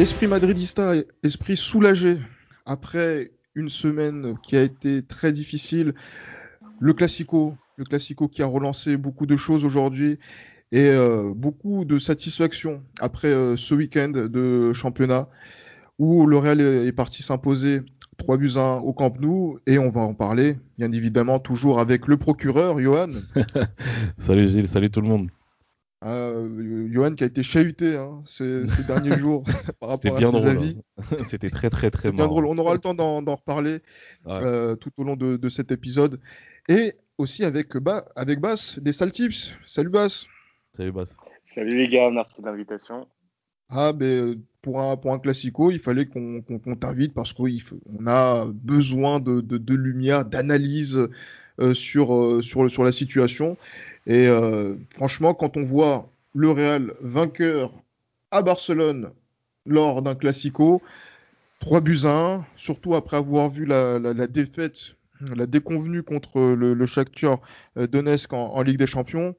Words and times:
Esprit 0.00 0.28
madridista, 0.28 0.92
esprit 1.22 1.58
soulagé 1.58 2.16
après 2.64 3.32
une 3.54 3.70
semaine 3.70 4.36
qui 4.42 4.56
a 4.56 4.62
été 4.62 5.02
très 5.02 5.32
difficile. 5.32 5.94
Le 6.78 6.94
classico, 6.94 7.56
le 7.76 7.84
classico 7.84 8.28
qui 8.28 8.42
a 8.42 8.46
relancé 8.46 8.96
beaucoup 8.96 9.26
de 9.26 9.36
choses 9.36 9.64
aujourd'hui 9.64 10.18
et 10.72 10.88
euh, 10.88 11.32
beaucoup 11.34 11.84
de 11.84 11.98
satisfaction 11.98 12.82
après 13.00 13.28
euh, 13.28 13.56
ce 13.56 13.74
week-end 13.74 14.10
de 14.10 14.72
championnat 14.72 15.28
où 15.98 16.26
le 16.26 16.38
Real 16.38 16.60
est 16.60 16.92
parti 16.92 17.22
s'imposer 17.22 17.82
3 18.16 18.36
buts 18.36 18.52
1 18.56 18.78
au 18.78 18.92
Camp 18.92 19.18
Nou 19.20 19.58
et 19.66 19.78
on 19.78 19.90
va 19.90 20.00
en 20.00 20.14
parler 20.14 20.58
bien 20.78 20.92
évidemment 20.92 21.38
toujours 21.38 21.80
avec 21.80 22.06
le 22.06 22.16
procureur 22.16 22.78
Johan. 22.78 23.10
salut 24.16 24.48
Gilles, 24.48 24.68
salut 24.68 24.90
tout 24.90 25.00
le 25.00 25.08
monde. 25.08 25.30
Euh, 26.02 26.88
Johan 26.90 27.14
qui 27.14 27.24
a 27.24 27.26
été 27.26 27.42
chahuté 27.42 27.96
hein, 27.96 28.22
ces, 28.24 28.64
derniers 28.86 29.18
jours 29.18 29.42
par 29.80 29.90
rapport 29.90 30.16
à 30.16 30.18
ses 30.20 30.24
drôle, 30.24 30.48
avis. 30.48 30.78
hein. 30.98 31.16
C'était 31.24 31.50
très 31.50 31.68
très 31.68 31.90
très 31.90 32.10
bien 32.10 32.26
drôle. 32.26 32.46
On 32.46 32.56
aura 32.56 32.72
le 32.72 32.80
temps 32.80 32.94
d'en 32.94 33.20
d'en 33.20 33.34
reparler 33.36 33.80
Ouais. 34.24 34.32
euh, 34.42 34.76
tout 34.76 34.90
au 34.96 35.04
long 35.04 35.16
de, 35.16 35.36
de 35.36 35.48
cet 35.50 35.72
épisode. 35.72 36.18
Et 36.68 36.94
aussi 37.18 37.44
avec, 37.44 37.76
ba 37.76 38.06
avec 38.16 38.40
Bass, 38.40 38.78
des 38.78 38.92
sales 38.92 39.12
tips. 39.12 39.54
Salut 39.66 39.90
Bass. 39.90 40.24
Salut 40.74 40.92
Bass. 40.92 41.16
Salut 41.54 41.76
les 41.76 41.88
gars, 41.88 42.10
merci 42.10 42.40
de 42.40 42.46
l'invitation. 42.46 43.06
Ah, 43.68 43.92
ben, 43.92 44.40
pour 44.62 44.80
un, 44.80 44.96
pour 44.96 45.12
un 45.12 45.18
classico, 45.18 45.70
il 45.70 45.78
fallait 45.80 46.06
qu'on 46.06 46.40
qu'on- 46.42 46.58
qu'on 46.58 46.76
t'invite 46.76 47.12
parce 47.12 47.32
qu'on 47.32 47.46
a 48.06 48.46
besoin 48.46 49.20
de, 49.20 49.40
de, 49.40 49.58
de 49.58 49.74
lumière, 49.74 50.24
d'analyse 50.24 50.98
euh, 51.60 51.74
sur, 51.74 52.14
euh, 52.14 52.40
sur, 52.40 52.70
sur 52.70 52.84
la 52.84 52.92
situation. 52.92 53.56
Et 54.10 54.26
euh, 54.26 54.74
franchement, 54.90 55.34
quand 55.34 55.56
on 55.56 55.62
voit 55.62 56.10
le 56.34 56.50
Real 56.50 56.94
vainqueur 57.00 57.72
à 58.32 58.42
Barcelone 58.42 59.12
lors 59.66 60.02
d'un 60.02 60.16
classico, 60.16 60.82
3 61.60 61.80
buts 61.80 62.00
à 62.02 62.34
1, 62.34 62.46
surtout 62.56 62.96
après 62.96 63.18
avoir 63.18 63.48
vu 63.50 63.66
la, 63.66 64.00
défaite, 64.26 64.96
la 65.36 65.46
déconvenue 65.46 66.02
contre 66.02 66.40
le, 66.40 66.74
le 66.74 66.86
Shakhtar 66.86 67.38
euh, 67.76 67.86
Donetsk 67.86 68.32
en, 68.32 68.60
Ligue 68.62 68.78
des 68.78 68.88
Champions, 68.88 69.36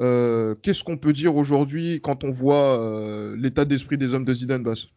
euh, 0.00 0.54
qu'est-ce 0.62 0.84
qu'on 0.84 0.96
peut 0.96 1.12
dire 1.12 1.36
aujourd'hui 1.36 2.00
quand 2.02 2.24
on 2.24 2.30
voit 2.30 2.80
l'état 3.36 3.66
d'esprit 3.66 3.98
des 3.98 4.14
hommes 4.14 4.24
de 4.24 4.32
Zidane 4.32 4.62
Bass 4.62 4.88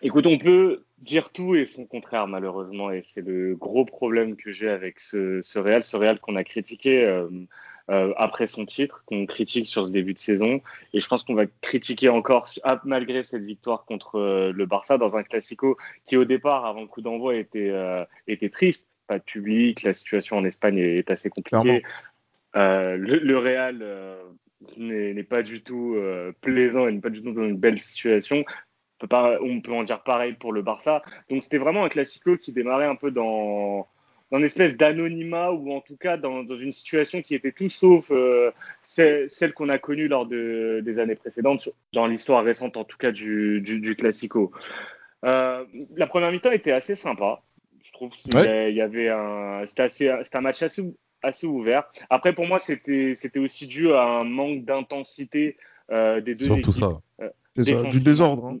Écoute, 0.00 0.26
on 0.26 0.38
peut 0.38 0.84
dire 1.02 1.28
tout 1.28 1.56
et 1.56 1.66
son 1.66 1.84
contraire 1.84 2.26
malheureusement, 2.26 2.90
et 2.90 3.02
c'est 3.04 3.20
le 3.20 3.54
gros 3.54 3.84
problème 3.84 4.36
que 4.36 4.50
j'ai 4.50 4.70
avec 4.70 4.98
ce, 4.98 5.58
Real, 5.58 5.84
ce 5.84 5.98
Real 5.98 6.18
qu'on 6.20 6.36
a 6.36 6.44
critiqué 6.44 7.04
euh, 7.90 8.12
après 8.16 8.46
son 8.46 8.66
titre, 8.66 9.02
qu'on 9.06 9.26
critique 9.26 9.66
sur 9.66 9.84
ce 9.86 9.92
début 9.92 10.14
de 10.14 10.18
saison, 10.18 10.60
et 10.94 11.00
je 11.00 11.08
pense 11.08 11.24
qu'on 11.24 11.34
va 11.34 11.46
critiquer 11.60 12.08
encore 12.08 12.48
ah, 12.62 12.80
malgré 12.84 13.24
cette 13.24 13.42
victoire 13.42 13.84
contre 13.84 14.16
euh, 14.16 14.52
le 14.52 14.64
Barça 14.64 14.96
dans 14.96 15.16
un 15.16 15.24
classico 15.24 15.76
qui 16.06 16.16
au 16.16 16.24
départ, 16.24 16.66
avant 16.66 16.82
le 16.82 16.86
coup 16.86 17.00
d'envoi, 17.00 17.34
était 17.34 17.70
euh, 17.70 18.04
était 18.28 18.48
triste, 18.48 18.86
pas 19.08 19.18
de 19.18 19.24
public, 19.24 19.82
la 19.82 19.92
situation 19.92 20.36
en 20.36 20.44
Espagne 20.44 20.78
est, 20.78 20.98
est 20.98 21.10
assez 21.10 21.30
compliquée. 21.30 21.82
Le, 22.54 22.96
le 22.96 23.38
Real 23.38 23.84
n'est 24.76 25.22
pas 25.24 25.42
du 25.42 25.62
tout 25.62 25.96
plaisant 26.40 26.86
et 26.86 26.92
n'est 26.92 27.00
pas 27.00 27.10
du 27.10 27.22
tout 27.22 27.32
dans 27.32 27.44
une 27.44 27.56
belle 27.56 27.80
situation. 27.80 28.38
On 28.38 29.00
peut, 29.00 29.08
pas, 29.08 29.38
on 29.40 29.60
peut 29.60 29.72
en 29.72 29.82
dire 29.82 30.02
pareil 30.02 30.34
pour 30.34 30.52
le 30.52 30.62
Barça. 30.62 31.02
Donc 31.28 31.42
c'était 31.42 31.58
vraiment 31.58 31.84
un 31.84 31.88
classico 31.88 32.36
qui 32.36 32.52
démarrait 32.52 32.86
un 32.86 32.96
peu 32.96 33.10
dans, 33.10 33.88
dans 34.30 34.38
une 34.38 34.44
espèce 34.44 34.76
d'anonymat 34.76 35.50
ou 35.52 35.72
en 35.72 35.80
tout 35.80 35.96
cas 35.96 36.16
dans, 36.16 36.42
dans 36.44 36.54
une 36.54 36.72
situation 36.72 37.20
qui 37.22 37.34
était 37.34 37.52
tout 37.52 37.68
sauf 37.68 38.10
euh, 38.10 38.50
celle, 38.84 39.52
qu'on 39.54 39.68
a 39.68 39.78
connue 39.78 40.08
lors 40.08 40.26
de, 40.26 40.80
des 40.84 40.98
années 40.98 41.16
précédentes, 41.16 41.68
dans 41.92 42.06
l'histoire 42.06 42.44
récente 42.44 42.76
en 42.76 42.84
tout 42.84 42.96
cas 42.98 43.10
du, 43.12 43.60
du, 43.60 43.80
du 43.80 43.96
classico. 43.96 44.52
Euh, 45.24 45.64
la 45.96 46.06
première 46.06 46.30
mi-temps 46.32 46.52
était 46.52 46.72
assez 46.72 46.94
sympa. 46.94 47.42
Je 47.82 47.92
trouve 47.92 48.12
qu'il 48.12 48.34
Ouais. 48.36 48.72
y 48.72 48.80
avait 48.80 49.08
un, 49.08 49.64
c'était 49.66 49.82
assez, 49.82 50.10
c'était 50.22 50.36
un 50.36 50.42
match 50.42 50.62
assez, 50.62 50.82
assez 51.22 51.46
ouvert. 51.46 51.90
Après, 52.08 52.32
pour 52.34 52.46
moi, 52.46 52.58
c'était, 52.58 53.14
c'était 53.14 53.38
aussi 53.40 53.66
dû 53.66 53.92
à 53.92 54.02
un 54.02 54.24
manque 54.24 54.64
d'intensité 54.64 55.56
euh, 55.90 56.20
des 56.20 56.34
deux 56.34 56.46
Surtout 56.46 56.70
équipes. 56.70 56.84
ça. 57.18 57.32
C'est 57.56 57.64
ça, 57.64 57.82
du 57.82 58.00
désordre. 58.02 58.46
hein. 58.50 58.58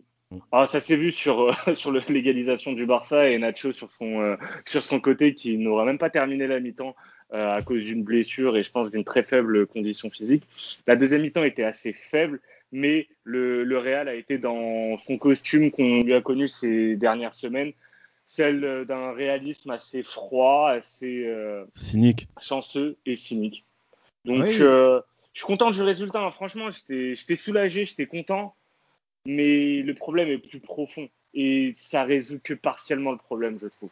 Ah, 0.52 0.66
ça 0.66 0.80
s'est 0.80 0.96
vu 0.96 1.10
sur 1.10 1.40
euh, 1.40 1.52
sur 1.74 1.90
le- 1.90 2.02
l'égalisation 2.08 2.72
du 2.72 2.86
Barça 2.86 3.28
et 3.28 3.38
Nacho 3.38 3.72
sur 3.72 3.90
son 3.90 4.20
euh, 4.20 4.36
sur 4.66 4.84
son 4.84 5.00
côté 5.00 5.34
qui 5.34 5.56
n'aura 5.58 5.84
même 5.84 5.98
pas 5.98 6.10
terminé 6.10 6.46
la 6.46 6.60
mi-temps 6.60 6.94
euh, 7.32 7.52
à 7.56 7.62
cause 7.62 7.84
d'une 7.84 8.02
blessure 8.04 8.56
et 8.56 8.62
je 8.62 8.70
pense 8.70 8.90
d'une 8.90 9.04
très 9.04 9.22
faible 9.22 9.66
condition 9.66 10.10
physique. 10.10 10.44
La 10.86 10.96
deuxième 10.96 11.22
mi-temps 11.22 11.44
était 11.44 11.64
assez 11.64 11.92
faible, 11.92 12.40
mais 12.72 13.08
le, 13.24 13.64
le 13.64 13.78
Real 13.78 14.08
a 14.08 14.14
été 14.14 14.38
dans 14.38 14.96
son 14.98 15.18
costume 15.18 15.70
qu'on 15.70 16.00
lui 16.02 16.14
a 16.14 16.20
connu 16.20 16.48
ces 16.48 16.96
dernières 16.96 17.34
semaines, 17.34 17.72
celle 18.26 18.84
d'un 18.86 19.12
réalisme 19.12 19.70
assez 19.70 20.02
froid, 20.02 20.70
assez 20.70 21.24
euh, 21.26 21.64
Cynique. 21.74 22.28
chanceux 22.40 22.96
et 23.06 23.14
cynique. 23.16 23.64
Donc, 24.24 24.44
Oui. 24.44 24.56
euh, 24.60 25.00
je 25.32 25.40
suis 25.40 25.46
content 25.46 25.70
du 25.70 25.82
résultat. 25.82 26.20
hein. 26.20 26.30
Franchement, 26.30 26.70
j'étais 26.70 27.14
j'étais 27.14 27.36
soulagé, 27.36 27.84
j'étais 27.84 28.06
content. 28.06 28.54
Mais 29.26 29.82
le 29.82 29.94
problème 29.94 30.28
est 30.28 30.38
plus 30.38 30.60
profond. 30.60 31.08
Et 31.34 31.72
ça 31.74 32.04
résout 32.04 32.40
que 32.42 32.54
partiellement 32.54 33.12
le 33.12 33.18
problème, 33.18 33.58
je 33.62 33.68
trouve. 33.68 33.90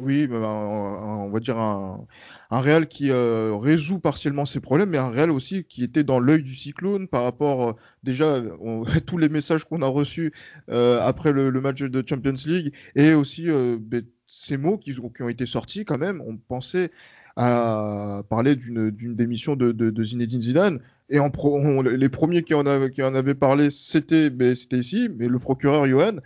Oui, 0.00 0.26
bah, 0.26 0.38
on 0.38 1.26
on 1.26 1.30
va 1.30 1.38
dire 1.40 1.58
un, 1.58 2.06
Real 2.50 2.88
qui 2.88 3.10
euh, 3.10 3.54
résout 3.56 4.00
partiellement 4.00 4.44
ses 4.44 4.58
problèmes, 4.60 4.90
mais 4.90 4.98
un 4.98 5.10
Real 5.10 5.30
aussi 5.30 5.64
qui 5.64 5.84
était 5.84 6.02
dans 6.02 6.18
l'œil 6.18 6.42
du 6.42 6.54
cyclone 6.56 7.06
par 7.06 7.22
rapport 7.22 7.68
euh, 7.68 7.72
déjà 8.02 8.42
on- 8.60 8.84
tous 9.06 9.16
les 9.18 9.28
messages 9.28 9.64
qu'on 9.64 9.82
a 9.82 9.86
reçus 9.86 10.32
euh, 10.70 11.00
après 11.02 11.30
le, 11.32 11.50
match 11.60 11.82
de 11.82 12.04
Champions 12.08 12.34
League 12.46 12.74
et 12.96 13.14
aussi 13.14 13.46
ben, 13.48 14.04
ces 14.26 14.56
mots 14.56 14.76
qui, 14.78 14.92
ont- 15.00 15.28
été 15.28 15.46
sortis 15.46 15.84
quand 15.84 15.98
même. 15.98 16.20
On 16.26 16.36
pensait 16.36 16.90
à 17.36 18.22
parler 18.28 18.56
d'une 18.56 18.90
démission 19.14 19.54
de 19.56 20.02
Zinedine 20.04 20.40
Zidane 20.40 20.80
et 21.08 21.18
les 21.18 22.08
premiers 22.08 22.42
qui 22.42 22.54
en, 22.54 22.66
avaient, 22.66 23.34
parlé 23.34 23.70
c'était 23.70 24.30
ici, 24.72 25.08
mais 25.14 25.28
le 25.28 25.38
procureur 25.38 25.86
Johan. 25.86 26.16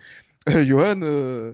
Euh, 0.48 0.64
Johan, 0.64 1.00
euh, 1.02 1.52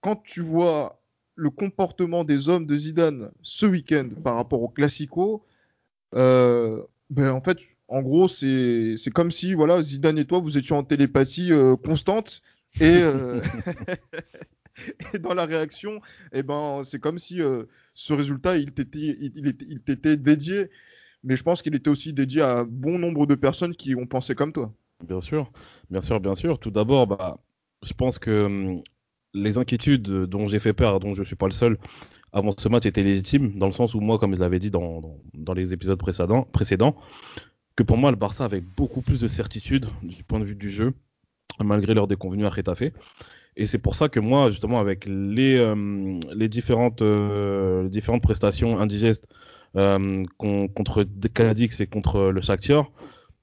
quand 0.00 0.22
tu 0.22 0.40
vois 0.40 1.02
le 1.34 1.50
comportement 1.50 2.22
des 2.22 2.48
hommes 2.48 2.66
de 2.66 2.76
Zidane 2.76 3.32
ce 3.42 3.66
week-end 3.66 4.08
par 4.22 4.36
rapport 4.36 4.62
au 4.62 4.68
Classico, 4.68 5.44
euh, 6.14 6.82
ben 7.08 7.30
en 7.30 7.40
fait, 7.40 7.58
en 7.88 8.02
gros, 8.02 8.28
c'est 8.28 8.94
comme 9.12 9.32
si 9.32 9.54
voilà 9.54 9.82
Zidane 9.82 10.18
et 10.18 10.24
toi 10.24 10.38
vous 10.38 10.56
étiez 10.56 10.76
en 10.76 10.84
télépathie 10.84 11.52
euh, 11.52 11.74
constante 11.74 12.40
et, 12.80 13.02
dans 15.18 15.34
la 15.34 15.44
réaction, 15.44 16.00
eh 16.32 16.44
ben 16.44 16.82
c'est 16.84 17.00
comme 17.00 17.18
si 17.18 17.40
ce 17.94 18.12
résultat 18.12 18.58
il 18.58 18.72
t'était 18.72 20.16
dédié, 20.16 20.70
mais 21.22 21.36
je 21.36 21.42
pense 21.42 21.62
qu'il 21.62 21.74
était 21.74 21.90
aussi 21.90 22.12
dédié 22.12 22.42
à 22.42 22.64
bon 22.64 22.98
nombre 22.98 23.26
de 23.26 23.34
personnes 23.34 23.74
qui 23.74 23.94
ont 23.94 24.06
pensé 24.06 24.34
comme 24.34 24.52
toi. 24.52 24.72
Bien 25.06 25.20
sûr, 25.20 25.50
bien 25.90 26.00
sûr, 26.00 26.20
bien 26.20 26.34
sûr. 26.34 26.58
Tout 26.58 26.70
d'abord, 26.70 27.06
bah, 27.06 27.38
je 27.82 27.92
pense 27.92 28.18
que 28.18 28.44
hum, 28.44 28.82
les 29.34 29.58
inquiétudes 29.58 30.02
dont 30.02 30.46
j'ai 30.46 30.58
fait 30.58 30.72
peur, 30.72 31.00
dont 31.00 31.14
je 31.14 31.22
suis 31.22 31.36
pas 31.36 31.46
le 31.46 31.52
seul, 31.52 31.78
avant 32.32 32.52
ce 32.56 32.68
match 32.68 32.86
étaient 32.86 33.02
légitimes, 33.02 33.58
dans 33.58 33.66
le 33.66 33.72
sens 33.72 33.94
où 33.94 34.00
moi, 34.00 34.18
comme 34.18 34.34
je 34.34 34.40
l'avais 34.40 34.58
dit 34.58 34.70
dans, 34.70 35.18
dans, 35.34 35.54
les 35.54 35.72
épisodes 35.72 35.98
précédents, 35.98 36.46
précédents, 36.52 36.96
que 37.76 37.82
pour 37.82 37.96
moi, 37.96 38.10
le 38.10 38.16
Barça 38.16 38.44
avait 38.44 38.60
beaucoup 38.60 39.02
plus 39.02 39.20
de 39.20 39.26
certitude 39.26 39.86
du 40.02 40.22
point 40.22 40.38
de 40.38 40.44
vue 40.44 40.54
du 40.54 40.70
jeu, 40.70 40.92
malgré 41.58 41.94
leur 41.94 42.06
déconvenue 42.06 42.46
à 42.46 42.50
Retafe. 42.50 42.84
Et 43.56 43.66
c'est 43.66 43.78
pour 43.78 43.96
ça 43.96 44.08
que 44.08 44.20
moi, 44.20 44.50
justement, 44.50 44.78
avec 44.78 45.04
les, 45.06 45.56
euh, 45.56 46.20
les, 46.32 46.48
différentes, 46.48 47.02
euh, 47.02 47.82
les 47.84 47.88
différentes 47.88 48.22
prestations 48.22 48.78
indigestes 48.78 49.26
contre 49.74 51.04
Cadix 51.32 51.80
et 51.80 51.86
contre 51.86 52.30
le 52.30 52.40
Shakhtar, 52.40 52.90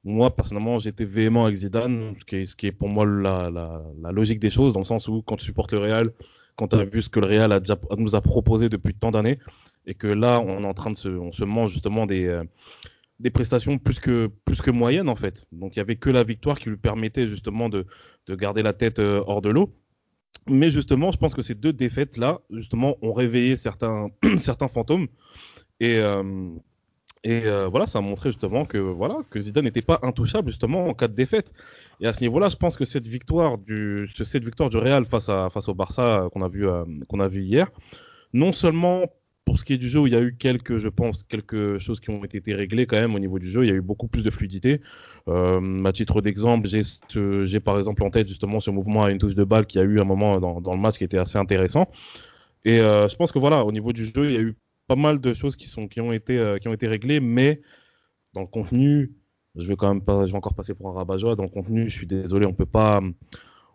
moi, 0.07 0.33
personnellement, 0.33 0.79
j'étais 0.79 1.03
véhément 1.03 1.45
avec 1.45 1.57
Zidane, 1.57 2.15
ce 2.17 2.55
qui 2.55 2.67
est, 2.67 2.71
pour 2.71 2.87
moi 2.87 3.05
la, 3.05 3.83
logique 4.11 4.39
des 4.39 4.49
choses, 4.49 4.73
dans 4.73 4.79
le 4.79 4.85
sens 4.85 5.07
où 5.09 5.21
quand 5.21 5.35
tu 5.35 5.45
supportes 5.45 5.73
le 5.73 5.79
Real, 5.79 6.13
quand 6.55 6.69
tu 6.69 6.77
as 6.77 6.85
vu 6.85 7.01
ce 7.01 7.09
que 7.09 7.19
le 7.19 7.27
Real 7.27 7.61
nous 7.97 8.15
a 8.15 8.21
proposé 8.21 8.69
depuis 8.69 8.93
tant 8.93 9.11
d'années, 9.11 9.37
et 9.85 9.95
que 9.95 10.07
là, 10.07 10.39
on 10.39 10.63
est 10.63 10.67
en 10.67 10.73
train 10.73 10.91
de 10.91 10.97
se, 10.97 11.09
on 11.09 11.33
se 11.33 11.43
mange 11.43 11.71
justement 11.71 12.05
des, 12.05 12.25
euh, 12.25 12.43
prestations 13.33 13.77
plus 13.77 13.99
que, 13.99 14.71
moyennes, 14.71 15.09
en 15.09 15.15
fait. 15.15 15.45
Donc, 15.51 15.75
il 15.75 15.79
n'y 15.79 15.81
avait 15.81 15.97
que 15.97 16.09
la 16.09 16.23
victoire 16.23 16.57
qui 16.57 16.69
lui 16.69 16.77
permettait 16.77 17.27
justement 17.27 17.67
de, 17.67 17.85
de 18.27 18.35
garder 18.35 18.63
la 18.63 18.73
tête 18.73 18.99
euh, 18.99 19.21
hors 19.27 19.41
de 19.41 19.49
l'eau. 19.49 19.73
Mais 20.49 20.69
justement, 20.69 21.11
je 21.11 21.17
pense 21.17 21.33
que 21.33 21.41
ces 21.41 21.55
deux 21.55 21.73
défaites-là, 21.73 22.39
justement, 22.49 22.97
ont 23.01 23.11
réveillé 23.11 23.57
certains 23.57 24.09
fantômes. 24.73 25.07
Et, 25.79 25.97
euh, 25.97 26.49
euh, 27.25 27.67
voilà, 27.67 27.87
ça 27.87 27.99
a 27.99 28.01
montré 28.01 28.29
justement 28.29 28.65
que, 28.65 28.79
Zidane 29.39 29.65
n'était 29.65 29.81
pas 29.81 29.99
intouchable 30.01 30.49
justement 30.49 30.87
en 30.87 30.93
cas 30.93 31.07
de 31.07 31.13
défaite. 31.13 31.51
Et 31.99 32.07
à 32.07 32.13
ce 32.13 32.21
niveau-là, 32.21 32.49
je 32.49 32.55
pense 32.55 32.77
que 32.77 32.85
cette 32.85 33.07
victoire 33.07 33.57
du, 33.57 34.07
Real 34.73 35.05
face, 35.05 35.29
au 35.29 35.73
Barça 35.73 36.29
qu'on 36.31 36.41
a, 36.41 36.47
vu, 36.47 36.65
qu'on 37.07 37.19
a 37.19 37.27
vu 37.27 37.43
hier, 37.43 37.69
non 38.33 38.51
seulement 38.51 39.07
pour 39.47 39.57
ce 39.57 39.63
qui 39.63 39.71
est 39.71 39.77
du 39.77 39.87
jeu, 39.87 40.01
il 40.05 40.11
y 40.11 40.15
a 40.15 40.21
eu 40.21 40.35
quelques, 40.35 40.77
choses 40.77 41.99
qui 42.01 42.09
ont 42.09 42.21
été 42.25 42.53
réglées 42.53 42.85
quand 42.85 42.97
même 42.97 43.15
au 43.15 43.19
niveau 43.19 43.39
du 43.39 43.49
jeu. 43.49 43.63
Il 43.63 43.69
y 43.69 43.71
a 43.71 43.75
eu 43.75 43.81
beaucoup 43.81 44.09
plus 44.09 44.21
de 44.21 44.29
fluidité. 44.29 44.81
Euh, 45.29 45.85
à 45.85 45.93
titre 45.93 46.19
d'exemple, 46.19 46.67
j'ai 46.67 47.59
par 47.61 47.77
exemple 47.77 48.03
en 48.03 48.09
tête 48.09 48.27
justement 48.27 48.59
ce 48.59 48.71
mouvement 48.71 49.05
à 49.05 49.11
une 49.11 49.19
touche 49.19 49.35
de 49.35 49.45
balle 49.45 49.65
qui 49.65 49.79
a 49.79 49.83
eu 49.83 50.01
un 50.01 50.03
moment 50.03 50.41
dans, 50.41 50.73
le 50.73 50.79
match 50.79 50.97
qui 50.97 51.05
était 51.05 51.17
assez 51.17 51.37
intéressant. 51.37 51.89
Et 52.65 52.81
euh, 52.81 53.07
je 53.07 53.15
pense 53.15 53.31
que 53.31 53.39
voilà, 53.39 53.63
au 53.63 53.71
niveau 53.71 53.93
du 53.93 54.03
jeu, 54.03 54.29
il 54.29 54.33
y 54.33 54.37
a 54.37 54.41
eu 54.41 54.57
pas 54.87 54.95
mal 54.95 55.19
de 55.19 55.33
choses 55.33 55.55
qui, 55.55 55.67
sont, 55.67 55.87
qui, 55.87 56.01
ont, 56.01 56.11
été, 56.11 56.37
euh, 56.37 56.57
qui 56.57 56.67
ont 56.67 56.73
été 56.73 56.87
réglées, 56.87 57.19
mais 57.19 57.61
dans 58.33 58.41
le 58.41 58.47
contenu, 58.47 59.13
je 59.55 59.67
vais 59.67 59.75
quand 59.75 59.87
même 59.87 60.03
pas, 60.03 60.25
je 60.25 60.31
vais 60.31 60.37
encore 60.37 60.55
passer 60.55 60.73
pour 60.73 60.89
un 60.89 60.93
rabat 60.93 61.17
Dans 61.17 61.43
le 61.43 61.49
contenu, 61.49 61.89
je 61.89 61.95
suis 61.95 62.07
désolé, 62.07 62.45
on 62.45 62.53
peut 62.53 62.65
pas, 62.65 63.01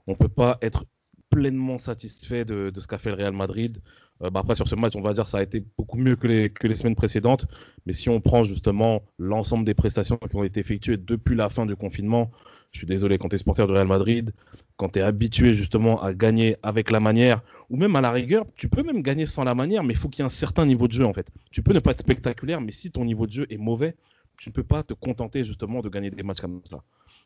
on 0.07 0.15
peut 0.15 0.29
pas 0.29 0.59
être 0.63 0.85
pleinement 1.31 1.79
satisfait 1.79 2.45
de, 2.45 2.71
de 2.71 2.81
ce 2.81 2.87
qu'a 2.87 2.99
fait 2.99 3.11
le 3.11 3.17
Real 3.17 3.33
Madrid. 3.33 3.81
Euh, 4.23 4.31
bah, 4.31 4.41
après, 4.41 4.55
sur 4.55 4.69
ce 4.69 4.75
match, 4.75 4.95
on 4.97 5.01
va 5.01 5.15
dire 5.15 5.27
ça 5.27 5.39
a 5.39 5.43
été 5.43 5.65
beaucoup 5.79 5.99
mieux 5.99 6.17
que 6.17 6.27
les, 6.27 6.51
que 6.51 6.67
les 6.67 6.77
semaines 6.77 6.95
précédentes. 6.95 7.47
Mais 7.87 7.93
si 7.93 8.09
on 8.09 8.21
prend 8.21 8.45
justement 8.45 9.03
l'ensemble 9.19 9.65
des 9.65 9.75
prestations 9.75 10.19
qui 10.19 10.37
ont 10.37 10.45
été 10.45 10.61
effectuées 10.61 10.97
depuis 10.97 11.35
la 11.35 11.49
fin 11.49 11.67
du 11.67 11.75
confinement, 11.75 12.31
je 12.71 12.79
suis 12.79 12.87
désolé, 12.87 13.19
quand 13.19 13.29
tu 13.29 13.35
es 13.35 13.39
supporter 13.39 13.67
du 13.67 13.73
Real 13.73 13.87
Madrid, 13.87 14.33
quand 14.77 14.91
tu 14.91 14.99
es 14.99 15.03
habitué 15.03 15.53
justement 15.53 16.03
à 16.03 16.15
gagner 16.15 16.57
avec 16.63 16.91
la 16.91 17.01
manière, 17.01 17.43
ou 17.73 17.77
même 17.77 17.97
à 17.97 18.03
la 18.03 18.13
rigueur, 18.13 18.45
tu 18.55 18.69
peux 18.69 18.83
même 18.83 19.03
gagner 19.03 19.25
sans 19.25 19.45
la 19.45 19.55
manière, 19.55 19.83
mais 19.83 19.95
il 19.95 19.97
faut 19.97 20.11
qu'il 20.11 20.21
y 20.21 20.23
ait 20.23 20.27
un 20.27 20.29
certain 20.29 20.67
niveau 20.67 20.89
de 20.89 20.93
jeu 20.93 21.07
en 21.07 21.15
fait. 21.15 21.27
Tu 21.51 21.63
peux 21.63 21.73
ne 21.73 21.79
pas 21.79 21.93
être 21.93 22.01
spectaculaire, 22.01 22.61
mais 22.61 22.71
si 22.71 22.91
ton 22.91 23.07
niveau 23.07 23.27
de 23.27 23.33
jeu 23.33 23.47
est 23.49 23.57
mauvais, 23.57 23.97
tu 24.37 24.51
ne 24.51 24.53
peux 24.53 24.63
pas 24.63 24.83
te 24.83 24.93
contenter 24.93 25.43
justement 25.43 25.81
de 25.81 25.89
gagner 25.89 26.11
des 26.11 26.23
matchs 26.23 26.43
comme 26.43 26.61
ça. 26.67 26.83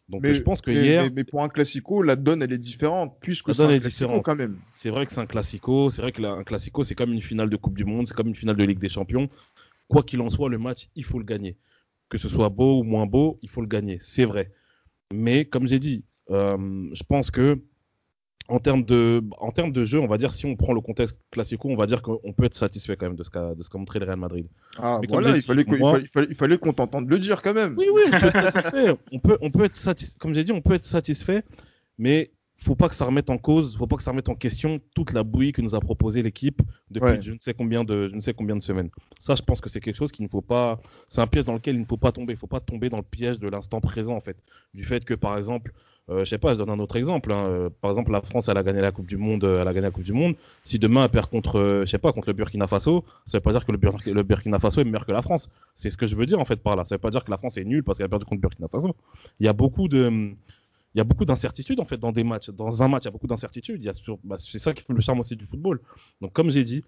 Donc 0.09 0.23
mais, 0.23 0.35
je 0.35 0.43
pense 0.43 0.61
que 0.61 0.71
hier. 0.71 1.11
Mais, 1.13 1.25
pour 1.25 1.43
un 1.43 1.49
classico, 1.49 2.01
la 2.01 2.15
donne 2.15 2.45
elle 2.45 2.53
est 2.53 2.59
différente 2.59 3.17
puisque 3.21 3.53
c'est 3.53 3.65
un 3.65 3.81
classico 3.81 4.21
quand 4.21 4.37
même. 4.37 4.59
C'est 4.73 4.91
vrai 4.91 5.05
que 5.05 5.13
c'est 5.13 5.21
un 5.21 5.27
classico. 5.27 5.91
C'est 5.91 6.01
vrai 6.01 6.13
que 6.13 6.23
un 6.23 6.45
classico 6.45 6.85
c'est 6.85 6.95
comme 6.95 7.13
une 7.13 7.21
finale 7.21 7.51
de 7.51 7.57
Coupe 7.57 7.77
du 7.77 7.85
Monde, 7.85 8.07
c'est 8.07 8.15
comme 8.15 8.29
une 8.29 8.37
finale 8.37 8.57
de 8.57 8.63
Ligue 8.63 8.79
des 8.79 8.89
Champions. 8.89 9.29
Quoi 9.89 10.05
qu'il 10.05 10.21
en 10.21 10.31
soit, 10.31 10.49
le 10.49 10.59
match 10.59 10.89
il 10.95 11.05
faut 11.05 11.19
le 11.19 11.25
gagner. 11.25 11.57
Que 12.09 12.19
ce 12.19 12.29
soit 12.29 12.51
beau 12.51 12.79
ou 12.79 12.85
moins 12.85 13.07
beau, 13.07 13.41
il 13.43 13.51
faut 13.51 13.63
le 13.63 13.67
gagner. 13.67 13.99
C'est 14.01 14.27
vrai. 14.27 14.53
Mais 15.13 15.45
comme 15.45 15.67
j'ai 15.67 15.81
dit, 15.81 16.05
euh, 16.31 16.89
je 16.93 17.03
pense 17.03 17.33
que 17.33 17.59
en 18.49 18.59
termes 18.61 18.85
de 18.85 19.23
en 19.39 19.51
termes 19.51 19.73
de 19.73 19.85
jeu, 19.85 19.99
on 19.99 20.07
va 20.07 20.19
dire 20.19 20.33
si 20.33 20.47
on 20.47 20.57
prend 20.57 20.73
le 20.73 20.81
contexte 20.81 21.17
classico, 21.31 21.69
on 21.69 21.77
va 21.77 21.87
dire 21.87 22.03
qu'on 22.03 22.33
peut 22.33 22.45
être 22.45 22.55
satisfait 22.55 22.97
quand 22.97 23.07
même 23.07 23.17
de 23.17 23.25
ce 23.25 23.31
qu'a 23.31 23.55
de 23.55 23.63
ce 23.63 23.71
qu'a 23.71 23.79
montré 23.79 23.99
le 23.99 24.07
Real 24.07 24.19
Madrid. 24.19 24.47
Ah 24.79 25.01
voilà, 25.09 25.37
il 25.37 25.43
fallait, 25.43 25.65
il 26.29 26.35
fallait, 26.35 26.59
qu'on 26.59 26.73
t'entende 26.73 27.09
le 27.11 27.19
dire 27.19 27.43
quand 27.43 27.55
même. 27.55 27.75
Oui 27.77 27.87
oui, 27.93 28.03
on 28.07 28.21
peut 28.21 28.27
être 28.27 28.53
satisfait. 28.53 28.97
on 29.13 29.19
peut 29.19 29.39
on 29.41 29.51
peut 29.51 29.65
être 29.65 29.77
satisfait. 29.77 30.17
Comme 30.19 30.35
j'ai 30.35 30.45
dit, 30.45 30.53
on 30.53 30.61
peut 30.63 30.75
être 30.75 30.85
satisfait, 30.85 31.43
mais 31.99 32.31
faut 32.59 32.75
pas 32.75 32.89
que 32.89 32.95
ça 32.95 33.05
remette 33.05 33.31
en 33.31 33.39
cause, 33.39 33.77
faut 33.77 33.87
pas 33.87 33.97
que 33.97 34.03
ça 34.03 34.11
remette 34.11 34.29
en 34.29 34.35
question 34.35 34.81
toute 34.95 35.13
la 35.13 35.23
bouillie 35.23 35.53
que 35.53 35.63
nous 35.63 35.75
a 35.75 35.81
proposé 35.81 36.23
l'équipe 36.23 36.63
depuis 36.91 37.21
je 37.21 37.33
ne 37.33 37.39
sais 37.39 37.55
combien 37.55 37.85
de 37.85 38.09
je 38.09 38.15
ne 38.15 38.21
sais 38.21 38.35
combien 38.35 38.57
de 38.57 38.63
semaines. 38.63 38.91
Ça, 39.19 39.35
je 39.35 39.43
pense 39.43 39.61
que 39.61 39.69
c'est 39.69 39.81
quelque 39.81 39.97
chose 39.97 40.13
qu'il 40.13 40.25
ne 40.25 40.31
faut 40.31 40.43
pas, 40.43 40.81
c'est 41.09 41.21
un 41.21 41.27
piège 41.27 41.45
dans 41.45 41.55
lequel 41.55 41.77
il 41.77 41.81
ne 41.81 41.87
faut 41.87 41.97
pas 41.97 42.13
tomber. 42.13 42.33
Il 42.33 42.39
faut 42.39 42.47
pas 42.47 42.61
tomber 42.61 42.89
dans 42.89 42.97
le 42.99 43.03
piège 43.03 43.39
de 43.39 43.49
l'instant 43.49 43.81
présent 43.81 44.17
en 44.17 44.21
fait, 44.21 44.37
du 44.75 44.85
fait 44.85 45.05
que 45.05 45.15
par 45.15 45.37
exemple 45.37 45.73
euh, 46.09 46.21
je 46.21 46.31
sais 46.31 46.39
pas, 46.39 46.55
je 46.55 46.59
donne 46.59 46.71
un 46.71 46.79
autre 46.79 46.97
exemple. 46.97 47.33
Hein. 47.33 47.47
Euh, 47.47 47.71
par 47.81 47.91
exemple, 47.91 48.13
la 48.13 48.21
France, 48.21 48.49
elle 48.49 48.57
a 48.57 48.63
gagné 48.63 48.81
la 48.81 48.93
Coupe 48.93 49.07
du 49.07 49.17
Monde. 49.17 49.45
Euh, 49.45 49.61
elle 49.61 49.69
a 49.69 49.73
gagné 49.73 49.87
la 49.87 49.91
Coupe 49.91 50.05
du 50.05 50.13
Monde. 50.13 50.37
Si 50.63 50.79
demain 50.79 51.05
elle 51.05 51.11
perd 51.11 51.29
contre, 51.29 51.59
euh, 51.59 51.81
je 51.81 51.91
sais 51.91 51.99
pas, 51.99 52.13
contre 52.13 52.29
le 52.29 52.35
Burkina 52.35 52.67
Faso, 52.67 53.05
ça 53.25 53.39
veut 53.39 53.43
pas 53.43 53.53
dire 53.53 53.65
que 53.65 53.73
le, 53.73 54.23
Burkina 54.23 54.59
Faso 54.59 54.81
est 54.81 54.85
meilleur 54.85 55.05
que 55.05 55.13
la 55.13 55.23
France. 55.23 55.51
C'est 55.75 55.91
ce 55.91 55.97
que 55.97 56.07
je 56.07 56.15
veux 56.15 56.27
dire 56.27 56.39
en 56.39 56.45
fait 56.45 56.63
par 56.63 56.77
là. 56.77 56.85
Ça 56.85 56.95
veut 56.95 57.01
pas 57.01 57.11
dire 57.11 57.25
que 57.25 57.31
la 57.31 57.39
France 57.39 57.57
est 57.57 57.65
nulle 57.65 57.83
parce 57.83 57.99
qu'elle 57.99 58.07
a 58.07 58.09
perdu 58.09 58.25
contre 58.25 58.37
le 58.37 58.43
Burkina 58.43 58.69
Faso. 58.69 58.95
Il 59.41 59.47
y 59.47 59.49
a 59.49 59.53
beaucoup 59.53 59.89
de, 59.89 60.33
il 60.97 60.99
y 60.99 61.03
a 61.03 61.05
beaucoup 61.05 61.27
d'incertitudes 61.27 61.79
en 61.79 61.85
fait 61.85 61.99
dans 61.99 62.11
des 62.11 62.25
matchs. 62.25 62.49
Dans 62.49 62.83
un 62.83 62.89
match, 62.89 63.03
il 63.03 63.05
y 63.05 63.09
a 63.09 63.11
beaucoup 63.11 63.27
d'incertitudes. 63.27 63.87
Bah, 64.25 64.37
c'est 64.39 64.59
ça 64.59 64.73
qui 64.73 64.83
fait 64.83 64.95
le 64.95 65.01
charme 65.03 65.21
aussi 65.21 65.37
du 65.37 65.45
football. 65.45 65.79
Donc 66.23 66.33
comme 66.33 66.49
j'ai 66.49 66.65
dit, 66.65 66.85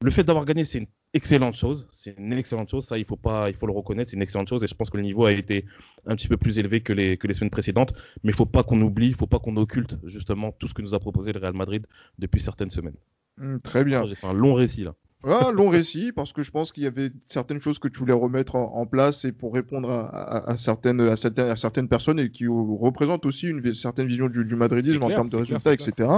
le 0.00 0.10
fait 0.10 0.24
d'avoir 0.24 0.46
gagné, 0.46 0.64
c'est 0.64 0.78
une 0.78 0.86
excellente 1.12 1.52
chose. 1.52 1.86
C'est 1.90 2.16
une 2.16 2.32
excellente 2.32 2.70
chose. 2.70 2.86
Ça, 2.86 2.96
il 2.96 3.04
faut 3.04 3.16
pas, 3.16 3.50
il 3.50 3.54
faut 3.54 3.66
le 3.66 3.74
reconnaître. 3.74 4.10
C'est 4.10 4.16
une 4.16 4.22
excellente 4.22 4.48
chose. 4.48 4.64
Et 4.64 4.66
je 4.66 4.74
pense 4.74 4.88
que 4.88 4.96
le 4.96 5.02
niveau 5.02 5.26
a 5.26 5.32
été 5.32 5.66
un 6.06 6.16
petit 6.16 6.28
peu 6.28 6.38
plus 6.38 6.58
élevé 6.58 6.80
que 6.80 6.94
les, 6.94 7.18
que 7.18 7.26
les 7.26 7.34
semaines 7.34 7.50
précédentes. 7.50 7.92
Mais 8.24 8.30
il 8.30 8.34
faut 8.34 8.46
pas 8.46 8.62
qu'on 8.62 8.80
oublie, 8.80 9.08
il 9.08 9.14
faut 9.14 9.26
pas 9.26 9.38
qu'on 9.38 9.56
occulte 9.58 9.98
justement 10.04 10.52
tout 10.52 10.66
ce 10.66 10.72
que 10.72 10.80
nous 10.80 10.94
a 10.94 10.98
proposé 10.98 11.34
le 11.34 11.38
Real 11.38 11.52
Madrid 11.52 11.86
depuis 12.18 12.40
certaines 12.40 12.70
semaines. 12.70 12.96
Mmh, 13.36 13.58
très 13.58 13.84
bien. 13.84 14.06
J'ai 14.06 14.14
fait 14.14 14.26
un 14.26 14.32
long 14.32 14.54
récit 14.54 14.84
là. 14.84 14.94
Ah, 15.24 15.52
long 15.52 15.68
récit, 15.68 16.10
parce 16.10 16.32
que 16.32 16.42
je 16.42 16.50
pense 16.50 16.72
qu'il 16.72 16.82
y 16.82 16.86
avait 16.86 17.10
certaines 17.28 17.60
choses 17.60 17.78
que 17.78 17.86
tu 17.86 18.00
voulais 18.00 18.12
remettre 18.12 18.56
en, 18.56 18.86
place 18.86 19.24
et 19.24 19.30
pour 19.30 19.54
répondre 19.54 19.88
à, 19.88 20.56
certaines, 20.56 21.00
à, 21.00 21.16
certaines, 21.16 21.88
personnes 21.88 22.18
et 22.18 22.30
qui 22.30 22.46
représentent 22.48 23.24
aussi 23.24 23.48
une 23.48 23.72
certaine 23.72 24.06
vision 24.06 24.28
du, 24.28 24.56
madridisme 24.56 25.02
en 25.04 25.08
termes 25.08 25.28
de 25.28 25.36
résultats, 25.36 25.72
etc. 25.72 26.10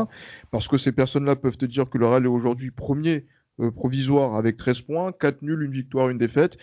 Parce 0.50 0.68
que 0.68 0.78
ces 0.78 0.92
personnes-là 0.92 1.36
peuvent 1.36 1.58
te 1.58 1.66
dire 1.66 1.90
que 1.90 1.98
le 1.98 2.06
Real 2.06 2.24
est 2.24 2.28
aujourd'hui 2.28 2.70
premier 2.70 3.26
euh, 3.60 3.70
provisoire 3.70 4.36
avec 4.36 4.56
13 4.56 4.80
points, 4.82 5.12
4 5.12 5.42
nuls, 5.42 5.62
une 5.62 5.72
victoire, 5.72 6.08
une 6.08 6.18
défaite. 6.18 6.56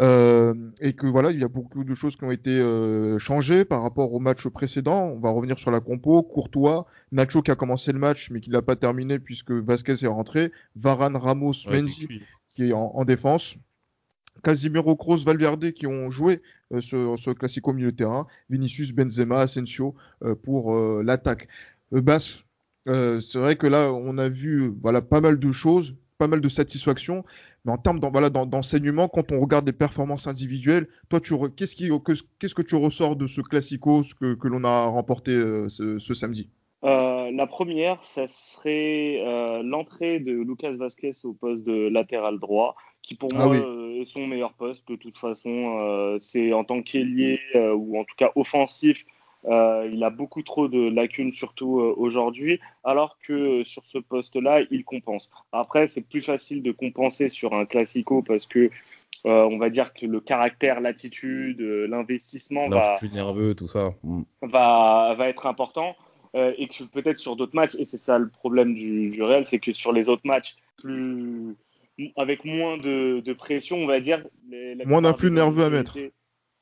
Euh, 0.00 0.54
et 0.80 0.92
que 0.94 1.06
voilà, 1.06 1.30
il 1.30 1.40
y 1.40 1.44
a 1.44 1.48
beaucoup 1.48 1.84
de 1.84 1.94
choses 1.94 2.16
qui 2.16 2.24
ont 2.24 2.32
été 2.32 2.50
euh, 2.50 3.18
changées 3.18 3.64
par 3.64 3.82
rapport 3.82 4.12
au 4.12 4.18
match 4.18 4.46
précédent. 4.48 5.04
On 5.14 5.20
va 5.20 5.30
revenir 5.30 5.58
sur 5.58 5.70
la 5.70 5.80
compo. 5.80 6.22
Courtois, 6.22 6.86
Nacho 7.12 7.42
qui 7.42 7.50
a 7.50 7.56
commencé 7.56 7.92
le 7.92 7.98
match 7.98 8.30
mais 8.30 8.40
qui 8.40 8.50
l'a 8.50 8.62
pas 8.62 8.76
terminé 8.76 9.18
puisque 9.18 9.52
Vasquez 9.52 10.04
est 10.04 10.08
rentré. 10.08 10.50
Varane, 10.74 11.16
Ramos, 11.16 11.54
Menzi 11.70 12.08
qui 12.54 12.70
est 12.70 12.72
en, 12.72 13.04
défense. 13.04 13.56
Casimiro, 14.42 14.96
Kroos, 14.96 15.24
Valverde 15.24 15.72
qui 15.72 15.86
ont 15.86 16.10
joué 16.10 16.42
sur 16.80 17.18
ce 17.18 17.30
classico 17.30 17.72
milieu 17.72 17.92
de 17.92 17.96
terrain. 17.96 18.26
Vinicius, 18.50 18.92
Benzema, 18.92 19.40
Asensio 19.40 19.94
pour 20.42 20.74
l'attaque. 21.02 21.48
Bass, 21.92 22.44
c'est 22.86 23.38
vrai 23.38 23.56
que 23.56 23.66
là, 23.66 23.92
on 23.92 24.18
a 24.18 24.28
vu 24.28 24.72
voilà 24.82 25.02
pas 25.02 25.20
mal 25.20 25.38
de 25.38 25.52
choses 25.52 25.94
pas 26.18 26.26
mal 26.26 26.40
de 26.40 26.48
satisfaction. 26.48 27.24
Mais 27.64 27.72
en 27.72 27.78
termes 27.78 27.98
d'enseignement, 27.98 29.08
quand 29.08 29.32
on 29.32 29.40
regarde 29.40 29.66
les 29.66 29.72
performances 29.72 30.26
individuelles, 30.26 30.86
toi, 31.08 31.20
qu'est-ce, 31.20 32.54
que 32.54 32.62
tu 32.62 32.74
ressors 32.74 33.16
de 33.16 33.26
ce 33.26 33.40
classico 33.40 34.02
que, 34.20 34.48
l'on 34.48 34.64
a 34.64 34.84
remporté 34.86 35.32
euh, 35.32 35.68
ce, 35.68 36.14
samedi? 36.14 36.50
Euh, 36.84 37.30
La 37.32 37.46
première, 37.46 38.04
ça 38.04 38.26
serait 38.26 39.22
euh, 39.24 39.62
l'entrée 39.62 40.20
de 40.20 40.32
Lucas 40.32 40.72
Vasquez 40.72 41.12
au 41.24 41.32
poste 41.32 41.64
de 41.64 41.88
latéral 41.88 42.38
droit, 42.38 42.76
qui 43.00 43.14
pour 43.14 43.30
ah 43.34 43.46
moi 43.46 43.56
est 43.56 44.04
son 44.04 44.26
meilleur 44.26 44.52
poste 44.52 44.88
de 44.88 44.96
toute 44.96 45.16
façon. 45.16 46.16
c'est 46.18 46.52
en 46.52 46.64
tant 46.64 46.82
qu'ailier 46.82 47.38
ou 47.54 47.98
en 47.98 48.04
tout 48.04 48.16
cas 48.18 48.30
offensif, 48.34 49.06
euh, 49.46 49.88
il 49.92 50.02
a 50.04 50.10
beaucoup 50.10 50.42
trop 50.42 50.68
de 50.68 50.88
lacunes, 50.88 51.32
surtout 51.32 51.80
euh, 51.80 51.94
aujourd'hui, 51.96 52.60
alors 52.82 53.18
que 53.26 53.32
euh, 53.32 53.64
sur 53.64 53.86
ce 53.86 53.98
poste-là, 53.98 54.62
il 54.70 54.84
compense. 54.84 55.30
Après, 55.52 55.86
c'est 55.86 56.00
plus 56.00 56.22
facile 56.22 56.62
de 56.62 56.72
compenser 56.72 57.28
sur 57.28 57.52
un 57.52 57.66
classico 57.66 58.22
parce 58.22 58.46
que 58.46 58.70
on 59.26 59.56
va 59.56 59.70
dire 59.70 59.94
que 59.94 60.04
le 60.04 60.20
caractère, 60.20 60.82
l'attitude, 60.82 61.58
l'investissement 61.58 62.68
va, 62.68 62.96
plus 62.98 63.08
nerveux, 63.08 63.54
tout 63.54 63.68
ça, 63.68 63.94
mm. 64.02 64.20
va, 64.42 65.14
va 65.16 65.28
être 65.30 65.46
important. 65.46 65.96
et 66.34 66.68
que 66.68 66.84
peut-être 66.84 67.16
sur 67.16 67.34
d'autres 67.34 67.56
matchs, 67.56 67.74
et 67.76 67.86
c'est 67.86 67.96
ça 67.96 68.18
le 68.18 68.28
problème 68.28 68.74
du, 68.74 69.08
du 69.08 69.22
Real, 69.22 69.46
c'est 69.46 69.60
que 69.60 69.72
sur 69.72 69.94
les 69.94 70.10
autres 70.10 70.26
matchs, 70.26 70.56
plus 70.76 71.56
avec 72.16 72.44
moins 72.44 72.76
de, 72.76 73.20
de 73.20 73.32
pression, 73.32 73.78
on 73.78 73.86
va 73.86 74.00
dire. 74.00 74.22
Les, 74.50 74.76
moins 74.84 75.00
d'influx 75.00 75.30
nerveux 75.30 75.64
à 75.64 75.70
mettre. 75.70 75.96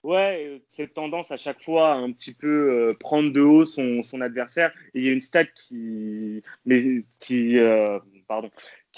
Ouais, 0.02 0.46
euh, 0.46 0.58
cette 0.68 0.94
tendance 0.94 1.30
à 1.30 1.36
chaque 1.36 1.62
fois 1.62 1.92
à 1.92 1.94
un 1.94 2.10
petit 2.10 2.34
peu 2.34 2.88
euh, 2.88 2.94
prendre 2.98 3.32
de 3.32 3.40
haut 3.40 3.64
son, 3.64 4.02
adversaire. 4.20 4.72
Il 4.94 5.04
y 5.04 5.08
a 5.08 5.12
une 5.12 5.20
stat 5.20 5.44
qui, 5.44 6.42
mais, 6.66 7.04
qui, 7.20 7.56
euh, 7.58 8.00
pardon, 8.26 8.50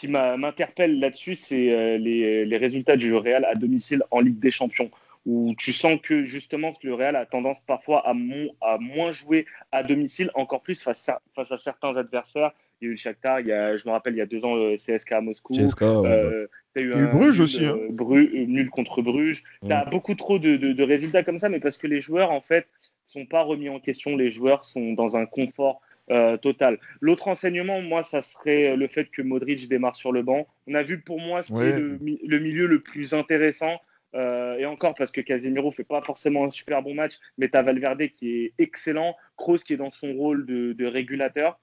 m'interpelle 0.09 0.99
là-dessus, 0.99 1.35
c'est 1.35 1.99
les, 1.99 2.57
résultats 2.57 2.97
du 2.97 3.15
Real 3.15 3.45
à 3.45 3.55
domicile 3.55 4.03
en 4.11 4.21
Ligue 4.21 4.39
des 4.39 4.51
Champions, 4.51 4.91
où 5.27 5.55
tu 5.59 5.73
sens 5.73 6.01
que 6.03 6.25
justement 6.25 6.73
le 6.83 6.95
Real 6.95 7.17
a 7.17 7.27
tendance 7.27 7.61
parfois 7.61 8.03
à, 8.09 8.15
moins 8.15 9.13
jouer 9.13 9.47
à 9.73 9.83
domicile, 9.83 10.31
encore 10.35 10.63
plus 10.63 10.83
face 10.83 11.11
à 11.11 11.57
certains 11.59 11.97
adversaires 11.97 12.53
il 12.81 12.85
y 12.85 12.89
a 12.89 12.89
eu 12.89 12.93
le 12.93 12.97
Shakhtar, 12.97 13.41
il 13.41 13.47
y 13.47 13.53
a, 13.53 13.77
je 13.77 13.87
me 13.87 13.93
rappelle, 13.93 14.15
il 14.15 14.19
y 14.19 14.23
a 14.23 14.27
deux 14.27 14.45
ans, 14.45 14.55
le 14.55 14.77
CSK 14.77 15.13
à 15.13 15.21
Moscou. 15.21 15.55
CSK, 15.55 15.83
euh, 15.83 16.47
as 16.77 16.81
eu 16.81 16.93
un 16.93 17.05
Bruges 17.15 17.41
aussi. 17.41 17.65
Hein. 17.65 17.77
Euh, 17.77 18.47
nul 18.47 18.71
contre 18.71 19.03
Bruges. 19.03 19.43
Tu 19.65 19.73
as 19.73 19.85
beaucoup 19.85 20.15
trop 20.15 20.39
de, 20.39 20.57
de, 20.57 20.73
de, 20.73 20.83
résultats 20.83 21.23
comme 21.23 21.39
ça, 21.39 21.49
mais 21.49 21.61
parce 21.61 21.79
que 21.79 21.87
les 21.87 22.01
joueurs, 22.01 22.31
en 22.31 22.41
fait, 22.41 22.67
sont 23.07 23.27
pas 23.27 23.43
remis 23.43 23.69
en 23.69 23.81
question. 23.81 24.17
Les 24.17 24.31
joueurs 24.31 24.65
sont 24.65 24.93
dans 24.93 25.17
un 25.17 25.27
confort 25.27 25.81
euh, 26.11 26.37
total. 26.37 26.79
L'autre 27.01 27.29
enseignement, 27.29 27.81
moi, 27.81 28.03
ça 28.03 28.21
serait 28.21 28.77
le 28.77 28.89
fait 28.89 29.07
que 29.11 29.23
Modric 29.23 29.69
démarre 29.69 29.97
sur 29.97 30.13
le 30.13 30.23
banc. 30.23 30.47
On 30.67 30.75
a 30.75 30.83
vu 30.83 31.01
pour 31.01 31.21
moi 31.21 31.43
ce 31.43 31.53
qui 31.53 31.61
est 31.61 31.79
le, 31.79 31.99
le, 32.27 32.39
milieu 32.39 32.67
le 32.67 32.81
plus 32.81 33.15
intéressant. 33.15 33.81
Euh, 34.15 34.59
et 34.59 34.67
encore 34.67 34.95
parce 34.95 35.11
que 35.11 35.21
Casemiro 35.21 35.71
fait 35.73 35.83
pas 35.83 36.01
forcément 36.01 36.45
un 36.45 36.51
super 36.51 36.83
bon 36.83 36.95
match, 36.95 37.15
mais 37.37 37.49
tu 37.49 37.57
as 37.57 37.63
Valverde 37.63 38.07
qui 38.09 38.31
est 38.31 38.53
excellent, 38.59 39.17
Kroos 39.37 39.59
qui 39.59 39.73
est 39.73 39.77
dans 39.77 39.91
son 39.91 40.13
rôle 40.13 40.47
de, 40.47 40.73
de 40.73 40.87
régulateur. 40.87 41.59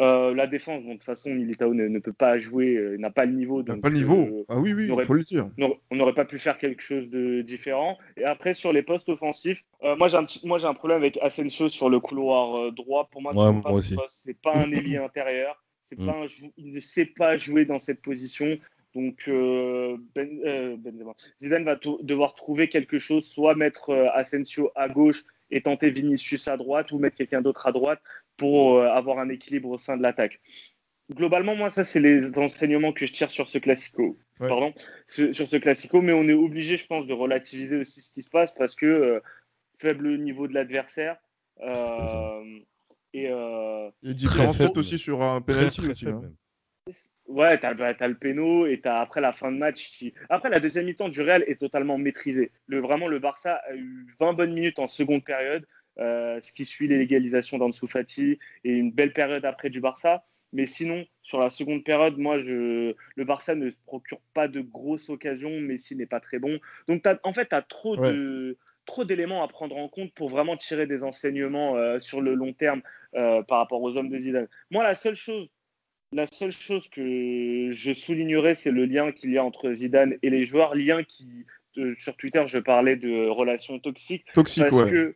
Euh, 0.00 0.34
la 0.34 0.48
défense, 0.48 0.82
bon, 0.82 0.88
de 0.88 0.94
toute 0.94 1.04
façon, 1.04 1.30
Militao 1.30 1.72
ne, 1.72 1.86
ne 1.86 1.98
peut 2.00 2.12
pas 2.12 2.36
jouer, 2.38 2.74
euh, 2.74 2.96
n'a 2.98 3.10
pas 3.10 3.26
le 3.26 3.32
niveau. 3.32 3.62
Donc, 3.62 3.76
peut 3.76 3.82
pas 3.82 3.94
jouer, 3.94 4.00
n'a 4.00 4.06
pas 4.06 4.14
le 4.16 4.24
niveau. 4.24 4.38
Euh, 4.40 4.44
Ah 4.48 4.58
oui, 4.58 4.72
oui, 4.72 4.90
on 4.90 4.98
faut 5.06 5.14
le 5.14 5.22
dire. 5.22 5.48
on 5.90 5.94
n'aurait- 5.96 6.14
pas 6.14 6.24
pu 6.24 6.38
faire 6.40 6.58
quelque 6.58 6.82
chose 6.82 7.08
de 7.10 7.42
différent. 7.42 7.96
Et 8.16 8.24
après, 8.24 8.54
sur 8.54 8.72
les 8.72 8.82
postes 8.82 9.08
offensifs, 9.08 9.62
euh, 9.84 9.94
moi, 9.96 10.08
j'ai 10.08 10.16
un, 10.16 10.24
petit- 10.24 10.44
moi, 10.44 10.58
j'ai 10.58 10.66
un 10.66 10.74
problème 10.74 10.98
avec 10.98 11.16
Asensio 11.22 11.68
sur 11.68 11.88
le 11.90 12.00
couloir 12.00 12.72
droit. 12.72 13.08
Pour 13.10 13.22
moi, 13.22 13.32
Ouais, 13.32 13.46
c'est 13.46 13.94
moi 13.94 14.02
pas. 14.02 14.08
C'est 14.08 14.36
un 14.46 14.72
ailier 14.72 14.96
intérieur. 14.96 15.62
C'est 15.84 15.98
Mm. 15.98 16.06
pas 16.06 16.12
un 16.12 16.26
il 16.56 16.72
ne 16.72 16.80
sait 16.80 17.06
pas 17.06 17.36
jouer 17.36 17.64
dans 17.64 17.78
cette 17.78 18.02
position. 18.02 18.58
Donc, 18.96 19.28
ben. 19.28 20.76
Zidane 21.40 21.64
va 21.64 21.78
devoir 22.02 22.34
trouver 22.34 22.68
quelque 22.68 22.98
chose, 22.98 23.24
soit 23.26 23.54
mettre 23.54 23.92
Asensio 24.14 24.70
à 24.74 24.88
gauche 24.88 25.24
et 25.50 25.60
tenter 25.62 25.90
Vinicius 25.90 26.48
à 26.48 26.56
droite, 26.56 26.90
ou 26.92 26.98
mettre 26.98 27.16
quelqu'un 27.16 27.42
d'autre 27.42 27.66
à 27.66 27.72
droite 27.72 28.00
pour 28.36 28.76
euh, 28.78 28.88
avoir 28.88 29.18
un 29.18 29.28
équilibre 29.28 29.70
au 29.70 29.78
sein 29.78 29.96
de 29.96 30.02
l'attaque. 30.02 30.40
Globalement, 31.12 31.54
moi, 31.54 31.70
ça, 31.70 31.84
c'est 31.84 32.00
les 32.00 32.38
enseignements 32.38 32.92
que 32.92 33.04
je 33.06 33.12
tire 33.12 33.30
sur 33.30 33.46
ce 33.46 33.58
classico. 33.58 34.18
Ouais. 34.40 34.48
Pardon, 34.48 34.72
sur 35.06 35.32
ce 35.32 35.56
classico, 35.56 36.00
mais 36.00 36.12
on 36.12 36.28
est 36.28 36.32
obligé, 36.32 36.76
je 36.76 36.86
pense, 36.86 37.06
de 37.06 37.12
relativiser 37.12 37.76
aussi 37.76 38.00
ce 38.00 38.12
qui 38.12 38.22
se 38.22 38.30
passe 38.30 38.54
parce 38.54 38.74
que 38.74 38.86
euh, 38.86 39.20
faible 39.78 40.18
niveau 40.18 40.48
de 40.48 40.54
l'adversaire. 40.54 41.16
euh, 41.62 42.58
et 43.12 43.28
euh, 43.30 43.90
Et 44.02 44.14
faible. 44.26 44.52
fautes 44.54 44.76
aussi 44.78 44.98
sur 44.98 45.22
un 45.22 45.40
penalty 45.40 45.82
très 45.82 45.90
aussi. 45.90 46.08
hein. 46.08 46.22
Ouais, 47.26 47.58
t'as, 47.58 47.72
bah, 47.74 47.94
t'as 47.94 48.08
le 48.08 48.16
péno 48.16 48.66
et 48.66 48.80
t'as 48.80 49.00
après 49.00 49.20
la 49.20 49.32
fin 49.32 49.50
de 49.52 49.56
match 49.56 49.90
qui. 49.96 50.12
Après, 50.28 50.50
la 50.50 50.60
deuxième 50.60 50.86
mi-temps 50.86 51.08
du 51.08 51.22
Real 51.22 51.42
est 51.46 51.58
totalement 51.60 51.96
maîtrisée. 51.96 52.50
Le, 52.66 52.80
vraiment, 52.80 53.08
le 53.08 53.18
Barça 53.18 53.54
a 53.68 53.74
eu 53.74 54.06
20 54.18 54.34
bonnes 54.34 54.52
minutes 54.52 54.78
en 54.78 54.88
seconde 54.88 55.24
période, 55.24 55.66
euh, 55.98 56.40
ce 56.42 56.52
qui 56.52 56.64
suit 56.64 56.88
l'égalisation 56.88 57.58
d'Ansu 57.58 57.86
Fati 57.86 58.38
et 58.64 58.70
une 58.70 58.90
belle 58.90 59.12
période 59.12 59.44
après 59.44 59.70
du 59.70 59.80
Barça. 59.80 60.24
Mais 60.52 60.66
sinon, 60.66 61.04
sur 61.22 61.40
la 61.40 61.50
seconde 61.50 61.82
période, 61.82 62.16
moi, 62.16 62.38
je, 62.38 62.94
le 63.16 63.24
Barça 63.24 63.56
ne 63.56 63.68
se 63.70 63.76
procure 63.86 64.20
pas 64.34 64.46
de 64.46 64.60
grosses 64.60 65.10
occasions. 65.10 65.50
Messi 65.60 65.96
n'est 65.96 66.06
pas 66.06 66.20
très 66.20 66.38
bon. 66.38 66.60
Donc, 66.86 67.02
en 67.24 67.32
fait, 67.32 67.48
tu 67.48 67.56
as 67.56 67.62
trop 67.62 67.96
Ouais. 67.98 68.12
de 68.12 68.56
trop 68.86 69.04
d'éléments 69.04 69.42
à 69.42 69.48
prendre 69.48 69.76
en 69.76 69.88
compte 69.88 70.12
pour 70.12 70.28
vraiment 70.28 70.56
tirer 70.56 70.86
des 70.86 71.04
enseignements 71.04 71.76
euh, 71.76 71.98
sur 72.00 72.20
le 72.20 72.34
long 72.34 72.52
terme 72.52 72.82
euh, 73.14 73.42
par 73.42 73.58
rapport 73.58 73.82
aux 73.82 73.96
hommes 73.96 74.10
de 74.10 74.18
Zidane. 74.18 74.46
Moi, 74.70 74.84
la 74.84 74.94
seule 74.94 75.16
chose 75.16 75.48
la 76.12 76.26
seule 76.26 76.52
chose 76.52 76.86
que 76.88 77.70
je 77.72 77.92
soulignerais, 77.92 78.54
c'est 78.54 78.70
le 78.70 78.84
lien 78.84 79.10
qu'il 79.10 79.32
y 79.32 79.38
a 79.38 79.44
entre 79.44 79.72
Zidane 79.72 80.16
et 80.22 80.30
les 80.30 80.44
joueurs. 80.44 80.76
Lien 80.76 81.02
qui, 81.02 81.44
euh, 81.76 81.94
sur 81.96 82.16
Twitter, 82.16 82.44
je 82.46 82.58
parlais 82.60 82.94
de 82.94 83.26
relations 83.26 83.80
toxiques 83.80 84.24
Toxique, 84.32 84.62
parce 84.62 84.84
ouais. 84.84 84.90
que 84.90 85.14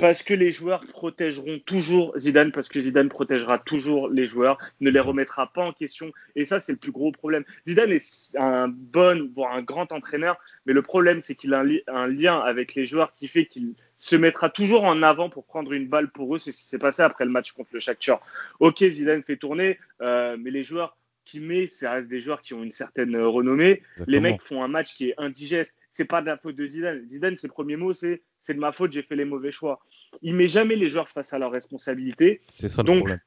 parce 0.00 0.22
que 0.22 0.34
les 0.34 0.50
joueurs 0.50 0.84
protégeront 0.88 1.58
toujours 1.64 2.16
Zidane, 2.16 2.50
parce 2.50 2.68
que 2.68 2.80
Zidane 2.80 3.08
protégera 3.08 3.58
toujours 3.58 4.08
les 4.08 4.26
joueurs, 4.26 4.58
ne 4.80 4.90
les 4.90 5.00
remettra 5.00 5.52
pas 5.52 5.62
en 5.62 5.72
question. 5.72 6.10
Et 6.34 6.44
ça, 6.44 6.58
c'est 6.58 6.72
le 6.72 6.78
plus 6.78 6.90
gros 6.92 7.12
problème. 7.12 7.44
Zidane 7.68 7.92
est 7.92 8.30
un 8.36 8.68
bon, 8.68 9.30
voire 9.34 9.52
un 9.54 9.62
grand 9.62 9.92
entraîneur, 9.92 10.38
mais 10.66 10.72
le 10.72 10.82
problème, 10.82 11.20
c'est 11.20 11.34
qu'il 11.34 11.52
a 11.54 11.60
un, 11.60 11.64
li- 11.64 11.82
un 11.86 12.06
lien 12.06 12.38
avec 12.40 12.74
les 12.74 12.86
joueurs 12.86 13.14
qui 13.14 13.28
fait 13.28 13.46
qu'il 13.46 13.74
se 13.98 14.16
mettra 14.16 14.48
toujours 14.48 14.84
en 14.84 15.02
avant 15.02 15.28
pour 15.28 15.44
prendre 15.44 15.72
une 15.72 15.86
balle 15.86 16.10
pour 16.10 16.34
eux. 16.34 16.38
C'est 16.38 16.52
ce 16.52 16.58
qui 16.58 16.68
s'est 16.68 16.78
passé 16.78 17.02
après 17.02 17.26
le 17.26 17.30
match 17.30 17.52
contre 17.52 17.70
le 17.74 17.80
Shakhtar. 17.80 18.20
Ok, 18.58 18.78
Zidane 18.78 19.22
fait 19.22 19.36
tourner, 19.36 19.78
euh, 20.00 20.36
mais 20.40 20.50
les 20.50 20.62
joueurs 20.62 20.96
qu'il 21.26 21.42
met, 21.42 21.66
ça 21.66 21.92
reste 21.92 22.08
des 22.08 22.20
joueurs 22.20 22.40
qui 22.40 22.54
ont 22.54 22.62
une 22.62 22.72
certaine 22.72 23.14
euh, 23.14 23.28
renommée. 23.28 23.82
Les 24.06 24.18
mecs 24.20 24.42
font 24.42 24.64
un 24.64 24.68
match 24.68 24.94
qui 24.94 25.10
est 25.10 25.14
indigeste. 25.18 25.74
C'est 25.92 26.06
pas 26.06 26.22
de 26.22 26.26
la 26.26 26.38
faute 26.38 26.56
de 26.56 26.64
Zidane. 26.64 27.06
Zidane, 27.06 27.36
ses 27.36 27.48
premiers 27.48 27.76
mots, 27.76 27.92
c'est 27.92 28.22
c'est 28.42 28.54
de 28.54 28.58
ma 28.60 28.72
faute, 28.72 28.92
j'ai 28.92 29.02
fait 29.02 29.16
les 29.16 29.24
mauvais 29.24 29.52
choix. 29.52 29.80
Il 30.22 30.34
met 30.34 30.48
jamais 30.48 30.76
les 30.76 30.88
joueurs 30.88 31.08
face 31.08 31.32
à 31.32 31.38
leurs 31.38 31.50
responsabilités. 31.52 32.40
C'est 32.48 32.68
ça 32.68 32.82
le 32.82 32.86
Donc, 32.86 32.98
problème. 32.98 33.20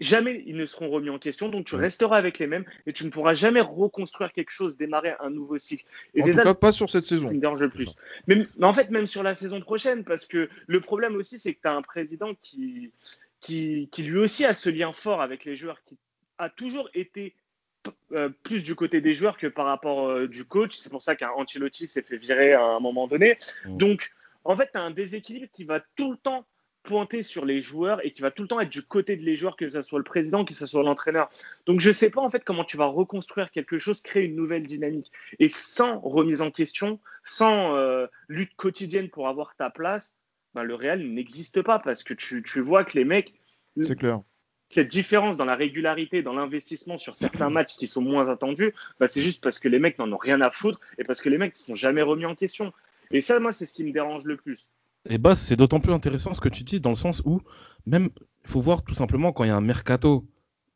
Jamais 0.00 0.44
ils 0.46 0.56
ne 0.56 0.64
seront 0.64 0.90
remis 0.90 1.10
en 1.10 1.18
question. 1.18 1.48
Donc 1.48 1.66
tu 1.66 1.74
Ouais. 1.74 1.80
resteras 1.82 2.16
avec 2.18 2.38
les 2.38 2.46
mêmes 2.46 2.64
et 2.86 2.92
tu 2.92 3.04
ne 3.04 3.10
pourras 3.10 3.34
jamais 3.34 3.60
reconstruire 3.60 4.32
quelque 4.32 4.50
chose, 4.52 4.76
démarrer 4.76 5.14
un 5.18 5.28
nouveau 5.28 5.58
cycle. 5.58 5.84
Et 6.14 6.22
En 6.22 6.26
tout 6.26 6.32
ça 6.34 6.42
cas, 6.44 6.54
pas 6.54 6.70
sur 6.70 6.88
cette 6.88 7.02
saison. 7.04 7.32
me 7.32 7.38
dérange 7.40 7.60
le 7.60 7.68
plus. 7.68 7.96
Mais, 8.28 8.44
mais 8.58 8.64
en 8.66 8.72
fait, 8.72 8.90
même 8.90 9.06
sur 9.08 9.24
la 9.24 9.34
saison 9.34 9.60
prochaine, 9.60 10.04
parce 10.04 10.24
que 10.24 10.48
le 10.68 10.80
problème 10.80 11.16
aussi, 11.16 11.36
c'est 11.40 11.52
que 11.52 11.60
tu 11.62 11.66
as 11.66 11.72
un 11.74 11.82
président 11.82 12.32
qui, 12.42 12.92
qui, 13.40 13.88
qui 13.90 14.04
lui 14.04 14.18
aussi 14.18 14.44
a 14.44 14.54
ce 14.54 14.70
lien 14.70 14.92
fort 14.92 15.20
avec 15.20 15.44
les 15.44 15.56
joueurs, 15.56 15.82
qui 15.84 15.98
a 16.38 16.48
toujours 16.48 16.88
été 16.94 17.34
euh, 18.12 18.28
plus 18.44 18.62
du 18.62 18.76
côté 18.76 19.00
des 19.00 19.14
joueurs 19.14 19.36
que 19.36 19.48
par 19.48 19.66
rapport 19.66 20.08
euh, 20.08 20.28
du 20.28 20.44
coach. 20.44 20.76
C'est 20.76 20.90
pour 20.90 21.02
ça 21.02 21.16
qu'un 21.16 21.30
Ancelotti 21.30 21.88
s'est 21.88 22.02
fait 22.02 22.18
virer 22.18 22.52
à 22.52 22.62
un 22.62 22.78
moment 22.78 23.08
donné. 23.08 23.36
Donc, 23.66 24.10
en 24.44 24.56
fait, 24.56 24.70
tu 24.72 24.78
as 24.78 24.82
un 24.82 24.90
déséquilibre 24.90 25.48
qui 25.52 25.64
va 25.64 25.80
tout 25.96 26.12
le 26.12 26.16
temps 26.16 26.46
pointer 26.84 27.22
sur 27.22 27.44
les 27.44 27.60
joueurs 27.60 28.04
et 28.04 28.12
qui 28.12 28.22
va 28.22 28.30
tout 28.30 28.42
le 28.42 28.48
temps 28.48 28.60
être 28.60 28.70
du 28.70 28.82
côté 28.82 29.16
de 29.16 29.22
les 29.22 29.36
joueurs, 29.36 29.56
que 29.56 29.68
ce 29.68 29.82
soit 29.82 29.98
le 29.98 30.04
président, 30.04 30.44
que 30.44 30.54
ce 30.54 30.64
soit 30.64 30.82
l'entraîneur. 30.82 31.28
Donc, 31.66 31.80
je 31.80 31.92
sais 31.92 32.08
pas 32.08 32.22
en 32.22 32.30
fait 32.30 32.44
comment 32.44 32.64
tu 32.64 32.76
vas 32.76 32.86
reconstruire 32.86 33.50
quelque 33.50 33.76
chose, 33.78 34.00
créer 34.00 34.24
une 34.24 34.36
nouvelle 34.36 34.66
dynamique. 34.66 35.12
Et 35.38 35.48
sans 35.48 36.00
remise 36.00 36.40
en 36.40 36.50
question, 36.50 36.98
sans 37.24 37.76
euh, 37.76 38.06
lutte 38.28 38.54
quotidienne 38.56 39.10
pour 39.10 39.28
avoir 39.28 39.54
ta 39.56 39.68
place, 39.70 40.14
ben, 40.54 40.62
le 40.62 40.74
Real 40.74 41.02
n'existe 41.02 41.60
pas 41.62 41.78
parce 41.78 42.02
que 42.02 42.14
tu, 42.14 42.42
tu 42.42 42.60
vois 42.62 42.84
que 42.84 42.96
les 42.96 43.04
mecs, 43.04 43.34
C'est 43.80 43.96
clair. 43.96 44.22
cette 44.70 44.88
différence 44.88 45.36
dans 45.36 45.44
la 45.44 45.56
régularité, 45.56 46.22
dans 46.22 46.32
l'investissement 46.32 46.96
sur 46.96 47.16
certains 47.16 47.50
matchs 47.50 47.76
qui 47.76 47.86
sont 47.86 48.02
moins 48.02 48.30
attendus, 48.30 48.72
bah, 48.98 49.08
c'est 49.08 49.20
juste 49.20 49.42
parce 49.42 49.58
que 49.58 49.68
les 49.68 49.78
mecs 49.78 49.98
n'en 49.98 50.10
ont 50.10 50.16
rien 50.16 50.40
à 50.40 50.50
foutre 50.50 50.80
et 50.96 51.04
parce 51.04 51.20
que 51.20 51.28
les 51.28 51.36
mecs 51.36 51.52
ne 51.54 51.58
sont 51.58 51.74
jamais 51.74 52.02
remis 52.02 52.24
en 52.24 52.34
question. 52.34 52.72
Et 53.10 53.20
ça, 53.20 53.38
moi, 53.40 53.52
c'est 53.52 53.66
ce 53.66 53.74
qui 53.74 53.84
me 53.84 53.92
dérange 53.92 54.24
le 54.24 54.36
plus. 54.36 54.68
Et 55.08 55.18
bah, 55.18 55.34
c'est 55.34 55.56
d'autant 55.56 55.80
plus 55.80 55.92
intéressant 55.92 56.34
ce 56.34 56.40
que 56.40 56.48
tu 56.48 56.64
dis, 56.64 56.80
dans 56.80 56.90
le 56.90 56.96
sens 56.96 57.22
où, 57.24 57.40
même, 57.86 58.10
il 58.44 58.50
faut 58.50 58.60
voir 58.60 58.82
tout 58.82 58.94
simplement 58.94 59.32
quand 59.32 59.44
il 59.44 59.48
y 59.48 59.50
a 59.50 59.56
un 59.56 59.60
mercato 59.60 60.26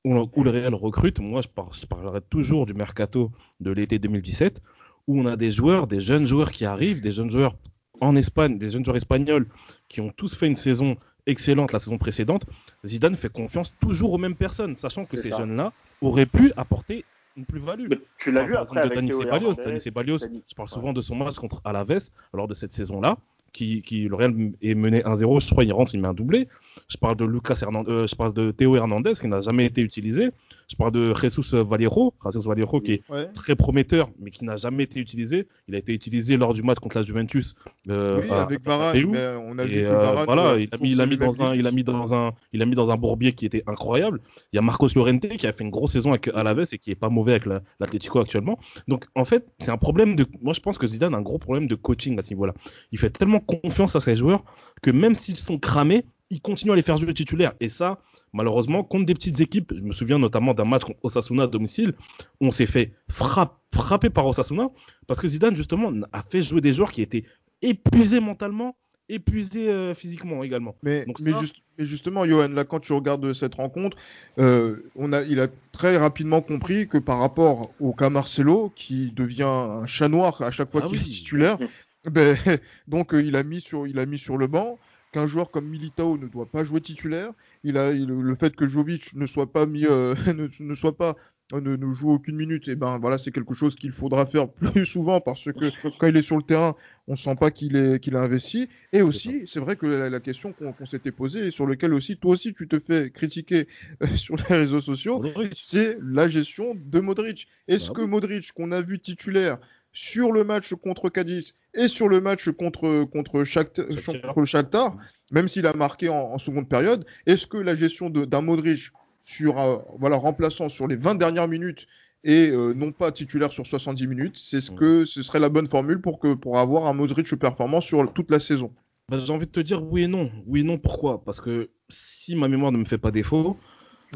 où, 0.05 0.17
où 0.35 0.43
le 0.45 0.51
Real 0.51 0.75
recrute, 0.75 1.21
moi 1.21 1.43
je, 1.43 1.49
par- 1.49 1.73
je 1.73 1.87
parlerai 1.87 2.21
toujours 2.23 2.67
du 2.67 2.75
mercato 2.75 3.31
de 3.61 3.71
l'été 3.71 3.99
2017, 3.99 4.63
où 5.09 5.21
on 5.21 5.27
a 5.27 5.37
des 5.37 5.51
joueurs, 5.51 5.87
des 5.87 6.01
jeunes 6.01 6.27
joueurs 6.27 6.51
qui 6.53 6.65
arrivent, 6.65 7.01
des 7.01 7.13
jeunes 7.13 7.31
joueurs 7.31 7.57
en 8.01 8.17
Espagne, 8.17 8.59
des 8.59 8.71
jeunes 8.71 8.85
joueurs 8.85 8.97
espagnols 8.97 9.47
qui 9.89 10.01
ont 10.01 10.11
tous 10.11 10.35
fait 10.35 10.47
une 10.47 10.57
saison 10.57 10.97
excellente 11.27 11.73
la 11.73 11.79
saison 11.79 11.99
précédente. 11.99 12.47
Zidane 12.85 13.17
fait 13.17 13.31
confiance 13.33 13.73
toujours 13.81 14.13
aux 14.13 14.19
mêmes 14.19 14.35
personnes, 14.35 14.75
sachant 14.77 15.05
que 15.05 15.17
ces 15.17 15.31
jeunes-là 15.31 15.73
auraient 16.01 16.27
pu 16.27 16.53
apporter 16.57 17.05
une 17.37 17.45
plus-value. 17.47 17.89
Tu 18.19 18.33
l'as 18.33 18.43
vu 18.45 18.57
après 18.57 18.77
de 18.81 18.87
avec 18.87 18.95
Dani 18.97 19.09
Théo. 19.09 19.21
Dani 19.65 19.81
Ceballos, 19.81 20.19
Dani- 20.19 20.43
je 20.49 20.55
parle 20.55 20.69
souvent 20.69 20.93
de 20.93 21.01
son 21.03 21.15
match 21.17 21.37
contre 21.37 21.61
Alaves 21.65 22.11
lors 22.33 22.49
de 22.49 22.55
cette 22.55 22.73
saison-là, 22.73 23.17
qui, 23.53 23.83
qui 23.83 24.09
le 24.09 24.15
Real 24.15 24.35
est 24.63 24.75
mené 24.75 25.03
1-0, 25.03 25.41
je 25.41 25.51
crois 25.51 25.65
il 25.65 25.73
rentre, 25.73 25.95
il 25.95 26.01
met 26.01 26.09
un 26.09 26.15
doublé. 26.15 26.49
Je 26.89 26.97
parle 26.97 27.17
de 27.17 27.25
Lucas 27.25 27.59
Hernandez, 27.63 27.91
euh, 27.91 28.07
je 28.07 28.15
parle 28.15 28.33
de 28.35 28.51
Théo 28.51 28.77
Hernandez 28.77 29.13
qui 29.21 29.29
n'a 29.29 29.41
jamais 29.41 29.65
été 29.67 29.81
utilisé. 29.81 30.31
Je 30.69 30.77
parle 30.77 30.93
de 30.93 31.13
Jesus 31.15 31.57
Valero, 31.63 32.15
Jesus 32.25 32.47
Valero 32.49 32.81
qui 32.81 32.93
est 32.95 33.03
Ouais. 33.11 33.27
très 33.33 33.57
prometteur 33.57 34.09
mais 34.21 34.31
qui 34.31 34.45
n'a 34.45 34.57
jamais 34.57 34.85
été 34.85 35.01
utilisé. 35.01 35.47
Il 35.69 35.75
a 35.75 35.79
été 35.79 35.93
utilisé 35.93 36.37
lors 36.37 36.55
du 36.55 36.63
match 36.63 36.79
contre 36.79 36.99
la 36.99 37.03
Juventus. 37.05 37.55
euh, 37.89 38.21
Oui, 38.23 38.31
à- 38.31 38.43
avec 38.43 38.65
Varane, 38.65 39.05
mais 39.11 39.27
on 39.45 39.59
a 39.59 39.65
vu 39.65 39.85
euh, 39.85 39.91
Varane, 39.93 40.25
voilà, 40.25 40.47
euh, 40.51 40.61
il 40.61 40.69
a 40.73 40.77
mis, 40.79 40.93
il 40.93 41.01
a 41.01 41.05
se 41.05 41.09
mis 41.09 41.17
dans 41.17 41.43
un, 41.43 41.55
il 41.55 41.67
a 41.67 41.71
mis 41.71 41.85
dans 41.85 42.15
un, 42.15 42.33
il 42.53 42.63
a 42.63 42.67
mis 42.67 42.75
dans 42.75 42.91
un 42.91 42.97
bourbier 42.97 43.33
qui 43.33 43.45
était 43.47 43.63
incroyable. 43.67 44.21
Il 44.53 44.57
y 44.57 44.59
a 44.59 44.63
Marcos 44.63 44.89
Llorente 44.95 45.29
qui 45.37 45.47
a 45.47 45.53
fait 45.53 45.65
une 45.65 45.71
grosse 45.71 45.93
saison 45.93 46.11
avec 46.11 46.29
Alaves 46.35 46.67
et 46.73 46.79
qui 46.79 46.91
est 46.91 46.95
pas 46.95 47.09
mauvais 47.09 47.33
avec 47.33 47.47
la- 47.47 47.63
l'Atlético 47.81 48.21
actuellement. 48.21 48.59
Donc 48.89 49.07
en 49.15 49.25
fait, 49.25 49.47
c'est 49.59 49.71
un 49.71 49.77
problème 49.79 50.15
de, 50.17 50.27
moi 50.43 50.53
je 50.53 50.61
pense 50.61 50.79
que 50.79 50.87
Zidane 50.87 51.15
a 51.15 51.19
un 51.19 51.23
gros 51.23 51.39
problème 51.39 51.67
de 51.67 51.75
coaching 51.75 52.19
à 52.19 52.23
ce 52.23 52.31
niveau-là. 52.35 52.55
Il 52.93 52.99
fait 52.99 53.11
tellement 53.11 53.41
confiance 53.41 53.97
à 53.97 54.01
ses 54.01 54.17
joueurs 54.17 54.45
que 54.83 54.91
même 54.91 55.15
s'ils 55.15 55.37
sont 55.37 55.59
cramés, 55.59 56.05
il 56.33 56.41
continue 56.41 56.73
à 56.73 56.77
les 56.77 56.83
faire 56.83 56.97
jouer 56.97 57.13
titulaires. 57.15 57.53
Et 57.61 57.69
ça, 57.69 58.01
malheureusement, 58.33 58.83
contre 58.83 59.05
des 59.07 59.15
petites 59.15 59.41
équipes, 59.41 59.73
je 59.77 59.83
me 59.83 59.93
souviens 59.93 60.19
notamment 60.19 60.55
d'un 60.55 60.65
match 60.65 60.83
contre 60.83 60.99
Osasuna 61.05 61.45
à 61.45 61.47
domicile, 61.47 61.93
on 62.41 62.51
s'est 62.51 62.67
fait 62.67 62.93
frapp- 63.11 63.59
frapper 63.73 64.11
par 64.11 64.27
Osasuna 64.27 64.69
parce 65.07 65.21
que 65.21 65.29
Zidane 65.29 65.55
justement 65.55 65.93
a 66.13 66.23
fait 66.23 66.43
jouer 66.43 66.61
des 66.63 66.73
joueurs 66.73 66.91
qui 66.91 67.03
étaient 67.03 67.25
épuisés 67.61 68.21
mentalement, 68.21 68.77
épuisés 69.09 69.71
euh, 69.71 69.95
physiquement 69.95 70.43
également. 70.43 70.75
Mais, 70.83 71.05
Donc 71.05 71.21
mais, 71.21 71.33
ça- 71.33 71.41
juste- 71.41 71.57
mais 71.79 71.85
justement, 71.85 72.25
Johan, 72.27 72.49
là, 72.49 72.65
quand 72.65 72.81
tu 72.81 72.93
regardes 72.95 73.33
cette 73.35 73.55
rencontre, 73.57 73.97
euh, 74.39 74.91
on 74.95 75.13
a, 75.13 75.23
il 75.23 75.39
a 75.39 75.49
très 75.73 75.97
rapidement 75.99 76.41
compris 76.41 76.89
que 76.89 76.99
par 76.99 77.19
rapport 77.19 77.75
au 77.79 77.93
cas 77.93 78.09
Marcelo, 78.11 78.73
qui 78.75 79.13
devient 79.13 79.43
un 79.45 79.87
chat 79.87 80.09
noir 80.09 80.41
à 80.43 80.51
chaque 80.51 80.71
fois 80.71 80.81
Ah 80.85 80.89
qu'il 80.89 80.99
oui. 80.99 81.05
est 81.05 81.11
titulaire, 81.11 81.59
ben, 82.11 82.37
donc 82.89 83.13
euh, 83.15 83.23
il, 83.23 83.37
a 83.37 83.43
mis 83.43 83.61
sur, 83.61 83.87
il 83.87 83.99
a 83.99 84.07
mis 84.07 84.19
sur 84.19 84.39
le 84.39 84.47
banc 84.47 84.79
qu'un 85.13 85.27
joueur 85.27 85.51
comme 85.51 85.69
Militao 85.69 86.19
ne 86.19 86.27
doit 86.27 86.51
pas 86.51 86.65
jouer 86.65 86.81
titulaire. 86.81 87.33
Il 87.65 87.77
a 87.79 87.93
il- 87.93 88.07
le 88.09 88.35
fait 88.35 88.57
que 88.57 88.67
Jovic 88.67 89.15
ne 89.15 89.27
soit 89.27 89.53
pas 89.53 89.67
mis, 89.67 89.87
euh, 89.87 90.15
ne, 90.37 90.49
ne 90.61 90.75
soit 90.75 90.97
pas 90.97 91.17
euh, 91.55 91.61
ne, 91.61 91.77
ne 91.77 91.93
joue 91.93 92.11
aucune 92.13 92.37
minute, 92.37 92.69
et 92.69 92.77
ben 92.77 92.99
voilà, 92.99 93.19
c'est 93.19 93.31
quelque 93.33 93.53
chose 93.55 93.75
qu'il 93.75 93.93
faudra 93.93 94.25
faire 94.27 94.49
plus 94.53 94.87
souvent 94.87 95.21
parce 95.21 95.45
que 95.53 95.71
quand 95.99 96.07
il 96.07 96.17
est 96.17 96.23
sur 96.23 96.37
le 96.37 96.43
terrain, 96.43 96.75
on 97.09 97.17
sent 97.17 97.37
pas 97.37 97.51
qu'il 97.51 97.77
est 97.77 98.01
qu'il 98.03 98.17
a 98.17 98.23
investi. 98.23 98.69
Et 98.93 99.03
aussi, 99.03 99.43
c'est 99.47 99.61
vrai 99.61 99.77
que 99.77 99.87
la, 99.87 100.09
la 100.11 100.21
question 100.21 100.53
qu'on 100.55 100.85
s'était 100.87 101.13
posée 101.13 101.49
et 101.49 101.51
sur 101.51 101.67
lequel 101.67 101.93
aussi 101.95 102.17
toi 102.17 102.33
aussi 102.33 102.53
tu 102.55 102.69
te 102.69 102.79
fais 102.79 103.11
critiquer 103.11 103.69
euh, 104.03 104.07
sur 104.17 104.37
les 104.37 104.45
réseaux 104.57 104.81
sociaux, 104.81 105.21
c'est 105.53 105.99
la 106.03 106.29
gestion 106.29 106.75
de 106.75 107.01
Modric. 107.01 107.49
Est-ce 107.69 107.91
Bah 107.91 107.95
que. 107.97 108.03
Modric, 108.03 108.53
qu'on 108.53 108.73
a 108.73 108.81
vu 108.81 108.99
titulaire 108.99 109.59
sur 109.93 110.33
le 110.33 110.45
match 110.45 110.75
contre 110.75 111.09
Cadiz 111.09 111.55
et 111.75 111.89
sur 111.89 112.09
le 112.09 112.21
match 112.21 112.51
contre 112.51 113.05
contre 113.05 113.45
Shakhtar, 113.45 113.87
Shakhtar. 113.99 114.35
contre 114.35 114.47
Shakhtar, 114.47 114.97
même 115.33 115.49
s'il 115.49 115.67
a 115.67 115.75
marqué 115.75 116.09
en, 116.09 116.33
en 116.33 116.39
seconde 116.39 116.69
période, 116.69 117.07
est-ce 117.27 117.47
que 117.47 117.59
la 117.59 117.75
gestion 117.75 118.11
d'un 118.11 118.41
Modric 118.41 118.91
sur 119.23 119.55
voilà 119.99 120.17
remplaçant 120.17 120.69
sur 120.69 120.89
les 120.89 120.97
20 120.97 121.15
dernières 121.15 121.49
minutes 121.49 121.87
et 122.25 122.51
non 122.53 122.93
pas 122.93 123.11
titulaire 123.13 123.53
sur 123.53 123.67
70 123.67 124.07
minutes, 124.07 124.37
c'est 124.37 124.61
ce 124.61 124.71
que 124.71 125.05
ce 125.05 125.23
serait 125.23 125.41
la 125.41 125.49
bonne 125.49 125.67
formule 125.67 126.01
pour 126.01 126.19
que 126.19 126.35
pour 126.35 126.59
avoir 126.59 126.87
un 126.87 126.93
Modric 126.93 127.35
performant 127.37 127.81
sur 127.81 128.13
toute 128.13 128.31
la 128.31 128.39
saison? 128.39 128.73
Bah, 129.09 129.19
j'ai 129.19 129.33
envie 129.33 129.47
de 129.47 129.53
te 129.53 129.61
dire 129.61 129.85
oui 129.85 130.05
et 130.05 130.09
non. 130.09 130.31
Oui 130.47 130.61
et 130.61 130.65
non, 130.65 130.79
pourquoi? 130.79 131.23
Parce 131.25 131.41
que 131.41 131.71
si 131.89 132.37
ma 132.37 132.49
mémoire 132.49 132.73
ne 132.73 132.79
me 132.79 132.85
fait 132.85 132.99
pas 132.99 133.11
défaut, 133.11 133.57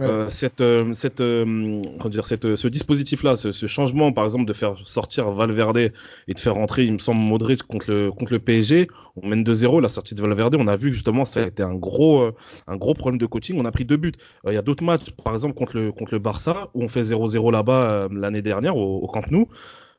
euh, 0.01 0.29
cette, 0.29 0.61
euh, 0.61 0.93
cette, 0.93 1.21
euh, 1.21 1.81
dire, 2.07 2.27
cette, 2.27 2.55
ce 2.57 2.69
dispositif-là, 2.69 3.37
ce, 3.37 3.67
changement, 3.67 4.13
par 4.13 4.25
exemple, 4.25 4.45
de 4.45 4.53
faire 4.53 4.77
sortir 4.85 5.31
Valverde 5.31 5.79
et 5.79 6.35
de 6.35 6.39
faire 6.39 6.55
rentrer, 6.55 6.85
il 6.85 6.93
me 6.93 6.99
semble, 6.99 7.21
Modric 7.21 7.63
contre 7.63 7.91
le, 7.91 8.13
contre 8.13 8.33
le 8.33 8.39
PSG, 8.39 8.89
on 9.17 9.27
mène 9.27 9.43
2-0, 9.43 9.81
la 9.81 9.89
sortie 9.89 10.15
de 10.15 10.21
Valverde, 10.21 10.57
on 10.57 10.67
a 10.67 10.77
vu 10.77 10.91
que 10.91 10.95
justement, 10.95 11.25
ça 11.25 11.43
a 11.43 11.47
été 11.47 11.63
un 11.63 11.75
gros, 11.75 12.31
un 12.67 12.77
gros 12.77 12.95
problème 12.95 13.19
de 13.19 13.27
coaching. 13.27 13.57
On 13.59 13.65
a 13.65 13.71
pris 13.71 13.85
deux 13.85 13.97
buts. 13.97 14.13
Il 14.47 14.53
y 14.53 14.59
a 14.59 14.63
d'autres 14.63 14.85
matchs, 14.85 15.11
par 15.13 15.33
exemple, 15.33 15.55
contre 15.55 15.77
le, 15.77 15.93
contre 15.93 16.13
le 16.13 16.19
Barça, 16.19 16.69
où 16.75 16.83
on 16.83 16.89
fait 16.89 17.03
0-0 17.03 17.51
là-bas 17.51 18.09
l'année 18.11 18.43
dernière 18.43 18.77
au, 18.77 18.99
au 18.99 19.07
Camp 19.07 19.31
Nou. 19.31 19.49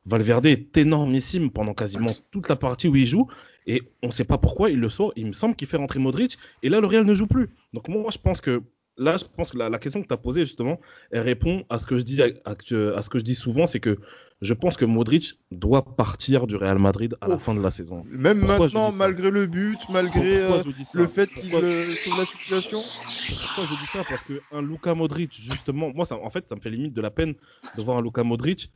Valverde 0.06 0.46
est 0.46 0.76
énormissime 0.76 1.50
pendant 1.50 1.74
quasiment 1.74 2.10
toute 2.30 2.48
la 2.48 2.56
partie 2.56 2.88
où 2.88 2.96
il 2.96 3.06
joue. 3.06 3.26
Et 3.66 3.82
on 4.02 4.06
ne 4.06 4.12
sait 4.12 4.24
pas 4.24 4.38
pourquoi 4.38 4.70
il 4.70 4.80
le 4.80 4.88
sort. 4.88 5.12
Il 5.16 5.26
me 5.26 5.32
semble 5.32 5.54
qu'il 5.54 5.68
fait 5.68 5.76
rentrer 5.76 5.98
Modric. 5.98 6.38
Et 6.62 6.70
là, 6.70 6.80
le 6.80 6.86
Real 6.86 7.04
ne 7.04 7.14
joue 7.14 7.26
plus. 7.26 7.50
Donc 7.74 7.88
moi, 7.88 8.10
je 8.10 8.16
pense 8.16 8.40
que 8.40 8.62
là, 8.98 9.16
je 9.16 9.24
pense 9.36 9.52
que 9.52 9.58
la, 9.58 9.78
question 9.78 10.02
que 10.02 10.08
tu 10.08 10.14
as 10.14 10.18
posée, 10.18 10.44
justement, 10.44 10.80
elle 11.10 11.20
répond 11.20 11.64
à 11.70 11.78
ce 11.78 11.86
que 11.86 11.96
je 11.98 12.02
dis, 12.02 12.20
à, 12.20 12.54
ce 12.58 13.08
que 13.08 13.18
je 13.18 13.24
dis 13.24 13.34
souvent, 13.34 13.66
c'est 13.66 13.80
que 13.80 13.98
je 14.40 14.54
pense 14.54 14.76
que 14.76 14.84
Modric 14.84 15.40
doit 15.50 15.96
partir 15.96 16.46
du 16.46 16.56
Real 16.56 16.78
Madrid 16.78 17.16
à 17.20 17.28
la 17.28 17.38
fin 17.38 17.54
de 17.54 17.60
la 17.60 17.70
saison. 17.70 18.04
Même 18.10 18.44
maintenant, 18.44 18.92
malgré 18.92 19.30
le 19.30 19.46
but, 19.46 19.80
malgré 19.88 20.42
euh, 20.42 20.62
le 20.94 21.06
fait 21.06 21.32
qu'il 21.32 21.54
euh, 21.54 21.94
sauve 21.94 22.18
la 22.18 22.26
situation. 22.26 22.78
Pourquoi 22.78 23.64
je 23.64 23.80
dis 23.80 23.90
ça? 23.90 24.04
Parce 24.08 24.22
qu'un 24.24 24.62
Luka 24.62 24.94
Modric, 24.94 25.34
justement, 25.40 25.90
moi, 25.94 26.04
ça, 26.04 26.16
en 26.16 26.30
fait, 26.30 26.48
ça 26.48 26.54
me 26.54 26.60
fait 26.60 26.70
limite 26.70 26.92
de 26.92 27.00
la 27.00 27.10
peine 27.10 27.34
de 27.76 27.82
voir 27.82 27.98
un 27.98 28.02
Luka 28.02 28.22
Modric 28.22 28.70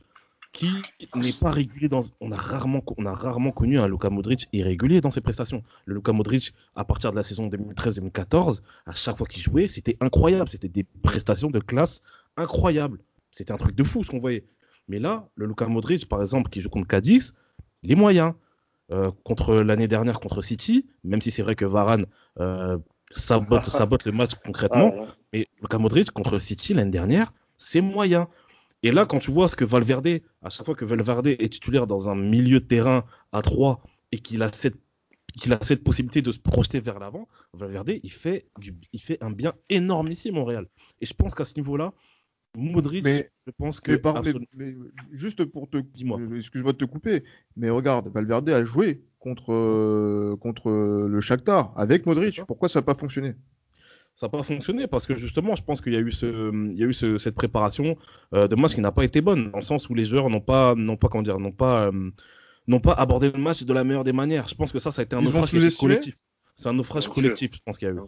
qui 0.53 0.69
n'est 1.15 1.33
pas 1.33 1.51
régulier 1.51 1.89
dans. 1.89 2.01
On 2.21 2.31
a 2.31 2.37
rarement, 2.37 2.81
on 2.97 3.05
a 3.05 3.13
rarement 3.13 3.51
connu 3.51 3.79
un 3.79 3.87
Luka 3.87 4.09
Modric 4.09 4.47
irrégulier 4.53 5.01
dans 5.01 5.11
ses 5.11 5.19
prestations. 5.19 5.63
Le 5.85 5.95
Luka 5.95 6.13
Modric, 6.13 6.53
à 6.75 6.85
partir 6.85 7.11
de 7.11 7.17
la 7.17 7.23
saison 7.23 7.49
2013-2014, 7.49 8.61
à 8.85 8.95
chaque 8.95 9.17
fois 9.17 9.27
qu'il 9.27 9.41
jouait, 9.41 9.67
c'était 9.67 9.97
incroyable. 9.99 10.47
C'était 10.47 10.69
des 10.69 10.85
prestations 11.01 11.49
de 11.49 11.59
classe 11.59 12.01
incroyables. 12.37 12.99
C'était 13.31 13.51
un 13.51 13.57
truc 13.57 13.75
de 13.75 13.83
fou 13.83 14.03
ce 14.03 14.11
qu'on 14.11 14.19
voyait. 14.19 14.45
Mais 14.87 14.99
là, 14.99 15.27
le 15.35 15.47
Luka 15.47 15.65
Modric, 15.65 16.07
par 16.07 16.21
exemple, 16.21 16.49
qui 16.49 16.61
joue 16.61 16.69
contre 16.69 16.87
Cadiz, 16.87 17.33
il 17.81 17.91
est 17.91 17.95
moyen. 17.95 18.35
Euh, 18.91 19.11
contre 19.23 19.55
l'année 19.55 19.87
dernière 19.87 20.19
contre 20.19 20.41
City, 20.41 20.85
même 21.05 21.21
si 21.21 21.31
c'est 21.31 21.41
vrai 21.41 21.55
que 21.55 21.63
Varane 21.63 22.05
euh, 22.41 22.77
sabote, 23.11 23.63
sabote 23.63 24.03
le 24.05 24.11
match 24.11 24.33
concrètement, 24.45 24.93
mais 25.33 25.47
Luka 25.61 25.77
Modric 25.77 26.11
contre 26.11 26.37
City 26.39 26.73
l'année 26.73 26.91
dernière, 26.91 27.33
c'est 27.57 27.79
moyen. 27.79 28.27
Et 28.83 28.91
là, 28.91 29.05
quand 29.05 29.19
tu 29.19 29.31
vois 29.31 29.47
ce 29.47 29.55
que 29.55 29.65
Valverde, 29.65 30.19
à 30.41 30.49
chaque 30.49 30.65
fois 30.65 30.75
que 30.75 30.85
Valverde 30.85 31.27
est 31.27 31.51
titulaire 31.51 31.87
dans 31.87 32.09
un 32.09 32.15
milieu 32.15 32.59
de 32.59 32.65
terrain 32.65 33.05
à 33.31 33.41
3 33.41 33.81
et 34.11 34.19
qu'il 34.19 34.43
a 34.43 34.51
cette 34.51 34.77
qu'il 35.33 35.51
a 35.53 35.59
cette 35.63 35.83
possibilité 35.83 36.21
de 36.21 36.31
se 36.31 36.37
projeter 36.37 36.79
vers 36.79 36.99
l'avant, 36.99 37.27
Valverde, 37.53 37.93
il 38.03 38.11
fait, 38.11 38.45
du, 38.59 38.75
il 38.91 39.01
fait 39.01 39.17
un 39.23 39.31
bien 39.31 39.55
énorme 39.69 40.11
ici, 40.11 40.31
Montréal. 40.31 40.67
Et 41.01 41.07
je 41.07 41.13
pense 41.15 41.33
qu'à 41.33 41.45
ce 41.45 41.55
niveau-là, 41.55 41.91
Modric, 42.55 43.05
je 43.07 43.51
pense 43.57 43.79
que. 43.79 43.99
Mais, 44.53 44.75
juste 45.11 45.43
pour 45.45 45.67
te. 45.67 45.77
Dis-moi. 45.77 46.19
Euh, 46.19 46.37
excuse-moi 46.37 46.73
de 46.73 46.77
te 46.77 46.85
couper, 46.85 47.23
mais 47.55 47.71
regarde, 47.71 48.09
Valverde 48.13 48.49
a 48.49 48.63
joué 48.63 49.01
contre, 49.17 49.53
euh, 49.53 50.37
contre 50.39 50.69
le 50.69 51.19
Shakhtar 51.19 51.73
avec 51.75 52.05
Modric. 52.05 52.41
Pourquoi 52.45 52.69
ça 52.69 52.79
n'a 52.79 52.83
pas 52.83 52.93
fonctionné? 52.93 53.33
Ça 54.15 54.27
n'a 54.27 54.31
pas 54.31 54.43
fonctionné 54.43 54.87
parce 54.87 55.05
que 55.05 55.15
justement, 55.15 55.55
je 55.55 55.63
pense 55.63 55.81
qu'il 55.81 55.93
y 55.93 55.95
a 55.95 55.99
eu, 55.99 56.11
ce, 56.11 56.51
il 56.71 56.77
y 56.77 56.83
a 56.83 56.85
eu 56.85 56.93
ce, 56.93 57.17
cette 57.17 57.35
préparation 57.35 57.97
euh, 58.33 58.47
de 58.47 58.55
match 58.55 58.75
qui 58.75 58.81
n'a 58.81 58.91
pas 58.91 59.03
été 59.03 59.21
bonne, 59.21 59.51
dans 59.51 59.57
le 59.57 59.63
sens 59.63 59.89
où 59.89 59.95
les 59.95 60.05
joueurs 60.05 60.29
n'ont 60.29 60.41
pas, 60.41 60.75
n'ont 60.75 60.97
pas, 60.97 61.07
comment 61.09 61.23
dire, 61.23 61.39
n'ont 61.39 61.51
pas, 61.51 61.87
euh, 61.87 62.11
n'ont 62.67 62.79
pas 62.79 62.93
abordé 62.93 63.31
le 63.31 63.39
match 63.39 63.63
de 63.63 63.73
la 63.73 63.83
meilleure 63.83 64.03
des 64.03 64.13
manières. 64.13 64.47
Je 64.47 64.55
pense 64.55 64.71
que 64.71 64.79
ça, 64.79 64.91
ça 64.91 65.01
a 65.01 65.05
été 65.05 65.15
un 65.15 65.21
naufrage 65.21 65.51
collectif. 65.77 66.15
C'est 66.55 66.67
un 66.67 66.73
naufrage 66.73 67.07
collectif, 67.07 67.55
je 67.55 67.59
pense 67.65 67.77
qu'il 67.77 67.87
y 67.87 67.91
a 67.91 67.93
eu. 67.93 67.99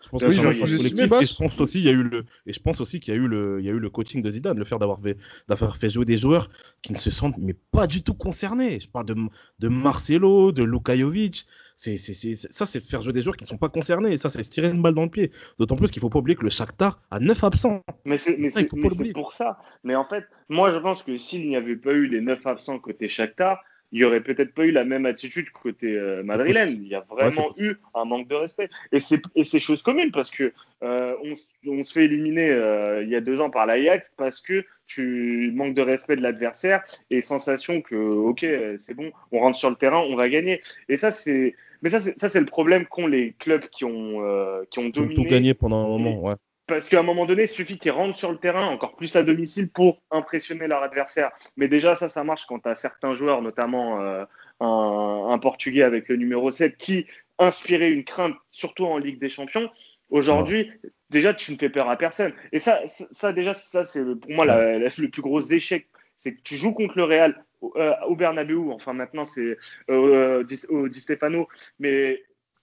Je 0.00 0.08
pense 0.08 0.22
que 0.22 0.26
et 0.26 1.26
je 1.26 1.34
pense 1.34 1.60
aussi 1.60 1.80
il 1.80 1.84
y 1.84 1.88
a 1.88 1.92
eu 1.92 2.04
le 2.04 2.24
et 2.46 2.52
je 2.52 2.60
pense 2.60 2.80
aussi 2.80 3.00
qu'il 3.00 3.12
y 3.12 3.16
a 3.16 3.20
eu 3.20 3.26
le 3.26 3.58
il 3.58 3.66
y 3.66 3.68
a 3.68 3.72
eu 3.72 3.80
le 3.80 3.90
coaching 3.90 4.22
de 4.22 4.30
Zidane, 4.30 4.56
le 4.56 4.64
fait 4.64 4.78
d'avoir 4.78 5.00
fait 5.00 5.16
d'avoir 5.48 5.76
fait 5.76 5.88
jouer 5.88 6.04
des 6.04 6.16
joueurs 6.16 6.50
qui 6.82 6.92
ne 6.92 6.98
se 6.98 7.10
sentent 7.10 7.36
mais 7.38 7.54
pas 7.72 7.88
du 7.88 8.04
tout 8.04 8.14
concernés. 8.14 8.78
Je 8.78 8.88
parle 8.88 9.06
de 9.06 9.16
de 9.58 9.68
Marcelo, 9.68 10.52
de 10.52 10.62
Luka 10.62 10.96
Jovic. 10.96 11.46
C'est 11.80 11.96
c'est 11.96 12.34
ça 12.34 12.66
c'est 12.66 12.84
faire 12.84 13.02
jouer 13.02 13.12
des 13.12 13.20
joueurs 13.20 13.36
qui 13.36 13.44
ne 13.44 13.48
sont 13.48 13.56
pas 13.56 13.68
concernés. 13.68 14.12
Et 14.12 14.16
ça 14.16 14.30
c'est 14.30 14.42
se 14.42 14.50
tirer 14.50 14.68
une 14.68 14.82
balle 14.82 14.94
dans 14.94 15.04
le 15.04 15.10
pied. 15.10 15.30
D'autant 15.60 15.76
plus 15.76 15.92
qu'il 15.92 16.00
faut 16.00 16.08
pas 16.08 16.18
oublier 16.18 16.34
que 16.34 16.42
le 16.42 16.50
Shakhtar 16.50 17.00
a 17.12 17.20
9 17.20 17.44
absents. 17.44 17.84
Mais 18.04 18.18
c'est 18.18 18.66
pour 19.12 19.32
ça. 19.32 19.60
Mais 19.84 19.94
en 19.94 20.04
fait, 20.04 20.24
moi 20.48 20.72
je 20.72 20.78
pense 20.78 21.04
que 21.04 21.16
s'il 21.16 21.48
n'y 21.48 21.54
avait 21.54 21.76
pas 21.76 21.92
eu 21.92 22.08
les 22.08 22.20
9 22.20 22.44
absents 22.48 22.80
côté 22.80 23.08
Shakhtar, 23.08 23.62
il 23.92 24.00
y 24.00 24.04
aurait 24.04 24.20
peut-être 24.20 24.52
pas 24.52 24.64
eu 24.64 24.70
la 24.70 24.84
même 24.84 25.06
attitude 25.06 25.50
côté 25.50 25.96
euh, 25.96 26.22
madrilène. 26.22 26.70
Il 26.70 26.88
y 26.88 26.94
a 26.94 27.04
vraiment 27.08 27.52
eu 27.58 27.74
un 27.94 28.04
manque 28.04 28.28
de 28.28 28.34
respect. 28.34 28.68
Et 28.92 29.00
c'est 29.00 29.22
et 29.34 29.44
c'est 29.44 29.60
chose 29.60 29.82
commune 29.82 30.10
parce 30.12 30.30
que 30.30 30.52
euh, 30.82 31.14
on, 31.24 31.32
on, 31.70 31.82
se 31.82 31.92
fait 31.92 32.04
éliminer 32.04 32.50
euh, 32.50 33.02
il 33.02 33.08
y 33.08 33.16
a 33.16 33.20
deux 33.20 33.40
ans 33.40 33.50
par 33.50 33.66
l'Ajax 33.66 34.12
parce 34.16 34.40
que 34.40 34.64
tu 34.86 35.52
manques 35.54 35.74
de 35.74 35.82
respect 35.82 36.16
de 36.16 36.22
l'adversaire 36.22 36.82
et 37.10 37.20
sensation 37.20 37.82
que 37.82 37.96
ok 37.96 38.46
c'est 38.76 38.94
bon, 38.94 39.10
on 39.32 39.40
rentre 39.40 39.58
sur 39.58 39.70
le 39.70 39.76
terrain, 39.76 39.98
on 40.00 40.16
va 40.16 40.28
gagner. 40.28 40.60
Et 40.88 40.96
ça 40.96 41.10
c'est 41.10 41.54
mais 41.82 41.88
ça 41.88 42.00
c'est 42.00 42.18
ça 42.18 42.28
c'est 42.28 42.40
le 42.40 42.46
problème 42.46 42.86
qu'ont 42.86 43.06
les 43.06 43.34
clubs 43.38 43.66
qui 43.70 43.84
ont 43.84 44.22
euh, 44.22 44.64
qui 44.70 44.78
ont 44.78 44.88
dominé. 44.88 45.14
tout 45.14 45.24
gagné 45.24 45.54
pendant 45.54 45.84
un 45.84 45.88
moment, 45.88 46.20
ouais 46.20 46.34
parce 46.68 46.88
qu'à 46.88 47.00
un 47.00 47.02
moment 47.02 47.26
donné, 47.26 47.42
il 47.42 47.48
suffit 47.48 47.78
qu'ils 47.78 47.90
rentrent 47.90 48.16
sur 48.16 48.30
le 48.30 48.38
terrain, 48.38 48.66
encore 48.66 48.94
plus 48.94 49.16
à 49.16 49.22
domicile, 49.22 49.70
pour 49.70 50.00
impressionner 50.10 50.68
leur 50.68 50.82
adversaire. 50.82 51.32
Mais 51.56 51.66
déjà, 51.66 51.94
ça, 51.94 52.08
ça 52.08 52.22
marche 52.22 52.46
quand 52.46 52.60
tu 52.60 52.68
as 52.68 52.74
certains 52.74 53.14
joueurs, 53.14 53.42
notamment 53.42 54.00
euh, 54.00 54.24
un, 54.60 55.38
Portugais 55.38 55.82
avec 55.82 56.08
le 56.08 56.16
numéro 56.16 56.50
7, 56.50 56.76
qui 56.76 57.06
inspirait 57.38 57.90
une 57.90 58.04
crainte, 58.04 58.34
surtout 58.50 58.84
en 58.84 58.98
Ligue 58.98 59.18
des 59.18 59.30
Champions. 59.30 59.70
Aujourd'hui, 60.10 60.70
déjà, 61.10 61.34
tu 61.34 61.52
ne 61.52 61.56
fais 61.56 61.70
peur 61.70 61.88
à 61.88 61.96
personne. 61.96 62.32
Et 62.52 62.58
ça, 62.58 62.80
ça 62.86 63.32
déjà, 63.32 63.54
ça, 63.54 63.84
c'est 63.84 64.04
pour 64.04 64.30
moi 64.30 64.44
le 64.46 65.08
plus 65.08 65.22
gros 65.22 65.40
échec. 65.40 65.88
C'est 66.18 66.34
que 66.34 66.42
tu 66.42 66.56
joues 66.56 66.74
contre 66.74 66.96
le 66.96 67.04
Real 67.04 67.44
euh, 67.62 67.94
au 68.06 68.14
Bernabeu, 68.14 68.70
enfin 68.70 68.92
maintenant 68.92 69.24
c'est 69.24 69.56
euh, 69.90 70.44
au 70.68 70.88
Di 70.88 71.00
Stefano, 71.00 71.48
mais 71.78 72.22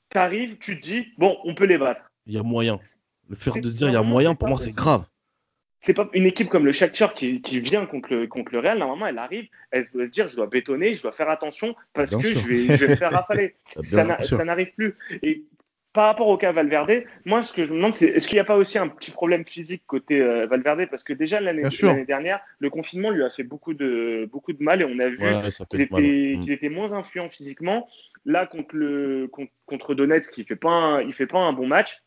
tu 0.09 0.17
arrives, 0.17 0.57
tu 0.57 0.79
te 0.79 0.85
dis, 0.85 1.07
bon, 1.17 1.37
on 1.43 1.55
peut 1.55 1.65
les 1.65 1.77
battre. 1.77 2.01
Il 2.27 2.33
y 2.33 2.37
a 2.37 2.43
moyen. 2.43 2.79
Le 3.29 3.35
fait 3.35 3.59
de 3.59 3.69
se 3.69 3.77
dire 3.77 3.89
il 3.89 3.93
y 3.93 3.97
a 3.97 4.03
moyen, 4.03 4.35
pour 4.35 4.47
moi, 4.47 4.57
c'est 4.57 4.75
grave. 4.75 5.05
C'est 5.79 5.93
pas 5.93 6.09
une 6.13 6.25
équipe 6.25 6.49
comme 6.49 6.65
le 6.65 6.71
Shakhtar 6.71 7.13
qui, 7.13 7.41
qui 7.41 7.59
vient 7.59 7.85
contre 7.85 8.11
le, 8.11 8.27
contre 8.27 8.51
le 8.53 8.59
Real. 8.59 8.79
Normalement, 8.79 9.05
elle 9.05 9.19
arrive, 9.19 9.47
elle 9.69 9.85
doit 9.93 10.07
se 10.07 10.11
dire 10.11 10.27
je 10.27 10.35
dois 10.35 10.47
bétonner, 10.47 10.95
je 10.95 11.01
dois 11.03 11.11
faire 11.11 11.29
attention 11.29 11.75
parce 11.93 12.15
que 12.15 12.27
je 12.27 12.47
vais, 12.47 12.75
je 12.75 12.85
vais 12.85 12.91
me 12.93 12.95
faire 12.95 13.11
rafaler. 13.11 13.55
ça 13.83 14.03
n'arrive 14.03 14.73
plus. 14.73 14.95
Et 15.21 15.45
par 15.95 16.07
rapport 16.07 16.27
au 16.27 16.37
cas 16.37 16.51
Valverde, 16.51 17.03
moi, 17.23 17.41
ce 17.41 17.53
que 17.53 17.63
je 17.63 17.71
me 17.71 17.77
demande, 17.77 17.93
c'est 17.93 18.07
est-ce 18.07 18.27
qu'il 18.27 18.35
n'y 18.35 18.41
a 18.41 18.45
pas 18.45 18.57
aussi 18.57 18.77
un 18.77 18.89
petit 18.89 19.11
problème 19.11 19.45
physique 19.45 19.83
côté 19.87 20.19
euh, 20.19 20.45
Valverde? 20.45 20.87
Parce 20.89 21.03
que 21.03 21.13
déjà 21.13 21.39
l'année 21.39 21.63
dernière, 22.05 22.41
le 22.59 22.69
confinement 22.69 23.11
lui 23.11 23.23
a 23.23 23.29
fait 23.29 23.43
beaucoup 23.43 23.73
de, 23.73 24.27
beaucoup 24.29 24.51
de 24.51 24.61
mal 24.61 24.81
et 24.81 24.85
on 24.85 24.99
a 24.99 25.07
vu 25.07 25.17
qu'il 25.69 25.81
était, 25.81 26.35
mm. 26.37 26.49
était, 26.49 26.69
moins 26.69 26.93
influent 26.93 27.29
physiquement. 27.29 27.87
Là, 28.25 28.45
contre, 28.45 28.75
le, 28.75 29.29
contre, 29.31 29.51
contre 29.65 29.95
Donetsk, 29.95 30.37
il 30.37 30.45
fait 30.45 30.57
pas 30.57 31.01
il 31.01 31.13
fait 31.13 31.27
pas 31.27 31.39
un 31.39 31.53
bon 31.53 31.65
match. 31.65 32.01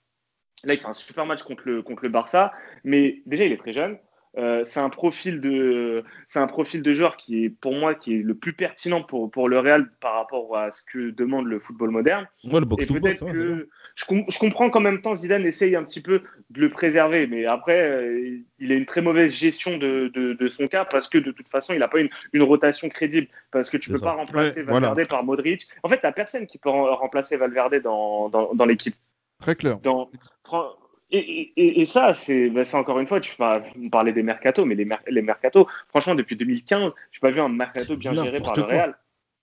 Là, 0.64 0.74
il 0.74 0.78
fait 0.78 0.88
un 0.88 0.92
super 0.92 1.26
match 1.26 1.42
contre 1.42 1.62
le, 1.66 1.82
contre 1.82 2.02
le 2.02 2.08
Barça, 2.08 2.52
mais 2.84 3.22
déjà, 3.26 3.44
il 3.44 3.52
est 3.52 3.58
très 3.58 3.72
jeune. 3.72 3.98
Euh, 4.36 4.62
c'est 4.64 4.80
un 4.80 4.90
profil 4.90 5.40
de 5.40 6.04
c'est 6.28 6.38
un 6.38 6.46
profil 6.46 6.82
de 6.82 6.92
joueur 6.92 7.16
qui 7.16 7.44
est 7.44 7.48
pour 7.48 7.72
moi 7.72 7.94
qui 7.94 8.14
est 8.14 8.22
le 8.22 8.34
plus 8.34 8.52
pertinent 8.52 9.02
pour 9.02 9.30
pour 9.30 9.48
le 9.48 9.58
Real 9.58 9.90
par 10.00 10.14
rapport 10.14 10.56
à 10.56 10.70
ce 10.70 10.82
que 10.82 11.10
demande 11.10 11.46
le 11.46 11.58
football 11.58 11.90
moderne. 11.90 12.28
Ouais, 12.44 12.60
le 12.60 12.66
box 12.66 12.84
et 12.84 12.86
peut-être 12.86 13.24
que 13.24 13.68
je, 13.94 14.04
je, 14.28 14.38
comprends 14.38 14.68
qu'en 14.68 14.80
même 14.80 15.00
temps 15.00 15.14
Zidane 15.14 15.46
essaye 15.46 15.74
un 15.74 15.82
petit 15.82 16.02
peu 16.02 16.22
de 16.50 16.60
le 16.60 16.68
préserver, 16.68 17.26
mais 17.26 17.46
après 17.46 17.80
euh, 17.80 18.38
il 18.58 18.70
a 18.70 18.74
une 18.74 18.86
très 18.86 19.00
mauvaise 19.00 19.32
gestion 19.32 19.78
de, 19.78 20.10
de, 20.14 20.34
de, 20.34 20.46
son 20.46 20.66
cas 20.66 20.84
parce 20.84 21.08
que 21.08 21.18
de 21.18 21.32
toute 21.32 21.48
façon 21.48 21.72
il 21.72 21.78
n'a 21.78 21.88
pas 21.88 21.98
une, 21.98 22.10
une 22.34 22.42
rotation 22.42 22.88
crédible 22.90 23.28
parce 23.50 23.70
que 23.70 23.78
tu 23.78 23.90
peux 23.90 23.98
pas 23.98 24.12
remplacer 24.12 24.62
Valverde 24.62 25.08
par 25.08 25.24
Modric. 25.24 25.66
En 25.82 25.88
fait, 25.88 25.98
t'as 25.98 26.12
personne 26.12 26.46
qui 26.46 26.58
peut 26.58 26.68
remplacer 26.68 27.36
Valverde 27.38 27.80
dans 27.82 28.28
dans, 28.28 28.54
dans 28.54 28.66
l'équipe. 28.66 28.94
Très 29.40 29.54
clair. 29.54 29.78
Dans, 29.80 30.10
et, 31.10 31.18
et, 31.56 31.80
et, 31.80 31.86
ça, 31.86 32.12
c'est 32.12 32.50
bah, 32.50 32.62
encore 32.74 32.98
une 32.98 33.06
fois, 33.06 33.20
tu 33.20 33.34
vas 33.38 33.62
parler 33.90 34.12
des 34.12 34.22
mercatos, 34.22 34.66
mais 34.66 34.74
les, 34.74 34.86
les 35.08 35.22
mercatos, 35.22 35.66
franchement, 35.88 36.14
depuis 36.14 36.36
2015, 36.36 36.92
je 37.10 37.18
n'ai 37.18 37.20
pas 37.20 37.30
vu 37.30 37.40
un 37.40 37.48
mercato 37.48 37.96
bien 37.96 38.14
géré 38.14 38.40
par 38.40 38.54
le 38.56 38.62
Real. 38.62 38.98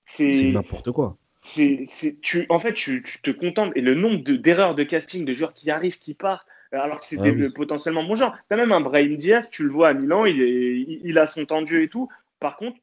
C'est 0.05 0.51
n'importe 0.51 0.91
quoi. 0.91 1.17
C'est, 1.41 1.85
tu, 2.21 2.45
en 2.49 2.59
fait, 2.59 2.73
tu, 2.73 3.03
tu, 3.03 3.21
te 3.21 3.31
contentes. 3.31 3.71
Et 3.75 3.81
le 3.81 3.95
nombre 3.95 4.23
d'erreurs 4.23 4.75
de, 4.75 4.83
casting, 4.83 5.25
de 5.25 5.33
joueurs 5.33 5.53
qui 5.53 5.69
arrivent, 5.71 5.97
qui 5.99 6.13
partent, 6.13 6.47
euh, 6.73 6.79
alors 6.79 6.99
que 6.99 7.05
c'était 7.05 7.35
ah 7.39 7.49
potentiellement 7.53 8.03
bon 8.03 8.15
genre. 8.15 8.35
Tu 8.47 8.53
as 8.53 8.57
même 8.57 8.71
un 8.71 8.81
Brahim 8.81 9.17
Diaz, 9.17 9.49
tu 9.51 9.63
le 9.63 9.69
vois 9.69 9.89
à 9.89 9.93
Milan, 9.93 10.25
il, 10.25 10.41
est, 10.41 10.99
il, 11.03 11.19
a 11.19 11.27
son 11.27 11.45
temps 11.45 11.61
de 11.61 11.67
jeu 11.67 11.83
et 11.83 11.87
tout. 11.87 12.09
Par 12.39 12.57
contre, 12.57 12.77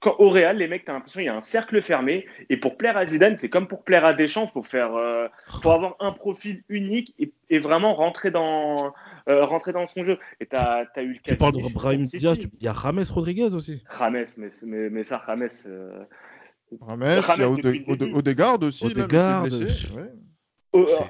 quand, 0.00 0.14
au 0.18 0.30
Real, 0.30 0.56
les 0.58 0.68
mecs, 0.68 0.84
t'as 0.84 0.92
l'impression 0.92 1.18
qu'il 1.18 1.26
y 1.26 1.30
a 1.30 1.36
un 1.36 1.42
cercle 1.42 1.80
fermé. 1.82 2.26
Et 2.50 2.56
pour 2.56 2.76
plaire 2.76 2.96
à 2.96 3.06
Zidane, 3.06 3.36
c'est 3.36 3.48
comme 3.48 3.66
pour 3.66 3.82
plaire 3.82 4.04
à 4.04 4.14
Deschamps, 4.14 4.46
faut 4.46 4.62
faire, 4.62 4.94
euh, 4.94 5.26
faut 5.48 5.70
avoir 5.70 5.96
un 6.00 6.12
profil 6.12 6.62
unique 6.68 7.14
et, 7.18 7.32
et 7.50 7.58
vraiment 7.58 7.94
rentrer 7.94 8.30
dans, 8.30 8.92
euh, 9.28 9.44
rentrer 9.44 9.72
dans 9.72 9.86
son 9.86 10.04
jeu. 10.04 10.18
Et 10.40 10.46
t'as, 10.46 10.84
as 10.94 11.02
eu 11.02 11.14
le 11.14 11.14
cas. 11.14 11.32
Tu 11.32 11.36
parles 11.36 11.54
de 11.54 11.72
Brahim 11.74 12.02
Diaz, 12.02 12.38
il 12.38 12.64
y 12.64 12.68
a 12.68 12.74
James 12.74 13.04
Rodriguez 13.10 13.54
aussi. 13.54 13.82
James, 13.98 14.26
mais, 14.36 14.48
mais, 14.66 14.90
mais 14.90 15.02
ça, 15.02 15.22
James. 15.26 15.48
Euh... 15.66 16.04
James, 16.86 17.22
il 17.36 17.40
y 17.40 17.42
a 17.42 17.50
Ode 17.50 18.02
Odegaard 18.14 18.62
aussi. 18.62 18.84
Odegaard. 18.84 19.44
Ouais. 19.44 20.12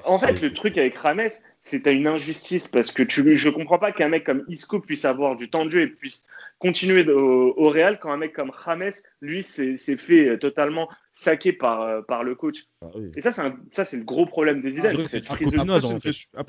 En 0.05 0.17
fait, 0.17 0.41
le 0.41 0.53
truc 0.53 0.77
avec 0.77 0.97
Rames, 0.97 1.29
c'est 1.63 1.87
à 1.87 1.91
une 1.91 2.07
injustice 2.07 2.67
parce 2.67 2.91
que 2.91 3.03
tu, 3.03 3.35
je 3.35 3.49
comprends 3.49 3.79
pas 3.79 3.91
qu'un 3.91 4.09
mec 4.09 4.23
comme 4.23 4.43
Isco 4.47 4.79
puisse 4.79 5.05
avoir 5.05 5.35
du 5.35 5.49
temps 5.49 5.65
de 5.65 5.71
jeu 5.71 5.81
et 5.81 5.87
puisse 5.87 6.25
continuer 6.57 7.07
au, 7.09 7.53
au 7.57 7.69
Real 7.69 7.99
quand 7.99 8.11
un 8.11 8.17
mec 8.17 8.33
comme 8.33 8.49
Rames, 8.49 8.91
lui, 9.21 9.43
s'est 9.43 9.77
fait 9.77 10.37
totalement 10.39 10.89
saqué 11.19 11.51
par, 11.51 11.81
euh, 11.81 12.01
par 12.01 12.23
le 12.23 12.33
coach. 12.35 12.67
Ah, 12.81 12.87
oui. 12.95 13.11
Et 13.15 13.21
ça, 13.21 13.31
c'est 13.31 13.41
ça, 13.71 13.83
c'est 13.83 13.97
le 13.97 14.03
gros 14.03 14.25
problème 14.25 14.61
des 14.61 14.77
idées. 14.77 14.87
après, 14.87 15.07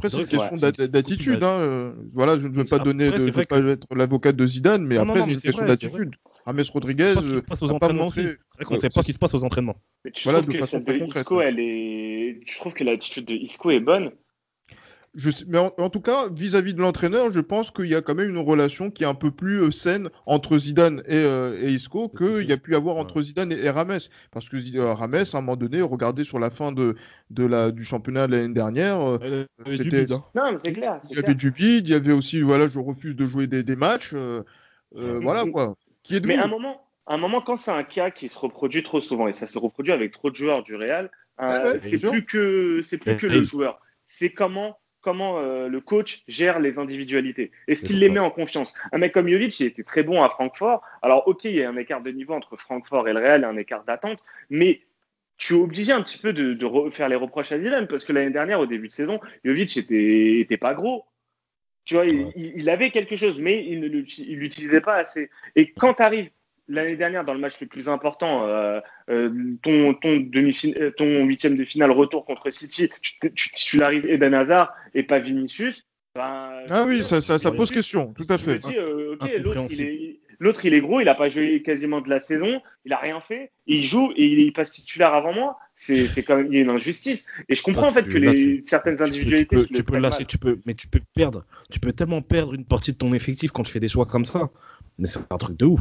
c'est 0.08 0.18
une 0.18 0.26
question 0.26 0.56
d'attitude. 0.56 1.42
Hein. 1.42 1.58
Euh, 1.58 1.92
voilà, 2.12 2.38
je 2.38 2.46
ne 2.46 2.52
veux 2.52 2.64
pas 2.64 2.78
donner, 2.78 3.08
après, 3.08 3.18
de, 3.18 3.26
je 3.26 3.32
veux 3.32 3.44
pas 3.44 3.58
être 3.58 3.94
l'avocat 3.94 4.32
de 4.32 4.46
Zidane, 4.46 4.84
mais 4.84 4.96
après, 4.96 5.22
c'est 5.22 5.30
une 5.32 5.40
question 5.40 5.66
d'attitude. 5.66 6.14
Rames 6.46 6.62
Rodriguez. 6.72 7.14
Ce 7.20 7.28
qui 7.28 7.38
se 7.38 7.42
passe 7.42 7.62
aux 7.62 7.70
entraînements 7.70 8.06
aussi. 8.06 8.22
C'est 8.22 8.56
vrai 8.56 8.64
qu'on 8.64 8.74
ne 8.74 8.80
sait 8.80 8.88
pas 8.88 9.02
ce 9.02 9.06
qui 9.06 9.12
se 9.12 9.18
passe 9.18 9.34
aux 9.34 9.44
entraînements. 9.44 9.76
Mais 10.04 10.10
tu 10.10 10.24
voilà, 10.24 10.42
trouves 10.42 10.54
que 10.54 10.66
celle 10.66 10.84
de 10.84 10.94
Isco, 10.94 11.40
elle 11.40 11.60
est. 11.60 12.40
Tu 12.46 12.56
trouves 12.58 12.72
que 12.72 12.84
l'attitude 12.84 13.26
de 13.26 13.34
Isco 13.34 13.70
est 13.70 13.80
bonne? 13.80 14.12
Je 15.16 15.28
sais, 15.30 15.44
mais 15.48 15.58
en, 15.58 15.72
en, 15.76 15.90
tout 15.90 16.00
cas, 16.00 16.28
vis-à-vis 16.28 16.70
-vis 16.70 16.76
de 16.76 16.80
l'entraîneur, 16.80 17.32
je 17.32 17.40
pense 17.40 17.72
qu'il 17.72 17.86
y 17.86 17.96
a 17.96 18.00
quand 18.00 18.14
même 18.14 18.30
une 18.30 18.38
relation 18.38 18.92
qui 18.92 19.02
est 19.02 19.08
un 19.08 19.16
peu 19.16 19.32
plus 19.32 19.60
euh, 19.60 19.72
saine 19.72 20.08
entre 20.24 20.56
Zidane 20.56 21.02
et, 21.04 21.16
euh, 21.16 21.58
et 21.60 21.72
Isco 21.72 22.08
qu'il 22.08 22.48
y 22.48 22.52
a 22.52 22.56
pu 22.56 22.72
y 22.72 22.74
avoir 22.76 22.96
entre 22.96 23.20
Zidane 23.20 23.50
et, 23.50 23.56
et 23.56 23.70
Rames. 23.70 23.98
Parce 24.30 24.48
que 24.48 24.56
euh, 24.76 24.94
Rames, 24.94 25.16
à 25.16 25.36
un 25.36 25.40
moment 25.40 25.56
donné, 25.56 25.82
regardez 25.82 26.22
sur 26.22 26.38
la 26.38 26.48
fin 26.48 26.70
de, 26.70 26.94
de 27.30 27.44
la, 27.44 27.72
du 27.72 27.84
championnat 27.84 28.28
l'année 28.28 28.54
dernière, 28.54 29.00
euh, 29.00 29.46
c'était. 29.66 30.06
Non, 30.36 30.52
mais 30.52 30.58
c'est 30.62 30.74
clair. 30.74 31.00
Il 31.10 31.16
y 31.16 31.18
avait 31.18 31.34
du 31.34 31.50
bide, 31.50 31.88
il 31.88 31.90
y 31.90 31.94
avait 31.94 32.12
aussi, 32.12 32.40
voilà, 32.40 32.68
je 32.68 32.78
refuse 32.78 33.16
de 33.16 33.26
jouer 33.26 33.48
des, 33.48 33.64
des 33.64 33.76
matchs. 33.76 34.14
Euh, 34.14 34.44
voilà 34.92 35.44
quoi. 35.44 35.74
Qui 36.10 36.16
est 36.16 36.26
mais 36.26 36.36
à 36.36 36.44
un 36.44 36.48
moment, 36.48 36.86
à 37.06 37.14
un 37.14 37.18
moment, 37.18 37.40
quand 37.40 37.56
c'est 37.56 37.70
un 37.70 37.84
cas 37.84 38.10
qui 38.10 38.28
se 38.28 38.38
reproduit 38.38 38.82
trop 38.82 39.00
souvent, 39.00 39.28
et 39.28 39.32
ça 39.32 39.46
se 39.46 39.58
reproduit 39.58 39.92
avec 39.92 40.12
trop 40.12 40.30
de 40.30 40.34
joueurs 40.34 40.62
du 40.62 40.74
Real, 40.74 41.10
euh, 41.40 41.74
ouais, 41.74 41.80
c'est 41.80 42.00
plus 42.08 42.24
que 42.24 42.80
c'est 42.82 42.98
plus 42.98 43.16
que 43.16 43.26
le 43.26 43.42
joueur. 43.42 43.80
C'est 44.06 44.30
comment 44.30 44.78
comment 45.00 45.38
euh, 45.38 45.68
le 45.68 45.80
coach 45.80 46.22
gère 46.28 46.60
les 46.60 46.78
individualités. 46.78 47.52
Est-ce 47.68 47.86
qu'il 47.86 48.00
les 48.00 48.08
met 48.08 48.20
en 48.20 48.30
confiance? 48.30 48.74
Un 48.92 48.98
mec 48.98 49.12
comme 49.12 49.28
Jovic, 49.28 49.58
il 49.60 49.66
était 49.66 49.82
très 49.82 50.02
bon 50.02 50.22
à 50.22 50.28
Francfort. 50.28 50.82
Alors, 51.00 51.26
ok, 51.26 51.44
il 51.44 51.54
y 51.54 51.62
a 51.62 51.70
un 51.70 51.76
écart 51.76 52.02
de 52.02 52.10
niveau 52.10 52.34
entre 52.34 52.56
Francfort 52.56 53.08
et 53.08 53.12
le 53.12 53.20
Real, 53.20 53.44
un 53.44 53.56
écart 53.56 53.84
d'attente, 53.84 54.18
mais 54.50 54.82
tu 55.38 55.54
es 55.54 55.56
obligé 55.56 55.92
un 55.92 56.02
petit 56.02 56.18
peu 56.18 56.34
de, 56.34 56.52
de 56.52 56.90
faire 56.90 57.08
les 57.08 57.16
reproches 57.16 57.50
à 57.50 57.58
Zidane 57.58 57.86
parce 57.86 58.04
que 58.04 58.12
l'année 58.12 58.30
dernière, 58.30 58.60
au 58.60 58.66
début 58.66 58.88
de 58.88 58.92
saison, 58.92 59.20
Jovic 59.42 59.76
était, 59.76 60.40
était 60.40 60.58
pas 60.58 60.74
gros. 60.74 61.06
Tu 61.84 61.94
vois, 61.94 62.04
ouais. 62.04 62.32
il, 62.36 62.52
il, 62.56 62.70
avait 62.70 62.90
quelque 62.90 63.16
chose, 63.16 63.40
mais 63.40 63.64
il 63.66 63.80
ne 63.80 63.88
l'utilisait 63.88 64.80
pas 64.80 64.96
assez. 64.96 65.30
Et 65.56 65.72
quand 65.72 65.94
tu 65.94 66.02
arrives 66.02 66.30
l'année 66.70 66.96
dernière 66.96 67.24
dans 67.24 67.34
le 67.34 67.40
match 67.40 67.60
le 67.60 67.66
plus 67.66 67.88
important, 67.88 68.46
euh, 68.46 68.80
euh, 69.10 69.30
ton, 69.62 69.94
ton, 69.94 70.16
demi 70.16 70.56
euh, 70.78 70.90
ton 70.92 71.24
huitième 71.24 71.56
de 71.56 71.64
finale 71.64 71.90
retour 71.90 72.24
contre 72.24 72.50
City, 72.50 72.88
tu, 73.02 73.18
tu, 73.34 73.52
tu 73.52 73.76
l'arrives 73.78 74.08
Eden 74.08 74.34
Hazard 74.34 74.72
et 74.94 75.02
pas 75.02 75.18
Vinicius. 75.18 75.86
Ben, 76.14 76.64
ah 76.70 76.84
oui, 76.86 77.04
ça, 77.04 77.20
ça, 77.20 77.38
ça 77.38 77.52
pose 77.52 77.70
question, 77.70 78.12
tout 78.14 78.26
à 78.28 78.38
fait. 78.38 78.58
Dis, 78.58 78.76
euh, 78.76 79.16
l'autre 80.40 80.64
il 80.64 80.72
il 80.72 80.74
est 80.74 80.80
gros, 80.80 81.00
il 81.00 81.08
a 81.08 81.14
pas 81.14 81.28
joué 81.28 81.62
quasiment 81.62 82.00
de 82.00 82.08
la 82.08 82.18
saison, 82.18 82.60
il 82.84 82.92
a 82.92 82.96
rien 82.96 83.20
fait, 83.20 83.52
il 83.66 83.84
joue 83.84 84.12
et 84.16 84.24
il 84.24 84.52
passe 84.52 84.72
titulaire 84.72 85.14
avant 85.14 85.32
moi. 85.32 85.58
C'est, 85.82 86.08
c'est 86.08 86.22
quand 86.22 86.36
même 86.36 86.48
il 86.48 86.56
y 86.56 86.58
a 86.58 86.60
une 86.60 86.68
injustice. 86.68 87.26
Et 87.48 87.54
je 87.54 87.62
comprends 87.62 87.88
ça, 87.88 88.00
en 88.00 88.02
fait 88.02 88.06
que 88.10 88.18
là, 88.18 88.34
les 88.34 88.60
tu, 88.60 88.64
certaines 88.66 89.00
individualités. 89.00 89.56
Tu 89.56 89.66
peux, 89.68 89.74
tu 89.76 89.82
peux 89.82 89.98
lâcher, 89.98 90.26
tu 90.26 90.36
peux, 90.36 90.58
mais 90.66 90.74
tu 90.74 90.86
peux 90.86 91.00
perdre, 91.14 91.46
tu 91.70 91.80
peux 91.80 91.90
tellement 91.92 92.20
perdre 92.20 92.52
une 92.52 92.66
partie 92.66 92.92
de 92.92 92.98
ton 92.98 93.14
effectif 93.14 93.50
quand 93.50 93.62
tu 93.62 93.72
fais 93.72 93.80
des 93.80 93.88
choix 93.88 94.04
comme 94.04 94.26
ça. 94.26 94.50
Mais 94.98 95.06
c'est 95.06 95.20
un 95.30 95.38
truc 95.38 95.56
de 95.56 95.64
ouf. 95.64 95.80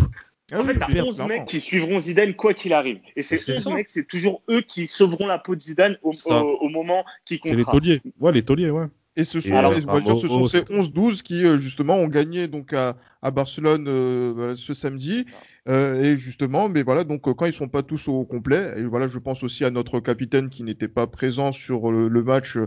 Ah 0.54 0.60
en 0.60 0.62
fait, 0.62 0.80
t'as 0.80 0.88
11 0.90 1.24
mecs 1.24 1.46
qui 1.46 1.60
suivront 1.60 2.00
Zidane 2.00 2.34
quoi 2.34 2.54
qu'il 2.54 2.72
arrive. 2.72 3.02
Et 3.18 3.24
ces 3.24 3.54
11 3.54 3.68
mecs, 3.68 3.90
c'est 3.90 4.08
toujours 4.08 4.42
eux 4.50 4.62
qui 4.62 4.88
sauveront 4.88 5.28
la 5.28 5.38
peau 5.38 5.54
de 5.54 5.60
Zidane 5.60 5.98
au, 6.02 6.12
au, 6.12 6.34
au 6.34 6.70
moment 6.70 7.04
qui 7.26 7.38
comptera. 7.40 7.58
C'est 7.58 7.58
les 7.58 7.66
tauliers. 7.66 8.02
Ouais, 8.22 8.32
les 8.32 8.46
tauliers, 8.46 8.70
ouais. 8.70 8.88
Et 9.16 9.24
ce 9.24 9.42
sont, 9.42 9.50
et 9.50 9.58
alors, 9.58 9.74
alors, 9.74 10.02
dire, 10.02 10.18
ce 10.18 10.28
sont 10.28 10.46
ces 10.46 10.62
11-12 10.62 11.24
qui, 11.24 11.46
euh, 11.46 11.58
justement, 11.58 11.96
ont 11.96 12.08
gagné 12.08 12.48
donc 12.48 12.74
à, 12.74 12.96
à 13.22 13.32
Barcelone 13.32 13.86
euh, 13.88 14.56
ce 14.56 14.74
samedi. 14.74 15.26
Euh, 15.68 16.02
et 16.02 16.16
justement, 16.16 16.68
mais 16.68 16.82
voilà, 16.82 17.04
donc 17.04 17.22
quand 17.22 17.46
ils 17.46 17.54
sont 17.54 17.68
pas 17.68 17.84
tous 17.84 18.08
au 18.08 18.24
complet, 18.24 18.74
et 18.78 18.84
voilà, 18.84 19.08
je 19.08 19.20
pense 19.20 19.44
aussi 19.44 19.66
à 19.66 19.70
notre 19.70 20.00
capitaine 20.00 20.50
qui 20.50 20.64
n'était 20.64 20.88
pas 20.88 21.06
présent 21.06 21.52
sur 21.52 21.92
le, 21.92 22.08
le 22.08 22.24
match 22.24 22.58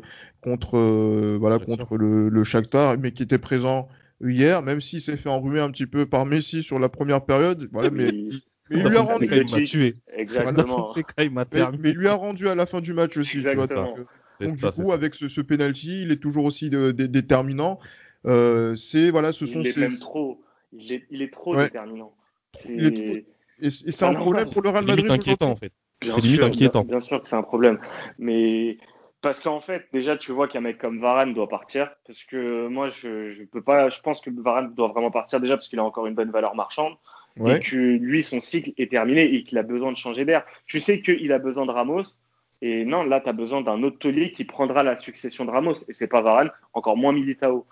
contre, 0.40 0.78
euh, 0.78 1.36
voilà, 1.40 1.58
contre 1.58 1.96
le, 1.96 2.28
le 2.28 2.44
Shakhtar, 2.44 2.98
mais 2.98 3.12
qui 3.12 3.24
était 3.24 3.38
présent 3.38 3.88
hier, 4.20 4.62
même 4.62 4.80
s'il 4.80 5.00
s'est 5.00 5.16
fait 5.16 5.28
enrhumer 5.28 5.58
un 5.58 5.70
petit 5.70 5.86
peu 5.86 6.06
par 6.06 6.26
Messi 6.26 6.62
sur 6.62 6.78
la 6.78 6.88
première 6.88 7.24
période. 7.24 7.68
Voilà, 7.72 7.90
mais, 7.90 8.12
mais 8.70 8.78
il 8.78 8.86
lui 8.86 8.96
a 8.96 9.00
rendu. 9.00 9.26
Il 9.30 9.50
m'a 9.52 9.62
tué. 9.64 9.96
Exactement. 10.16 10.86
mais, 11.18 11.28
mais 11.80 11.90
il 11.90 11.96
lui 11.96 12.08
a 12.08 12.14
rendu 12.14 12.48
à 12.48 12.54
la 12.54 12.66
fin 12.66 12.80
du 12.80 12.92
match 12.92 13.16
aussi. 13.16 13.42
Tu 13.42 13.54
vois, 13.54 13.66
donc, 14.40 14.56
du 14.56 14.82
coup, 14.82 14.92
avec 14.92 15.14
ce, 15.14 15.28
ce 15.28 15.40
penalty, 15.40 16.02
il 16.02 16.12
est 16.12 16.20
toujours 16.20 16.44
aussi 16.44 16.70
de, 16.70 16.90
de, 16.90 17.06
déterminant. 17.06 17.78
Euh, 18.26 18.74
c'est 18.76 19.10
voilà, 19.10 19.32
ce 19.32 19.44
il 19.44 19.48
sont 19.48 19.62
est 19.62 19.70
ces... 19.70 19.80
même 19.80 19.98
trop. 19.98 20.40
Il 20.72 20.92
est, 20.92 21.04
il 21.10 21.22
est 21.22 21.32
trop 21.32 21.56
ouais. 21.56 21.64
déterminant. 21.64 22.14
Il 22.68 22.86
est 22.86 22.92
trop... 22.92 23.16
Et, 23.60 23.66
et 23.66 23.70
c'est 23.70 24.04
un 24.04 24.14
problème 24.14 24.50
pour 24.50 24.62
le 24.62 24.70
Real 24.70 24.84
Madrid. 24.84 25.06
C'est 25.06 25.12
limite 25.12 25.20
inquiétant 25.20 25.50
en 25.50 25.56
fait. 25.56 25.72
C'est 26.02 26.20
limite 26.20 26.42
inquiétant. 26.42 26.84
Bien, 26.84 26.98
bien 26.98 27.06
sûr 27.06 27.22
que 27.22 27.28
c'est 27.28 27.36
un 27.36 27.42
problème, 27.42 27.78
mais 28.18 28.78
parce 29.20 29.38
qu'en 29.38 29.60
fait, 29.60 29.86
déjà, 29.92 30.16
tu 30.16 30.32
vois 30.32 30.48
qu'un 30.48 30.60
mec 30.60 30.78
comme 30.78 31.00
Varane 31.00 31.32
doit 31.32 31.48
partir. 31.48 31.90
Parce 32.06 32.24
que 32.24 32.66
moi, 32.66 32.90
je, 32.90 33.28
je 33.28 33.44
peux 33.44 33.62
pas. 33.62 33.88
Je 33.88 34.00
pense 34.00 34.20
que 34.20 34.30
Varane 34.30 34.74
doit 34.74 34.88
vraiment 34.88 35.12
partir 35.12 35.40
déjà 35.40 35.56
parce 35.56 35.68
qu'il 35.68 35.78
a 35.78 35.84
encore 35.84 36.06
une 36.06 36.14
bonne 36.14 36.32
valeur 36.32 36.56
marchande. 36.56 36.94
Ouais. 37.38 37.56
Et 37.56 37.60
que 37.60 37.76
lui, 37.76 38.22
son 38.22 38.40
cycle 38.40 38.72
est 38.76 38.90
terminé 38.90 39.32
et 39.32 39.44
qu'il 39.44 39.58
a 39.58 39.62
besoin 39.62 39.92
de 39.92 39.96
changer 39.96 40.24
d'air. 40.24 40.44
Tu 40.66 40.80
sais 40.80 41.00
qu'il 41.00 41.32
a 41.32 41.38
besoin 41.38 41.66
de 41.66 41.70
Ramos. 41.70 42.02
Et 42.62 42.84
non, 42.84 43.02
là, 43.02 43.20
tu 43.20 43.28
as 43.28 43.32
besoin 43.32 43.60
d'un 43.60 43.82
autre 43.82 43.98
taulier 43.98 44.30
qui 44.30 44.44
prendra 44.44 44.82
la 44.82 44.96
succession 44.96 45.44
de 45.44 45.50
Ramos. 45.50 45.74
Et 45.88 45.92
c'est 45.92 46.06
pas 46.06 46.22
Varane, 46.22 46.50
encore 46.72 46.96
moins 46.96 47.12
Militao. 47.12 47.66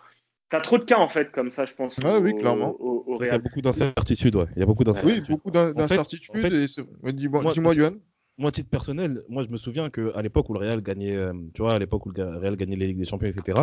T'as 0.50 0.60
trop 0.60 0.78
de 0.78 0.84
cas 0.84 0.98
en 0.98 1.08
fait 1.08 1.30
comme 1.30 1.48
ça, 1.48 1.64
je 1.64 1.74
pense. 1.74 1.98
Au, 2.00 2.20
oui, 2.20 2.36
clairement. 2.36 2.74
Au, 2.80 3.04
au 3.06 3.22
Il 3.22 3.28
y 3.28 3.30
a 3.30 3.38
beaucoup 3.38 3.60
d'incertitudes, 3.60 4.34
ouais. 4.34 4.46
Il 4.56 4.60
y 4.60 4.62
a 4.64 4.66
beaucoup 4.66 4.82
d'incertitudes. 4.82 5.22
Oui, 5.28 5.30
beaucoup 5.30 5.50
d'incertitudes. 5.52 6.36
En 6.36 6.40
fait, 6.40 6.46
en 6.48 7.06
fait, 7.06 7.12
dis-moi, 7.12 7.72
dis 7.72 7.78
Johan 7.78 7.92
moi, 8.40 8.50
titre 8.50 8.70
personnel, 8.70 9.22
moi, 9.28 9.42
je 9.42 9.50
me 9.50 9.58
souviens 9.58 9.90
qu'à 9.90 10.22
l'époque 10.22 10.48
où 10.48 10.54
le 10.54 10.60
Real 10.60 10.80
gagnait, 10.80 11.14
euh, 11.14 11.34
tu 11.52 11.60
vois, 11.60 11.74
à 11.74 11.78
l'époque 11.78 12.06
où 12.06 12.10
le 12.10 12.38
Real 12.38 12.56
gagnait 12.56 12.74
les 12.74 12.86
Ligues 12.86 12.98
des 12.98 13.04
Champions, 13.04 13.28
etc., 13.28 13.60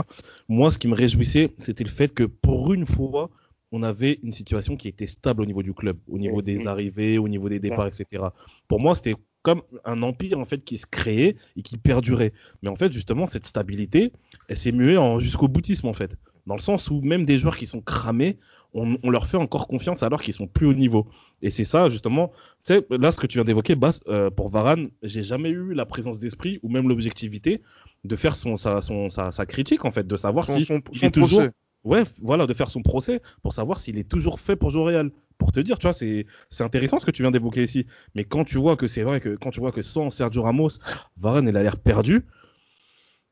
moi, 0.48 0.70
ce 0.70 0.78
qui 0.78 0.88
me 0.88 0.94
réjouissait, 0.94 1.52
c'était 1.58 1.84
le 1.84 1.90
fait 1.90 2.14
que 2.14 2.24
pour 2.24 2.72
une 2.74 2.86
fois, 2.86 3.32
on 3.72 3.82
avait 3.82 4.20
une 4.22 4.32
situation 4.32 4.78
qui 4.78 4.88
était 4.88 5.08
stable 5.08 5.42
au 5.42 5.46
niveau 5.46 5.64
du 5.64 5.74
club, 5.74 5.98
au 6.08 6.20
niveau 6.20 6.44
des 6.44 6.68
arrivées, 6.68 7.18
au 7.18 7.28
niveau 7.28 7.50
des 7.50 7.60
départs, 7.60 7.88
etc. 7.88 8.24
Pour 8.68 8.80
moi, 8.80 8.94
c'était 8.94 9.16
comme 9.48 9.62
un 9.86 10.04
empire 10.04 10.40
en 10.40 10.44
fait 10.44 10.62
qui 10.66 10.78
se 10.78 10.86
créait 10.86 11.38
et 11.56 11.62
qui 11.62 11.78
perdurait. 11.78 12.34
Mais 12.62 12.70
en 12.70 12.76
fait, 12.76 12.92
justement, 12.92 13.28
cette 13.28 13.46
stabilité, 13.46 14.12
elle 14.50 14.58
s'est 14.58 14.74
muée 14.74 14.98
en 14.98 15.22
jusqu'au 15.22 15.48
boutisme 15.48 15.88
en 15.88 15.94
fait, 15.94 16.18
dans 16.48 16.56
le 16.56 16.62
sens 16.62 16.92
où 16.92 17.00
même 17.00 17.24
des 17.24 17.38
joueurs 17.38 17.56
qui 17.56 17.66
sont 17.66 17.80
cramés, 17.80 18.40
on, 18.74 18.98
on, 19.04 19.10
leur 19.10 19.26
fait 19.26 19.38
encore 19.38 19.68
confiance 19.68 20.04
alors 20.04 20.22
qu'ils 20.22 20.34
sont 20.34 20.48
plus 20.48 20.68
au 20.68 20.74
niveau. 20.74 21.08
Et 21.42 21.50
c'est 21.50 21.64
ça, 21.64 21.88
justement, 21.88 22.34
tu 22.66 22.74
sais, 22.74 22.86
là, 22.90 23.14
ce 23.14 23.22
que 23.22 23.26
tu 23.26 23.38
viens 23.38 23.46
d'évoquer, 23.46 23.76
Bas, 23.76 23.92
euh, 24.10 24.30
pour 24.30 24.50
Varane, 24.50 24.90
j'ai 25.02 25.24
jamais 25.24 25.50
eu 25.50 25.74
la 25.74 25.86
présence 25.86 26.20
d'esprit 26.20 26.60
ou 26.62 26.68
même 26.68 26.90
l'objectivité 26.90 27.62
de 28.04 28.16
faire 28.18 28.36
son, 28.36 28.58
sa, 28.58 28.82
son, 28.82 29.10
sa, 29.10 29.32
sa, 29.32 29.46
critique, 29.46 29.86
en 29.86 29.92
fait, 29.92 30.06
de 30.06 30.18
savoir 30.18 30.46
son, 30.46 30.60
si 30.60 30.66
son, 30.66 30.82
il 30.92 31.00
son 31.00 31.08
est 31.08 31.12
toujours. 31.12 31.44
Ouais, 31.88 32.04
voilà, 32.22 32.46
de 32.46 32.54
faire 32.54 32.70
son 32.70 32.82
procès 32.82 33.22
pour 33.42 33.54
savoir 33.54 33.80
s'il 33.80 33.98
est 33.98 34.10
toujours 34.10 34.42
fait 34.42 34.58
pour 34.58 34.70
jouer 34.70 34.82
au 34.82 34.86
Real. 34.86 35.12
Pour 35.38 35.54
te 35.54 35.62
dire, 35.62 35.80
tu 35.80 35.88
vois, 35.88 35.94
c'est, 35.94 36.26
c'est 36.50 36.64
intéressant 36.64 37.00
ce 37.00 37.06
que 37.06 37.12
tu 37.12 37.22
viens 37.22 37.32
d'évoquer 37.32 37.64
ici. 37.64 37.86
Mais 38.14 38.26
quand 38.26 38.44
tu 38.44 38.58
vois 38.58 38.76
que 38.76 38.88
c'est 38.88 39.04
vrai 39.04 39.22
que 39.22 39.36
quand 39.36 39.52
tu 39.52 39.62
vois 39.62 39.72
que 39.72 39.82
sans 39.82 40.10
Sergio 40.10 40.42
Ramos, 40.42 40.72
Varane, 41.16 41.48
il 41.48 41.56
a 41.56 41.64
l'air 41.64 41.78
perdu, 41.78 42.26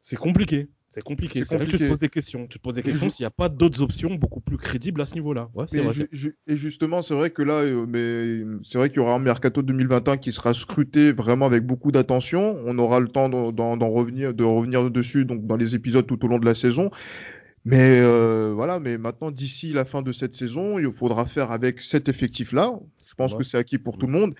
c'est 0.01 0.15
compliqué. 0.15 0.69
C'est 0.95 1.01
compliqué. 1.01 1.43
C'est 1.43 1.57
vrai 1.57 1.65
que 1.65 1.71
tu 1.71 1.77
te 1.77 1.89
poses 1.89 1.99
des 1.99 2.07
questions. 2.07 2.47
Tu 2.47 2.57
te 2.57 2.63
poses 2.63 2.75
des 2.75 2.81
questions 2.81 3.09
s'il 3.09 3.23
n'y 3.23 3.27
a 3.27 3.31
pas 3.31 3.49
d'autres 3.49 3.81
options 3.81 4.15
beaucoup 4.15 4.39
plus 4.39 4.57
crédibles 4.57 5.01
à 5.01 5.05
ce 5.05 5.15
niveau-là. 5.15 5.49
Ouais, 5.53 5.65
et, 5.73 5.91
ju 5.91 6.07
ju 6.13 6.37
et, 6.47 6.55
justement, 6.55 7.01
c'est 7.01 7.13
vrai 7.13 7.31
que 7.31 7.41
là, 7.41 7.55
euh, 7.55 7.85
mais 7.85 8.59
c'est 8.63 8.77
vrai 8.77 8.87
qu'il 8.87 8.99
y 8.99 9.01
aura 9.01 9.13
un 9.13 9.19
mercato 9.19 9.61
2021 9.61 10.15
qui 10.15 10.31
sera 10.31 10.53
scruté 10.53 11.11
vraiment 11.11 11.47
avec 11.47 11.65
beaucoup 11.65 11.91
d'attention. 11.91 12.57
On 12.65 12.79
aura 12.79 13.01
le 13.01 13.09
temps 13.09 13.27
d'en 13.27 13.89
revenir, 13.89 14.33
de 14.33 14.45
revenir 14.45 14.89
dessus 14.89 15.25
donc 15.25 15.45
dans 15.45 15.57
les 15.57 15.75
épisodes 15.75 16.07
tout 16.07 16.23
au 16.23 16.29
long 16.29 16.39
de 16.39 16.45
la 16.45 16.55
saison. 16.55 16.89
Mais 17.65 17.99
euh, 17.99 18.53
voilà, 18.53 18.79
mais 18.79 18.99
maintenant 18.99 19.31
d'ici 19.31 19.73
la 19.73 19.85
fin 19.85 20.03
de 20.03 20.11
cette 20.11 20.35
saison, 20.35 20.77
il 20.77 20.91
faudra 20.91 21.25
faire 21.25 21.51
avec 21.51 21.81
cet 21.81 22.07
effectif-là. 22.07 22.79
Je 23.07 23.15
pense 23.15 23.31
ouais. 23.31 23.39
que 23.39 23.43
c'est 23.43 23.57
acquis 23.57 23.79
pour 23.79 23.97
tout 23.97 24.05
le 24.05 24.11
monde, 24.11 24.35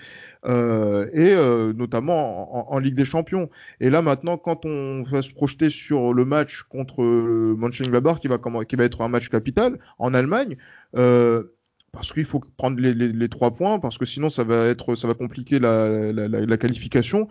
euh, 0.45 1.07
et 1.11 1.33
euh, 1.33 1.73
notamment 1.73 2.71
en, 2.71 2.75
en, 2.75 2.79
Ligue 2.79 2.93
des 2.93 3.05
Champions. 3.05 3.49
Et 3.79 3.89
là 3.89 4.03
maintenant, 4.03 4.37
quand 4.37 4.65
on 4.65 5.01
va 5.03 5.23
se 5.23 5.33
projeter 5.33 5.71
sur 5.71 6.13
le 6.13 6.23
match 6.23 6.63
contre 6.63 7.01
Mönchengladbach, 7.03 8.19
qui 8.19 8.27
va 8.27 8.37
qui 8.67 8.75
va 8.75 8.83
être 8.83 9.01
un 9.01 9.07
match 9.07 9.29
capital 9.29 9.79
en 9.97 10.13
Allemagne, 10.13 10.57
euh, 10.95 11.55
parce 11.91 12.13
qu'il 12.13 12.25
faut 12.25 12.41
prendre 12.57 12.79
les, 12.79 13.29
trois 13.29 13.55
points, 13.55 13.79
parce 13.79 13.97
que 13.97 14.05
sinon 14.05 14.29
ça 14.29 14.43
va 14.43 14.65
être, 14.65 14.93
ça 14.93 15.07
va 15.07 15.15
compliquer 15.15 15.57
la, 15.57 16.57
qualification. 16.57 17.27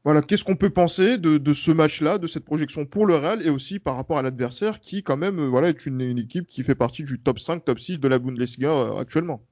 Euh, 0.00 0.04
voilà, 0.04 0.22
qu'est-ce 0.22 0.44
qu'on 0.44 0.56
peut 0.56 0.70
penser 0.70 1.18
de, 1.18 1.54
ce 1.54 1.70
match-là, 1.70 2.18
de 2.18 2.26
cette 2.26 2.44
projection 2.44 2.86
pour 2.86 3.06
le 3.06 3.16
Real 3.16 3.44
et 3.46 3.50
aussi 3.50 3.78
par 3.78 3.96
rapport 3.96 4.18
à 4.18 4.22
l'adversaire 4.22 4.80
qui, 4.80 5.02
quand 5.02 5.16
même, 5.16 5.40
voilà, 5.46 5.68
est 5.68 5.86
une, 5.86 6.18
équipe 6.18 6.46
qui 6.46 6.62
fait 6.62 6.74
partie 6.74 7.04
du 7.04 7.20
top 7.20 7.38
5, 7.38 7.64
top 7.64 7.78
6 7.78 8.00
de 8.00 8.08
la 8.08 8.18
Bundesliga 8.18 8.98
actuellement. 8.98 9.42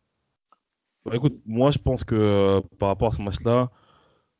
Bah, 1.04 1.12
écoute, 1.14 1.40
moi 1.46 1.70
je 1.70 1.78
pense 1.78 2.04
que 2.04 2.60
par 2.78 2.88
rapport 2.88 3.12
à 3.12 3.16
ce 3.16 3.22
match-là, 3.22 3.70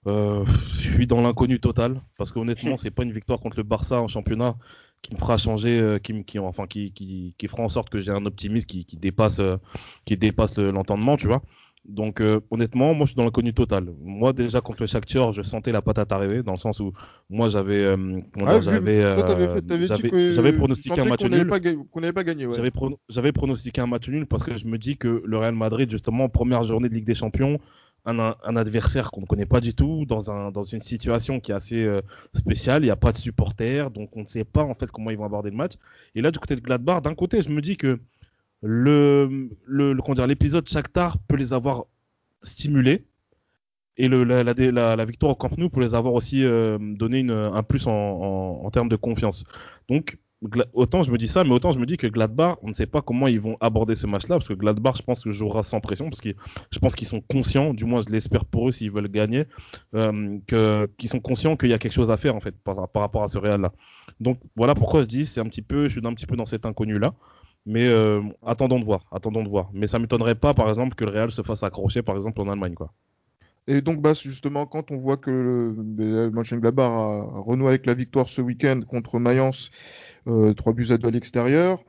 je 0.07 0.44
suis 0.79 1.07
dans 1.07 1.21
l'inconnu 1.21 1.61
total 1.61 2.01
parce 2.16 2.33
qu'honnêtement, 2.33 2.77
c'est 2.79 2.90
pas 2.90 3.03
une 3.03 3.12
victoire 3.12 3.40
contre 3.40 3.59
le 3.59 3.62
Barça 3.62 4.01
en 4.01 4.09
championnat 4.09 4.57
qui 5.03 5.14
me 5.14 5.18
fera 5.18 5.37
changer, 5.37 5.79
euh, 5.79 5.99
qui, 5.99 6.25
qui, 6.25 6.38
enfin, 6.38 6.66
qui, 6.66 6.92
qui, 6.92 7.35
qui, 7.38 7.49
fera 7.49 7.62
en 7.62 7.68
sorte 7.68 7.88
que 7.88 7.99
j'ai 7.99 8.12
un 8.12 8.27
optimisme 8.27 8.66
qui, 8.66 8.85
qui 8.85 8.97
dépasse, 8.97 9.38
euh, 9.38 9.57
qui 10.05 10.16
dépasse 10.16 10.59
l'entendement, 10.59 11.16
tu 11.16 11.27
vois. 11.27 11.42
Donc 11.88 12.20
euh, 12.20 12.40
honnêtement, 12.51 12.92
moi 12.92 13.07
je 13.07 13.12
suis 13.12 13.16
dans 13.16 13.24
l'inconnu 13.24 13.55
total. 13.55 13.92
Moi 14.03 14.35
déjà 14.35 14.61
contre 14.61 14.83
le 14.83 14.87
Shakhtar, 14.87 15.33
je 15.33 15.42
sentais 15.42 15.72
la 15.72 15.81
patate 15.81 16.12
arriver 16.12 16.42
dans 16.42 16.53
le 16.53 16.59
sens 16.59 16.81
où 16.81 16.92
moi 17.31 17.48
j'avais 17.48 17.87
ah, 17.87 18.61
j'avais 18.61 19.03
j'avais 20.33 20.53
pronostiqué 20.53 21.01
un 21.01 21.07
match 21.07 21.24
nul. 21.24 21.48
Qu'on 21.90 22.01
n'avait 22.01 22.12
pas 22.12 22.24
gagné. 22.24 22.46
Ouais. 22.46 22.57
J'avais 23.09 23.33
pronostiqué 23.33 23.81
un 23.81 23.87
match 23.87 24.09
nul 24.09 24.27
parce 24.27 24.44
que 24.44 24.55
je 24.57 24.66
me 24.66 24.77
dis 24.77 24.98
que 24.98 25.22
le 25.24 25.38
Real 25.38 25.55
Madrid 25.55 25.90
justement 25.90 26.29
première 26.29 26.62
journée 26.62 26.90
de 26.90 26.94
Ligue 26.94 27.07
des 27.07 27.14
Champions, 27.14 27.59
un, 28.05 28.57
adversaire 28.57 29.11
qu'on 29.11 29.22
ne 29.22 29.27
connaît 29.27 29.46
pas 29.46 29.61
du 29.61 29.74
tout, 29.74 30.05
dans, 30.07 30.31
un, 30.31 30.51
dans 30.51 30.62
une 30.62 30.83
situation 30.83 31.40
qui 31.40 31.53
est 31.53 31.55
assez 31.55 31.83
euh, 31.83 32.01
spéciale. 32.35 32.83
Il 32.83 32.87
n'y 32.87 32.90
a 32.90 32.96
pas 32.96 33.12
de 33.12 33.18
supporters, 33.18 33.90
donc 33.90 34.16
on 34.16 34.22
ne 34.22 34.27
sait 34.27 34.44
pas 34.44 34.62
en 34.62 34.74
fait 34.74 34.90
comment 34.90 35.11
ils 35.11 35.18
vont 35.18 35.24
aborder 35.24 35.51
le 35.51 35.57
match. 35.57 35.74
Et 36.14 36.22
là, 36.22 36.31
du 36.31 36.38
côté 36.38 36.57
de 36.57 36.61
Gladbach, 36.61 37.03
d'un 37.03 37.14
côté, 37.14 37.42
je 37.42 37.51
me 37.51 37.61
dis 37.61 37.77
que 37.77 37.98
le, 38.62 39.49
le, 39.64 39.92
le 39.92 40.27
l'épisode 40.27 40.68
Shakhtar 40.68 41.18
peut 41.29 41.37
les 41.37 41.53
avoir 41.53 41.85
stimulés 42.42 43.05
et 43.99 44.09
la, 44.09 45.05
victoire 45.05 45.33
au 45.33 45.35
Camp 45.35 45.57
Nou 45.59 45.71
peut 45.71 45.81
les 45.81 45.94
avoir 45.94 46.14
aussi 46.14 46.44
euh, 46.44 46.79
donné 46.81 47.27
un 47.31 47.62
plus 47.64 47.87
en, 47.87 48.68
termes 48.73 48.88
de 48.88 48.97
confiance. 48.97 49.44
Donc 49.88 50.18
autant 50.73 51.03
je 51.03 51.11
me 51.11 51.18
dis 51.18 51.27
ça, 51.27 51.42
mais 51.42 51.51
autant 51.51 51.73
je 51.73 51.81
me 51.81 51.87
dis 51.87 51.97
que 51.97 52.07
Gladbach, 52.07 52.59
on 52.62 52.68
ne 52.68 52.73
sait 52.73 52.87
pas 52.87 53.03
comment 53.03 53.27
ils 53.27 53.40
vont 53.40 53.57
aborder 53.61 53.97
ce 53.97 54.07
match-là, 54.07 54.37
parce 54.37 54.47
que 54.47 54.55
Gladbach, 54.55 54.99
je 54.99 55.03
pense 55.03 55.25
que 55.25 55.33
jouera 55.33 55.64
sans 55.64 55.81
pression, 55.81 56.09
parce 56.09 56.21
que 56.21 56.29
je 56.71 56.79
pense 56.79 56.94
qu'ils 56.94 57.09
sont 57.09 57.21
conscients, 57.21 57.75
du 57.75 57.87
moins 57.87 58.01
je 58.07 58.12
l'espère 58.12 58.44
pour 58.44 58.68
eux 58.68 58.73
s'ils 58.73 58.92
veulent 58.92 59.09
gagner, 59.09 59.47
euh, 59.94 60.38
qu'ils 60.47 61.09
sont 61.09 61.18
conscients 61.18 61.57
qu'il 61.57 61.71
y 61.71 61.75
a 61.75 61.79
quelque 61.79 61.92
chose 61.92 62.12
à 62.12 62.16
faire 62.16 62.37
en 62.37 62.40
fait 62.40 62.55
par, 62.62 62.88
par 62.88 63.03
rapport 63.03 63.25
à 63.25 63.29
ce 63.29 63.38
Real-là. 63.38 63.73
Donc 64.21 64.38
voilà 64.55 64.77
pourquoi 64.77 65.03
je 65.03 65.09
dis, 65.09 65.27
c'est 65.27 65.40
un 65.40 65.47
petit 65.47 65.62
peu, 65.62 65.88
je 65.88 65.99
suis 65.99 66.07
un 66.07 66.14
petit 66.14 66.27
peu 66.27 66.37
dans 66.37 66.47
cet 66.47 66.66
inconnu-là. 66.66 67.14
Mais 67.66 67.87
euh, 67.87 68.23
attendons 68.47 68.81
de 68.81 68.85
voir, 68.85 69.07
attendons 69.12 69.42
de 69.42 69.49
voir. 69.49 69.71
Mais 69.73 69.87
ça 69.87 69.99
m'étonnerait 69.99 70.35
pas, 70.35 70.55
par 70.55 70.68
exemple, 70.68 70.94
que 70.94 71.05
le 71.05 71.11
Real 71.11 71.31
se 71.31 71.42
fasse 71.42 71.62
accrocher, 71.62 72.03
par 72.03 72.16
exemple, 72.16 72.40
en 72.40 72.49
Allemagne, 72.49 72.75
quoi. 72.75 72.92
Et 73.66 73.83
donc, 73.83 74.01
bah, 74.01 74.14
justement, 74.14 74.64
quand 74.64 74.90
on 74.90 74.97
voit 74.97 75.18
que 75.18 75.31
le 75.31 76.31
Mönchengladbach 76.31 76.90
a 76.90 77.40
renoué 77.40 77.68
avec 77.68 77.85
la 77.85 77.92
victoire 77.92 78.27
ce 78.27 78.40
week-end 78.40 78.81
contre 78.88 79.18
Mayence, 79.18 79.71
euh, 80.27 80.55
3 80.55 80.73
buts 80.73 80.87
à 80.90 80.97
2 80.97 81.09
à 81.09 81.11
l'extérieur, 81.11 81.85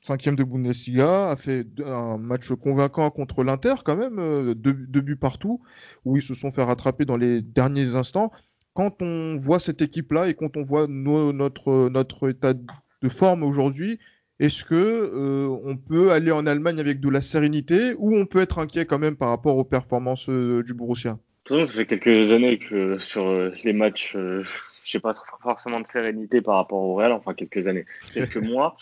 cinquième 0.00 0.34
de 0.34 0.42
Bundesliga, 0.42 1.30
a 1.30 1.36
fait 1.36 1.64
un 1.86 2.18
match 2.18 2.50
convaincant 2.52 3.08
contre 3.10 3.44
l'Inter 3.44 3.74
quand 3.84 3.96
même, 3.96 4.18
euh, 4.18 4.54
deux, 4.54 4.72
buts 4.72 5.16
partout, 5.16 5.62
où 6.04 6.16
ils 6.16 6.24
se 6.24 6.34
sont 6.34 6.50
fait 6.50 6.64
rattraper 6.64 7.04
dans 7.04 7.16
les 7.16 7.40
derniers 7.40 7.94
instants. 7.94 8.32
Quand 8.74 9.00
on 9.00 9.36
voit 9.36 9.60
cette 9.60 9.80
équipe-là 9.80 10.26
et 10.28 10.34
quand 10.34 10.56
on 10.56 10.62
voit 10.62 10.88
notre 10.88 12.28
état 12.28 12.52
de 12.54 13.08
forme 13.08 13.44
aujourd'hui, 13.44 14.00
est-ce 14.42 14.64
que 14.64 14.74
euh, 14.74 15.56
on 15.64 15.76
peut 15.76 16.10
aller 16.10 16.32
en 16.32 16.46
Allemagne 16.48 16.80
avec 16.80 16.98
de 16.98 17.08
la 17.08 17.20
sérénité 17.20 17.94
ou 17.96 18.16
on 18.16 18.26
peut 18.26 18.40
être 18.40 18.58
inquiet 18.58 18.86
quand 18.86 18.98
même 18.98 19.14
par 19.14 19.28
rapport 19.28 19.56
aux 19.56 19.62
performances 19.62 20.28
euh, 20.28 20.64
du 20.64 20.74
Borussia? 20.74 21.16
Ça 21.48 21.64
fait 21.66 21.86
quelques 21.86 22.32
années 22.32 22.58
que 22.58 22.98
sur 22.98 23.24
euh, 23.24 23.52
les 23.62 23.72
matchs, 23.72 24.14
je 24.14 24.42
sais 24.82 24.98
pas 24.98 25.14
forcément 25.42 25.78
de 25.78 25.86
sérénité 25.86 26.40
par 26.40 26.56
rapport 26.56 26.80
au 26.80 26.96
Real, 26.96 27.12
enfin 27.12 27.34
quelques 27.34 27.68
années, 27.68 27.84
quelques 28.14 28.36
mois. 28.38 28.76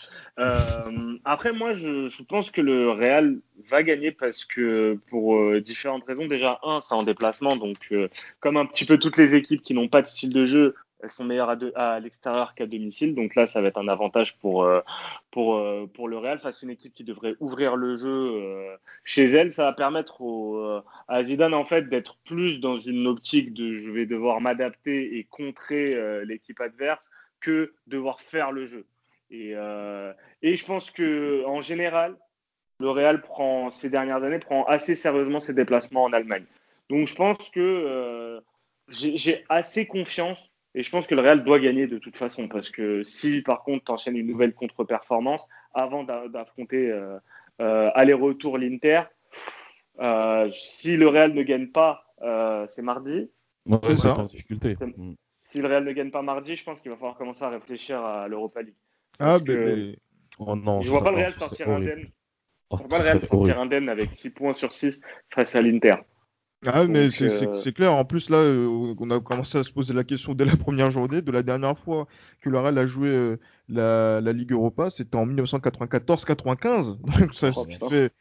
après, 1.25 1.53
moi, 1.53 1.73
je, 1.73 2.07
je, 2.07 2.23
pense 2.23 2.49
que 2.49 2.61
le 2.61 2.89
Real 2.89 3.37
va 3.69 3.83
gagner 3.83 4.09
parce 4.11 4.45
que 4.45 4.97
pour 5.11 5.59
différentes 5.61 6.05
raisons. 6.05 6.25
Déjà, 6.25 6.59
un, 6.63 6.81
c'est 6.81 6.95
en 6.95 7.03
déplacement, 7.03 7.55
donc 7.55 7.93
comme 8.39 8.57
un 8.57 8.65
petit 8.65 8.85
peu 8.85 8.97
toutes 8.97 9.17
les 9.17 9.35
équipes 9.35 9.61
qui 9.61 9.75
n'ont 9.75 9.89
pas 9.89 10.01
de 10.01 10.07
style 10.07 10.33
de 10.33 10.45
jeu, 10.45 10.75
elles 11.01 11.09
sont 11.09 11.23
meilleures 11.23 11.57
à, 11.75 11.99
l'extérieur 11.99 12.53
qu'à 12.53 12.65
domicile. 12.65 13.15
Donc 13.15 13.35
là, 13.35 13.45
ça 13.45 13.61
va 13.61 13.69
être 13.69 13.77
un 13.77 13.87
avantage 13.87 14.37
pour, 14.37 14.63
euh, 14.63 14.81
pour, 15.31 15.55
euh, 15.55 15.89
pour 15.93 16.07
le 16.07 16.17
Real 16.17 16.39
face 16.39 16.63
à 16.63 16.65
une 16.65 16.71
équipe 16.71 16.93
qui 16.93 17.03
devrait 17.03 17.35
ouvrir 17.39 17.75
le 17.75 17.97
jeu 17.97 18.09
euh, 18.09 18.75
chez 19.03 19.25
elle. 19.25 19.51
Ça 19.51 19.65
va 19.65 19.73
permettre 19.73 20.21
à 21.07 21.23
Zidane 21.23 21.53
en 21.53 21.65
fait 21.65 21.89
d'être 21.89 22.17
plus 22.25 22.59
dans 22.59 22.77
une 22.77 23.07
optique 23.07 23.53
de 23.53 23.73
je 23.73 23.89
vais 23.89 24.05
devoir 24.05 24.41
m'adapter 24.41 25.17
et 25.17 25.23
contrer 25.23 25.85
l'équipe 26.25 26.59
adverse 26.59 27.09
que 27.39 27.73
devoir 27.87 28.21
faire 28.21 28.51
le 28.51 28.65
jeu. 28.65 28.85
Et, 29.31 29.53
et 30.41 30.55
je 30.55 30.65
pense 30.65 30.91
que 30.91 31.43
en 31.45 31.61
général, 31.61 32.15
le 32.79 32.89
Real 32.89 33.21
prend 33.21 33.71
ces 33.71 33.89
dernières 33.89 34.23
années 34.23 34.39
prend 34.39 34.63
assez 34.65 34.95
sérieusement 34.95 35.39
ses 35.39 35.53
déplacements 35.53 36.03
en 36.03 36.13
Allemagne. 36.13 36.45
Donc 36.89 37.07
je 37.07 37.15
pense 37.15 37.49
que 37.49 38.41
j'ai 38.87 39.43
assez 39.49 39.87
confiance 39.87 40.51
et 40.73 40.83
je 40.83 40.89
pense 40.89 41.07
que 41.07 41.15
le 41.15 41.21
Real 41.21 41.43
doit 41.43 41.59
gagner 41.59 41.87
de 41.87 41.97
toute 41.97 42.15
façon, 42.15 42.47
parce 42.47 42.69
que 42.69 43.03
si 43.03 43.41
par 43.41 43.63
contre 43.63 43.85
tu 43.85 43.91
enchaînes 43.91 44.15
une 44.15 44.27
nouvelle 44.27 44.53
contre-performance 44.53 45.47
avant 45.73 46.03
d'affronter 46.03 46.89
euh, 46.89 47.17
euh, 47.59 47.89
aller-retour 47.93 48.57
l'Inter, 48.57 49.03
euh, 49.99 50.49
si 50.49 50.95
le 50.95 51.07
Real 51.07 51.33
ne 51.33 51.43
gagne 51.43 51.67
pas, 51.67 52.05
euh, 52.21 52.65
c'est 52.67 52.81
mardi. 52.81 53.29
c'est 53.83 53.95
ça. 53.95 54.13
difficulté. 54.13 54.75
Mm. 54.79 55.15
Si 55.43 55.61
le 55.61 55.67
Real 55.67 55.83
ne 55.83 55.91
gagne 55.91 56.11
pas 56.11 56.21
mardi, 56.21 56.55
je 56.55 56.63
pense 56.63 56.81
qu'il 56.81 56.91
va 56.91 56.97
falloir 56.97 57.17
commencer 57.17 57.43
à 57.43 57.49
réfléchir 57.49 57.99
à 57.99 58.27
l'Europa 58.27 58.61
League. 58.61 58.75
Ah, 59.19 59.37
mais... 59.45 59.97
oh, 60.39 60.55
non, 60.55 60.81
je 60.81 60.89
vois 60.89 61.03
pas 61.03 61.11
le 61.11 61.17
Real 61.17 61.33
sortir 61.33 61.69
indemne. 61.69 62.09
Oh, 62.69 62.77
je 62.77 62.83
vois 62.83 62.87
pas 62.87 62.97
le 62.99 63.03
Real 63.03 63.21
sortir 63.21 63.59
indemne 63.59 63.89
avec 63.89 64.13
6 64.13 64.29
points 64.29 64.53
sur 64.53 64.71
6 64.71 65.01
face 65.29 65.55
à 65.55 65.61
l'Inter. 65.61 65.97
Ah, 66.67 66.85
mais 66.85 67.09
euh, 67.21 67.53
c'est 67.53 67.73
clair. 67.73 67.93
En 67.93 68.05
plus, 68.05 68.29
là, 68.29 68.37
euh, 68.37 68.95
on 68.99 69.09
a 69.09 69.19
commencé 69.19 69.57
à 69.57 69.63
se 69.63 69.71
poser 69.71 69.93
la 69.93 70.03
question 70.03 70.35
dès 70.35 70.45
la 70.45 70.55
première 70.55 70.91
journée. 70.91 71.21
De 71.21 71.31
la 71.31 71.41
dernière 71.41 71.77
fois 71.77 72.07
que 72.41 72.49
le 72.49 72.59
Real 72.59 72.77
a 72.77 72.85
joué 72.85 73.09
euh, 73.09 73.37
la, 73.67 74.21
la, 74.21 74.31
Ligue 74.31 74.51
Europa, 74.51 74.91
c'était 74.91 75.15
en 75.15 75.25
1994-95. 75.25 76.97
Donc, 77.19 77.33
ça 77.33 77.49
oh, 77.55 77.65
fait 77.65 78.11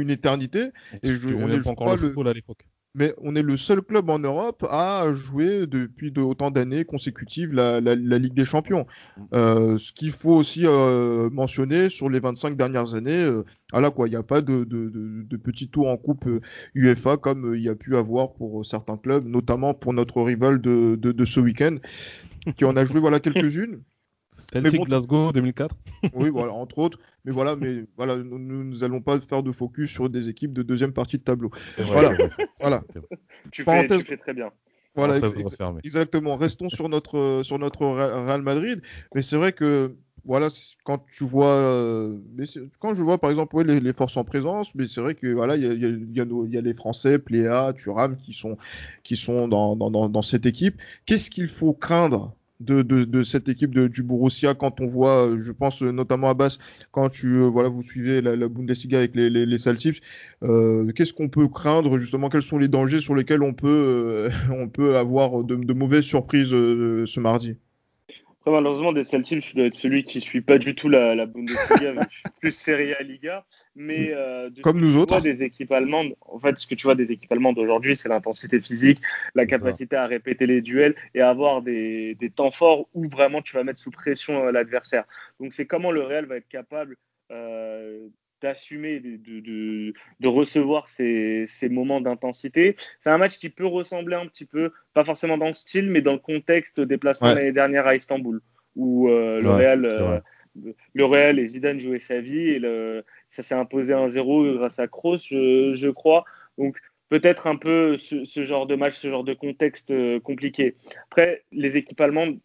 une 0.00 0.10
éternité. 0.10 0.70
Et 1.04 1.14
je, 1.14 1.28
on 1.28 1.48
est, 1.48 1.60
je 1.60 1.74
crois, 1.74 1.96
le, 1.96 2.28
à 2.28 2.32
l'époque 2.32 2.67
mais 2.94 3.14
on 3.18 3.36
est 3.36 3.42
le 3.42 3.56
seul 3.56 3.82
club 3.82 4.10
en 4.10 4.18
Europe 4.18 4.66
à 4.70 5.06
jouer 5.12 5.66
depuis 5.66 6.10
de, 6.10 6.20
autant 6.20 6.50
d'années 6.50 6.84
consécutives 6.84 7.52
la, 7.52 7.80
la, 7.80 7.94
la, 7.94 8.18
Ligue 8.18 8.34
des 8.34 8.44
Champions. 8.44 8.86
Mm. 9.16 9.22
Euh, 9.34 9.78
ce 9.78 9.92
qu'il 9.92 10.10
faut 10.10 10.34
aussi 10.34 10.62
euh, 10.66 11.30
mentionner 11.30 11.88
sur 11.88 12.08
les 12.08 12.20
25 12.20 12.56
dernières 12.56 12.94
années, 12.94 13.22
euh, 13.22 13.44
voilà 13.72 13.90
quoi, 13.90 14.08
il 14.08 14.10
n'y 14.10 14.16
a 14.16 14.22
pas 14.22 14.40
de, 14.40 14.64
de, 14.64 14.88
de, 14.88 15.22
de 15.22 15.36
petits 15.36 15.68
tours 15.68 15.88
en 15.88 15.96
coupe 15.96 16.28
UEFA 16.74 17.16
comme 17.16 17.54
il 17.54 17.62
y 17.62 17.68
a 17.68 17.74
pu 17.74 17.96
avoir 17.96 18.32
pour 18.32 18.64
certains 18.64 18.96
clubs, 18.96 19.24
notamment 19.24 19.74
pour 19.74 19.92
notre 19.92 20.22
rival 20.22 20.60
de, 20.60 20.96
de, 20.96 21.24
ce 21.24 21.40
week-end, 21.40 21.76
qui 22.56 22.64
en 22.64 22.76
a 22.76 22.84
joué 22.84 23.00
voilà 23.00 23.20
quelques-unes. 23.20 23.82
Celtic 24.52 24.80
Glasgow 24.82 25.32
2004. 25.32 25.76
oui, 26.14 26.30
voilà, 26.32 26.52
entre 26.52 26.78
autres. 26.78 26.98
Mais 27.24 27.32
voilà, 27.32 27.56
mais 27.56 27.84
voilà, 27.96 28.16
nous, 28.16 28.38
nous 28.38 28.84
allons 28.84 29.00
pas 29.00 29.20
faire 29.20 29.42
de 29.42 29.52
focus 29.52 29.90
sur 29.90 30.08
des 30.08 30.28
équipes 30.28 30.52
de 30.52 30.62
deuxième 30.62 30.92
partie 30.92 31.18
de 31.18 31.22
tableau. 31.22 31.50
Voilà, 31.78 32.16
voilà. 32.60 32.82
Tu 33.50 33.64
fais, 33.64 33.86
tu 33.86 34.02
fais 34.02 34.16
très 34.16 34.34
bien. 34.34 34.50
Voilà, 34.94 35.20
exactement. 35.84 36.36
Restons 36.36 36.68
sur 36.68 36.88
notre 36.88 37.42
sur 37.44 37.58
notre 37.58 37.86
Real 37.86 38.42
Madrid. 38.42 38.82
Mais 39.14 39.22
c'est 39.22 39.36
vrai 39.36 39.52
que 39.52 39.94
voilà, 40.24 40.48
quand 40.84 41.04
tu 41.10 41.24
vois, 41.24 41.56
euh, 41.56 42.18
quand 42.80 42.94
je 42.94 43.02
vois 43.02 43.18
par 43.18 43.30
exemple 43.30 43.62
les, 43.62 43.80
les, 43.80 43.92
forces 43.92 44.16
en 44.16 44.24
présence, 44.24 44.74
mais 44.74 44.86
c'est 44.86 45.00
vrai 45.00 45.14
que 45.14 45.26
voilà, 45.32 45.56
il 45.56 45.62
y 45.62 45.66
a, 45.66 45.72
y, 45.72 45.84
a, 45.84 45.88
y, 45.88 46.20
a 46.20 46.24
y 46.48 46.58
a, 46.58 46.60
les 46.60 46.74
Français, 46.74 47.18
Pléa, 47.18 47.72
Thuram 47.74 48.16
qui 48.16 48.32
sont 48.32 48.58
qui 49.04 49.16
sont 49.16 49.48
dans, 49.48 49.76
dans, 49.76 49.90
dans, 49.90 50.08
dans 50.08 50.22
cette 50.22 50.46
équipe. 50.46 50.76
Qu'est-ce 51.06 51.30
qu'il 51.30 51.48
faut 51.48 51.72
craindre 51.72 52.34
de, 52.60 52.82
de, 52.82 53.04
de, 53.04 53.22
cette 53.22 53.48
équipe 53.48 53.74
de, 53.74 53.88
du 53.88 54.02
Borussia 54.02 54.54
quand 54.54 54.80
on 54.80 54.86
voit, 54.86 55.26
euh, 55.26 55.40
je 55.40 55.52
pense 55.52 55.82
euh, 55.82 55.92
notamment 55.92 56.28
à 56.28 56.34
Bass, 56.34 56.58
quand 56.90 57.08
tu 57.08 57.36
euh, 57.36 57.46
voilà 57.46 57.68
vous 57.68 57.82
suivez 57.82 58.20
la, 58.20 58.48
Bundesliga 58.48 58.98
avec 58.98 59.14
les, 59.14 59.30
les, 59.30 59.46
les 59.46 59.68
euh, 60.42 60.92
qu'est-ce 60.92 61.12
qu'on 61.12 61.28
peut 61.28 61.48
craindre 61.48 61.98
justement? 61.98 62.28
Quels 62.28 62.42
sont 62.42 62.58
les 62.58 62.68
dangers 62.68 63.00
sur 63.00 63.14
lesquels 63.14 63.42
on 63.42 63.54
peut 63.54 64.28
on 64.50 64.68
peut 64.68 64.96
avoir 64.96 65.44
de, 65.44 65.56
de 65.56 65.72
mauvaises 65.72 66.04
surprises 66.04 66.50
ce 66.50 67.20
mardi? 67.20 67.56
Malheureusement, 68.50 68.92
des 68.92 69.04
Celtics, 69.04 69.40
je 69.40 69.54
dois 69.54 69.66
être 69.66 69.74
celui 69.74 70.04
qui 70.04 70.20
suit 70.20 70.40
pas 70.40 70.58
du 70.58 70.74
tout 70.74 70.88
la, 70.88 71.14
la 71.14 71.26
Bundesliga, 71.26 71.94
je 72.10 72.18
suis 72.18 72.28
plus 72.40 72.50
Serie 72.50 72.92
A 72.94 73.02
Liga. 73.02 73.44
Mais 73.74 74.12
euh, 74.12 74.50
comme 74.62 74.80
nous 74.80 74.98
autres, 74.98 75.20
des 75.20 75.42
équipes 75.42 75.72
allemandes. 75.72 76.14
En 76.20 76.38
fait, 76.38 76.56
ce 76.56 76.66
que 76.66 76.74
tu 76.74 76.84
vois 76.84 76.94
des 76.94 77.12
équipes 77.12 77.32
allemandes 77.32 77.58
aujourd'hui, 77.58 77.96
c'est 77.96 78.08
l'intensité 78.08 78.60
physique, 78.60 79.00
la 79.34 79.46
capacité 79.46 79.96
à 79.96 80.06
répéter 80.06 80.46
les 80.46 80.60
duels 80.60 80.94
et 81.14 81.20
à 81.20 81.30
avoir 81.30 81.62
des, 81.62 82.14
des 82.16 82.30
temps 82.30 82.50
forts 82.50 82.88
où 82.94 83.08
vraiment 83.08 83.42
tu 83.42 83.54
vas 83.54 83.64
mettre 83.64 83.80
sous 83.80 83.90
pression 83.90 84.46
euh, 84.46 84.52
l'adversaire. 84.52 85.04
Donc, 85.40 85.52
c'est 85.52 85.66
comment 85.66 85.90
le 85.90 86.02
Real 86.02 86.26
va 86.26 86.36
être 86.36 86.48
capable 86.48 86.96
euh, 87.30 88.08
d'assumer, 88.40 89.00
de, 89.00 89.16
de, 89.16 89.92
de, 90.20 90.28
recevoir 90.28 90.88
ces, 90.88 91.44
ces 91.46 91.68
moments 91.68 92.00
d'intensité. 92.00 92.76
C'est 93.02 93.10
un 93.10 93.18
match 93.18 93.38
qui 93.38 93.48
peut 93.48 93.66
ressembler 93.66 94.16
un 94.16 94.26
petit 94.26 94.44
peu, 94.44 94.72
pas 94.94 95.04
forcément 95.04 95.38
dans 95.38 95.46
le 95.46 95.52
style, 95.52 95.90
mais 95.90 96.02
dans 96.02 96.12
le 96.12 96.18
contexte 96.18 96.80
déplacement 96.80 97.34
l'année 97.34 97.52
dernière 97.52 97.86
à 97.86 97.94
Istanbul, 97.94 98.40
où 98.76 99.08
euh, 99.08 99.40
le, 99.40 99.50
Real, 99.50 99.84
euh, 99.84 100.20
le 100.94 101.04
Real 101.04 101.38
et 101.38 101.46
Zidane 101.46 101.80
jouaient 101.80 101.98
sa 101.98 102.20
vie 102.20 102.48
et 102.48 102.58
le, 102.58 103.04
ça 103.30 103.42
s'est 103.42 103.54
imposé 103.54 103.92
1-0 103.92 104.56
grâce 104.56 104.78
à 104.78 104.86
Kroos, 104.86 105.18
je, 105.18 105.72
je 105.74 105.88
crois. 105.88 106.24
Donc 106.58 106.78
peut-être 107.08 107.46
un 107.46 107.56
peu 107.56 107.96
ce, 107.96 108.24
ce, 108.24 108.44
genre 108.44 108.66
de 108.66 108.76
match, 108.76 108.94
ce 108.94 109.08
genre 109.08 109.24
de 109.24 109.34
contexte 109.34 109.90
euh, 109.90 110.20
compliqué. 110.20 110.76
Après, 111.10 111.44
les 111.52 111.76
équipes 111.76 112.00
allemandes 112.00 112.38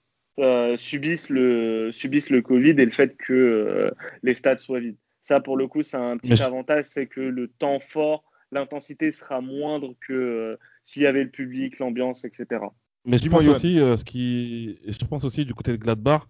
subissent, 0.77 1.29
le, 1.29 1.91
subissent 1.91 2.31
le 2.31 2.41
Covid 2.41 2.71
et 2.71 2.85
le 2.85 2.89
fait 2.89 3.15
que 3.15 3.91
les 4.23 4.33
stades 4.33 4.57
soient 4.57 4.79
vides. 4.79 4.97
Ça, 5.23 5.39
pour 5.39 5.57
le 5.57 5.67
coup, 5.67 5.81
c'est 5.81 5.97
un 5.97 6.17
petit 6.17 6.41
avantage, 6.41 6.85
c'est 6.89 7.07
que 7.07 7.21
le 7.21 7.47
temps 7.47 7.79
fort, 7.79 8.23
l'intensité 8.51 9.11
sera 9.11 9.41
moindre 9.41 9.95
que 10.05 10.13
euh, 10.13 10.59
s'il 10.83 11.01
y 11.01 11.07
avait 11.07 11.23
le 11.23 11.31
public, 11.31 11.79
l'ambiance, 11.79 12.25
etc. 12.25 12.61
Mais 13.05 13.17
je 13.17 13.29
pense 13.29 13.47
aussi, 13.47 13.77
ce 13.77 14.03
qui, 14.03 14.77
je 14.87 15.05
pense 15.05 15.23
aussi 15.23 15.45
du 15.45 15.53
côté 15.53 15.71
de 15.71 15.77
Gladbach, 15.77 16.23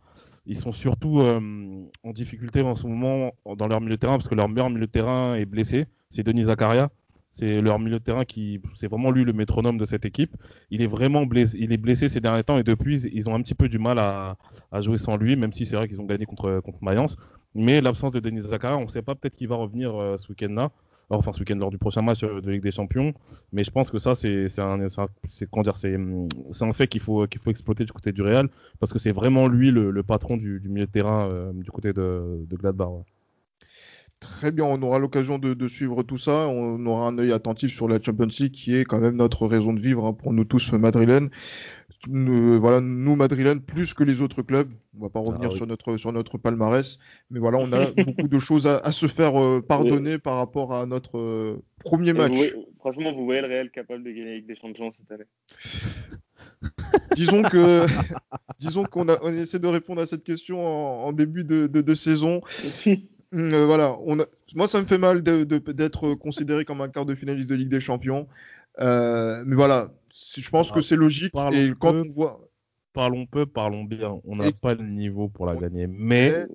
ils 0.46 0.58
sont 0.58 0.72
surtout 0.72 1.22
en 1.22 2.12
difficulté 2.12 2.62
en 2.62 2.76
ce 2.76 2.88
moment 2.88 3.32
dans 3.58 3.68
leur 3.68 3.80
milieu 3.80 3.96
de 3.96 4.00
terrain 4.00 4.18
parce 4.18 4.28
que 4.28 4.36
leur 4.36 4.50
meilleur 4.50 4.70
milieu 4.70 4.88
de 4.88 4.92
terrain 4.92 5.36
est 5.36 5.46
blessé, 5.46 5.86
c'est 6.10 6.24
Denis 6.24 6.46
Zakaria. 6.46 6.90
C'est 7.34 7.62
leur 7.62 7.80
milieu 7.80 7.98
de 7.98 8.04
terrain 8.04 8.26
qui, 8.26 8.62
c'est 8.76 8.88
vraiment 8.88 9.10
lui 9.10 9.24
le 9.24 9.34
métronome 9.34 9.80
de 9.80 9.86
cette 9.86 10.06
équipe. 10.06 10.38
Il 10.70 10.84
est 10.84 10.88
vraiment 10.88 11.26
blessé, 11.26 11.58
il 11.60 11.74
est 11.74 11.78
blessé 11.78 12.08
ces 12.08 12.20
derniers 12.20 12.44
temps 12.44 12.60
et 12.60 12.64
depuis, 12.64 13.02
ils 13.12 13.28
ont 13.28 13.34
un 13.34 13.42
petit 13.42 13.56
peu 13.56 13.68
du 13.68 13.80
mal 13.80 13.98
à, 13.98 14.38
à 14.72 14.82
jouer 14.82 15.00
sans 15.00 15.18
lui, 15.18 15.36
même 15.36 15.52
si 15.52 15.66
c'est 15.66 15.76
vrai 15.76 15.88
qu'ils 15.88 16.00
ont 16.00 16.06
gagné 16.06 16.26
contre, 16.26 16.60
contre 16.60 16.78
Mayence. 16.84 17.18
Mais 17.56 17.82
l'absence 17.82 18.12
de 18.12 18.20
Denis 18.20 18.42
Zakaria, 18.42 18.78
on 18.78 18.86
ne 18.86 18.90
sait 18.90 19.02
pas 19.02 19.16
peut-être 19.16 19.36
qu'il 19.36 19.48
va 19.48 19.56
revenir 19.56 19.96
euh, 19.96 20.18
ce 20.18 20.28
week-end-là. 20.30 20.72
Enfin, 21.10 21.34
ce 21.34 21.40
week-end 21.40 21.56
lors 21.56 21.70
du 21.70 21.78
prochain 21.78 22.02
match 22.02 22.24
euh, 22.24 22.42
de 22.42 22.52
Ligue 22.52 22.64
des 22.64 22.72
Champions. 22.72 23.14
Mais 23.52 23.64
je 23.64 23.72
pense 23.72 23.92
que 23.92 24.00
ça, 24.00 24.16
c'est, 24.16 24.48
un, 24.60 24.88
c'est, 25.28 25.48
c'est 26.52 26.66
un 26.66 26.74
fait 26.74 26.88
qu'il 26.88 27.02
faut, 27.02 27.26
exploiter 27.26 27.86
du 27.86 27.92
côté 27.92 28.12
du 28.12 28.22
Real 28.22 28.50
parce 28.80 28.92
que 28.92 29.00
c'est 29.00 29.12
vraiment 29.12 29.48
lui 29.48 29.72
le, 29.72 30.04
patron 30.04 30.38
du, 30.38 30.60
du, 30.60 30.70
milieu 30.70 30.86
de 30.86 30.92
terrain 30.92 31.28
euh, 31.30 31.54
du 31.54 31.70
côté 31.72 31.94
de, 31.94 32.46
de 32.50 32.56
Gladbach. 32.56 32.90
Très 34.24 34.52
bien, 34.52 34.64
on 34.64 34.82
aura 34.82 35.00
l'occasion 35.00 35.38
de, 35.38 35.68
suivre 35.68 36.02
tout 36.02 36.18
ça. 36.18 36.48
On 36.48 36.86
aura 36.86 37.08
un 37.08 37.18
œil 37.18 37.34
attentif 37.34 37.74
sur 37.74 37.90
la 37.90 38.02
Champions 38.02 38.30
League 38.40 38.54
qui 38.54 38.74
est 38.74 38.86
quand 38.86 39.00
même 39.00 39.18
notre 39.18 39.46
raison 39.48 39.74
de 39.74 39.82
vivre 39.82 40.06
hein, 40.06 40.14
pour 40.14 40.32
nous 40.32 40.46
tous 40.46 40.72
madrilènes. 40.72 41.30
voilà, 42.08 42.80
nous 42.80 43.18
madrilènes 43.18 43.60
plus 43.60 43.94
que 43.94 44.06
les 44.06 44.22
autres 44.22 44.42
clubs. 44.42 44.72
On 44.98 45.04
va 45.04 45.10
pas 45.10 45.20
ah 45.20 45.30
revenir 45.30 45.52
sur 45.52 45.68
notre 45.68 45.98
sur 45.98 46.14
notre 46.14 46.38
palmarès, 46.38 47.00
mais 47.32 47.40
voilà, 47.40 47.58
on 47.58 47.74
a 47.74 47.92
beaucoup 47.98 48.30
de 48.30 48.40
choses 48.40 48.66
à, 48.66 48.92
se 48.94 49.08
faire 49.08 49.42
euh, 49.42 49.62
pardonner 49.62 50.18
par 50.20 50.38
rapport 50.38 50.74
à 50.74 50.86
notre 50.86 51.18
euh, 51.18 51.62
premier 51.84 52.14
match. 52.14 52.38
franchement, 52.80 53.12
vous 53.12 53.26
voyez 53.26 53.42
le 53.42 53.48
Real 53.48 53.72
capable 53.72 54.04
de 54.04 54.10
gagner 54.10 54.32
avec 54.32 54.46
des 54.46 54.56
champions 54.56 54.90
cette 54.90 55.12
année. 55.12 55.26
disons 57.18 57.44
que 57.44 57.86
disons 58.60 58.86
qu'on 58.86 59.10
a 59.10 59.18
on 59.22 59.34
essaie 59.34 59.60
de 59.60 59.68
répondre 59.68 60.02
à 60.02 60.06
cette 60.06 60.24
question 60.24 60.66
en, 60.66 61.12
début 61.12 61.44
de, 61.44 61.68
de, 61.68 61.82
de 61.82 61.94
saison. 61.94 62.40
Euh, 63.34 63.66
voilà, 63.66 63.98
on 64.06 64.18
moi 64.56 64.68
ça 64.68 64.80
me 64.80 64.86
fait 64.86 64.98
mal 64.98 65.24
d'être 65.24 66.14
considéré 66.16 66.66
comme 66.66 66.82
un 66.82 66.90
quart 66.90 67.06
de 67.06 67.16
finaliste 67.16 67.50
de 67.50 67.56
Ligue 67.56 67.70
des 67.70 67.80
Champions. 67.80 68.28
Euh, 68.80 69.44
mais 69.46 69.56
voilà, 69.56 69.92
je 70.14 70.50
pense 70.50 70.72
que 70.72 70.82
c'est 70.82 70.96
logique. 70.96 71.34
Et 71.52 71.72
quand 71.80 71.94
on 71.96 72.04
voit. 72.04 72.40
Parlons 72.94 73.26
peu, 73.26 73.48
parlons 73.48 73.86
bien. 73.86 74.20
On 74.24 74.36
n'a 74.36 74.52
pas 74.52 74.76
le 74.76 74.86
niveau 74.88 75.28
pour 75.28 75.48
la 75.48 75.56
gagner. 75.56 75.88
Mais 75.88 76.46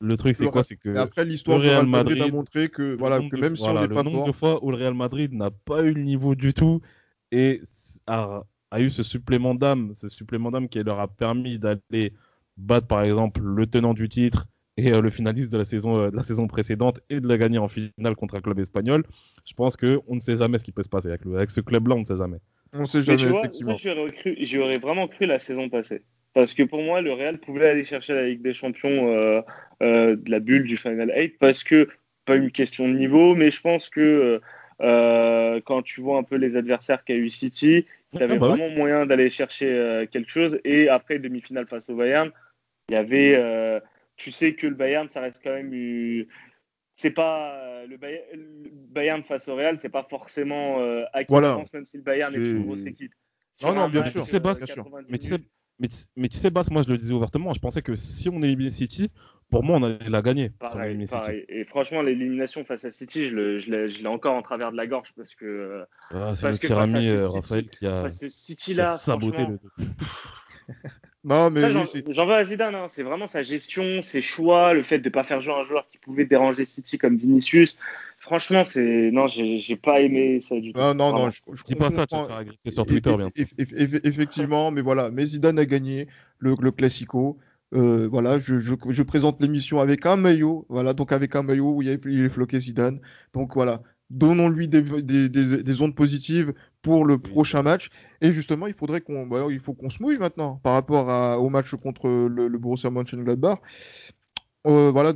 le 0.00 0.16
truc, 0.16 0.34
c'est 0.34 0.46
quoi? 0.46 0.62
C'est 0.62 0.76
que. 0.76 0.96
après, 0.96 1.26
l'histoire 1.26 1.60
du 1.60 1.68
Real 1.68 1.86
Madrid, 1.86 2.22
a 2.22 2.28
montré 2.28 2.70
que, 2.70 2.96
voilà, 2.96 3.18
que 3.18 3.36
même 3.36 3.56
si 3.56 3.68
on 3.68 3.78
n'est 3.78 3.88
pas 3.88 4.02
Le 4.02 4.10
nombre 4.10 4.26
de 4.26 4.32
fois 4.32 4.64
où 4.64 4.70
le 4.70 4.78
Real 4.78 4.94
Madrid 4.94 5.34
n'a 5.34 5.50
pas 5.50 5.82
eu 5.82 5.92
le 5.92 6.02
niveau 6.02 6.34
du 6.34 6.54
tout 6.54 6.80
et 7.30 7.60
a, 8.06 8.42
a 8.70 8.80
eu 8.80 8.88
ce 8.88 9.02
supplément 9.02 9.54
d'âme, 9.54 9.92
ce 9.94 10.08
supplément 10.08 10.50
d'âme 10.50 10.70
qui 10.70 10.82
leur 10.82 10.98
a 10.98 11.08
permis 11.08 11.58
d'aller 11.58 12.14
battre, 12.56 12.86
par 12.86 13.02
exemple, 13.02 13.42
le 13.42 13.66
tenant 13.66 13.92
du 13.92 14.08
titre 14.08 14.46
et 14.76 14.92
euh, 14.92 15.00
le 15.00 15.10
finaliste 15.10 15.52
de 15.52 15.58
la 15.58 15.64
saison 15.64 15.98
euh, 15.98 16.10
de 16.10 16.16
la 16.16 16.22
saison 16.22 16.46
précédente 16.46 17.00
et 17.10 17.20
de 17.20 17.28
la 17.28 17.36
gagner 17.36 17.58
en 17.58 17.68
finale 17.68 18.16
contre 18.16 18.36
un 18.36 18.40
club 18.40 18.58
espagnol. 18.58 19.04
Je 19.44 19.54
pense 19.54 19.76
que 19.76 20.00
on 20.06 20.14
ne 20.14 20.20
sait 20.20 20.36
jamais 20.36 20.58
ce 20.58 20.64
qui 20.64 20.72
peut 20.72 20.82
se 20.82 20.88
passer 20.88 21.08
avec, 21.08 21.26
avec 21.26 21.50
ce 21.50 21.60
club-là, 21.60 21.94
on 21.94 22.00
ne 22.00 22.04
sait 22.04 22.16
jamais. 22.16 22.38
On 22.74 22.86
sait 22.86 23.02
jamais. 23.02 23.38
effectivement. 23.38 23.74
j'y 23.74 24.58
aurais, 24.58 24.78
vraiment 24.78 25.08
cru 25.08 25.26
la 25.26 25.38
saison 25.38 25.68
passée. 25.68 26.02
Parce 26.34 26.54
que 26.54 26.62
pour 26.62 26.80
moi, 26.80 27.02
le 27.02 27.12
Real 27.12 27.38
pouvait 27.38 27.68
aller 27.68 27.84
chercher 27.84 28.14
la 28.14 28.26
Ligue 28.26 28.40
des 28.40 28.54
Champions 28.54 29.08
euh, 29.08 29.42
euh, 29.82 30.16
de 30.16 30.30
la 30.30 30.40
bulle 30.40 30.64
du 30.64 30.78
Final 30.78 31.12
8 31.14 31.38
parce 31.38 31.62
que 31.62 31.88
pas 32.24 32.36
une 32.36 32.50
question 32.50 32.88
de 32.88 32.94
niveau, 32.94 33.34
mais 33.34 33.50
je 33.50 33.60
pense 33.60 33.90
que 33.90 34.40
euh, 34.80 35.60
quand 35.66 35.82
tu 35.82 36.00
vois 36.00 36.16
un 36.16 36.22
peu 36.22 36.36
les 36.36 36.56
adversaires 36.56 37.04
qu'a 37.04 37.14
eu 37.14 37.28
City, 37.28 37.84
il 38.14 38.20
y 38.20 38.22
avait 38.22 38.36
ah 38.36 38.38
bah 38.38 38.48
vraiment 38.48 38.70
moyen 38.70 39.04
d'aller 39.04 39.28
chercher 39.28 40.06
quelque 40.10 40.30
chose. 40.30 40.58
Et 40.64 40.88
après 40.88 41.18
demi-finale 41.18 41.66
face 41.66 41.90
au 41.90 41.96
Bayern, 41.96 42.30
il 42.88 42.94
y 42.94 42.96
avait 42.96 43.82
tu 44.16 44.30
sais 44.30 44.54
que 44.54 44.66
le 44.66 44.74
Bayern, 44.74 45.08
ça 45.08 45.20
reste 45.20 45.40
quand 45.42 45.52
même. 45.52 46.26
C'est 46.96 47.10
pas 47.10 47.54
euh, 47.56 47.86
le 47.86 47.96
Bayern, 47.96 49.22
face 49.22 49.48
au 49.48 49.56
Real, 49.56 49.78
c'est 49.78 49.88
pas 49.88 50.06
forcément 50.08 50.80
euh, 50.80 51.04
acquis 51.12 51.30
voilà. 51.30 51.54
France, 51.54 51.72
même 51.72 51.86
si 51.86 51.96
le 51.96 52.02
Bayern 52.02 52.32
est, 52.34 52.38
une 52.38 52.64
grosse 52.64 52.86
équipe. 52.86 53.12
Non, 53.62 53.74
non, 53.74 53.88
bien 53.88 54.04
sûr. 54.04 54.22
Tu 54.22 54.30
sais, 54.30 54.40
Bas, 54.40 54.54
bien 54.54 54.66
sûr. 54.66 54.86
Mais 55.08 55.18
tu 55.18 55.28
sais, 55.28 55.38
mais, 55.78 55.88
mais 56.16 56.28
tu 56.28 56.36
sais, 56.36 56.50
Bas, 56.50 56.62
moi 56.70 56.82
je 56.82 56.90
le 56.90 56.96
disais 56.96 57.12
ouvertement, 57.12 57.52
je 57.52 57.60
pensais 57.60 57.82
que 57.82 57.96
si 57.96 58.28
on 58.28 58.40
éliminait 58.42 58.70
City, 58.70 59.10
pour 59.50 59.64
moi 59.64 59.78
on 59.78 59.82
allait 59.82 60.08
la 60.08 60.22
gagner. 60.22 60.50
Pareil, 60.50 61.06
pareil. 61.06 61.44
Et 61.48 61.64
franchement, 61.64 62.02
l'élimination 62.02 62.64
face 62.64 62.84
à 62.84 62.90
City, 62.90 63.28
je 63.28 63.70
l'ai 63.70 64.06
encore 64.06 64.34
en 64.36 64.42
travers 64.42 64.70
de 64.70 64.76
la 64.76 64.86
gorge 64.86 65.12
parce 65.16 65.34
que. 65.34 65.84
Ah, 66.10 66.34
c'est 66.34 66.46
notre 66.46 66.66
cher 66.66 66.78
ami 66.78 67.10
Raphaël 67.10 67.68
qui 67.68 67.86
a, 67.86 68.08
City, 68.10 68.74
là, 68.74 68.96
saboté 68.96 69.46
le. 69.46 69.58
Non, 71.24 71.50
mais 71.50 71.60
j'en 72.08 72.26
veux 72.26 72.34
à 72.34 72.44
Zidane. 72.44 72.74
Hein. 72.74 72.86
C'est 72.88 73.04
vraiment 73.04 73.26
sa 73.26 73.42
gestion, 73.42 74.02
ses 74.02 74.20
choix, 74.20 74.74
le 74.74 74.82
fait 74.82 74.98
de 74.98 75.08
ne 75.08 75.12
pas 75.12 75.22
faire 75.22 75.40
jouer 75.40 75.54
un 75.54 75.62
joueur 75.62 75.86
qui 75.90 75.98
pouvait 75.98 76.24
déranger 76.24 76.64
City 76.64 76.98
comme 76.98 77.16
Vinicius. 77.16 77.76
Franchement, 78.18 78.62
c'est 78.62 79.10
non, 79.12 79.26
j'ai 79.26 79.76
pas 79.76 80.00
aimé 80.00 80.40
ça 80.40 80.58
du 80.58 80.72
tout. 80.72 80.78
Non, 80.78 80.94
non, 80.94 81.12
non, 81.12 81.30
je, 81.30 81.40
je 81.52 81.62
dis 81.64 81.74
pas 81.74 81.90
ça, 81.90 82.06
tu 82.06 82.16
vas 82.16 82.24
faire 82.24 82.36
agresser 82.36 82.70
sur 82.70 82.86
Twitter 82.86 83.14
bien. 83.16 83.30
Effectivement, 83.36 84.70
mais 84.70 84.80
voilà, 84.80 85.10
mais 85.10 85.26
Zidane 85.26 85.58
a 85.58 85.64
gagné 85.64 86.08
le, 86.38 86.54
le 86.60 86.70
Classico. 86.70 87.38
Euh, 87.74 88.06
voilà, 88.06 88.38
je, 88.38 88.58
je, 88.58 88.74
je 88.90 89.02
présente 89.02 89.40
l'émission 89.40 89.80
avec 89.80 90.04
un 90.04 90.16
maillot, 90.16 90.66
voilà, 90.68 90.92
donc 90.92 91.10
avec 91.10 91.34
un 91.36 91.42
maillot 91.42 91.72
où 91.72 91.82
il 91.82 91.88
y 91.88 92.24
a 92.24 92.28
floqué 92.28 92.58
Zidane. 92.58 93.00
Donc 93.32 93.54
voilà, 93.54 93.82
donnons-lui 94.10 94.68
des, 94.68 94.82
des, 94.82 95.28
des, 95.28 95.62
des, 95.62 95.82
ondes 95.82 95.94
positives 95.94 96.52
pour 96.82 97.04
le 97.04 97.18
prochain 97.18 97.62
match. 97.62 97.90
Et 98.20 98.32
justement, 98.32 98.66
il 98.66 98.74
faudrait 98.74 99.00
qu'on, 99.00 99.26
bah, 99.26 99.46
il 99.50 99.60
faut 99.60 99.72
qu'on 99.72 99.88
se 99.88 100.02
mouille 100.02 100.18
maintenant 100.18 100.60
par 100.62 100.74
rapport 100.74 101.08
à, 101.08 101.38
au 101.38 101.48
match 101.48 101.74
contre 101.76 102.08
le, 102.08 102.48
le 102.48 102.58
Borussia 102.58 102.90
Mönchengladbach. 102.90 103.58
Euh, 104.66 104.90
voilà, 104.90 105.14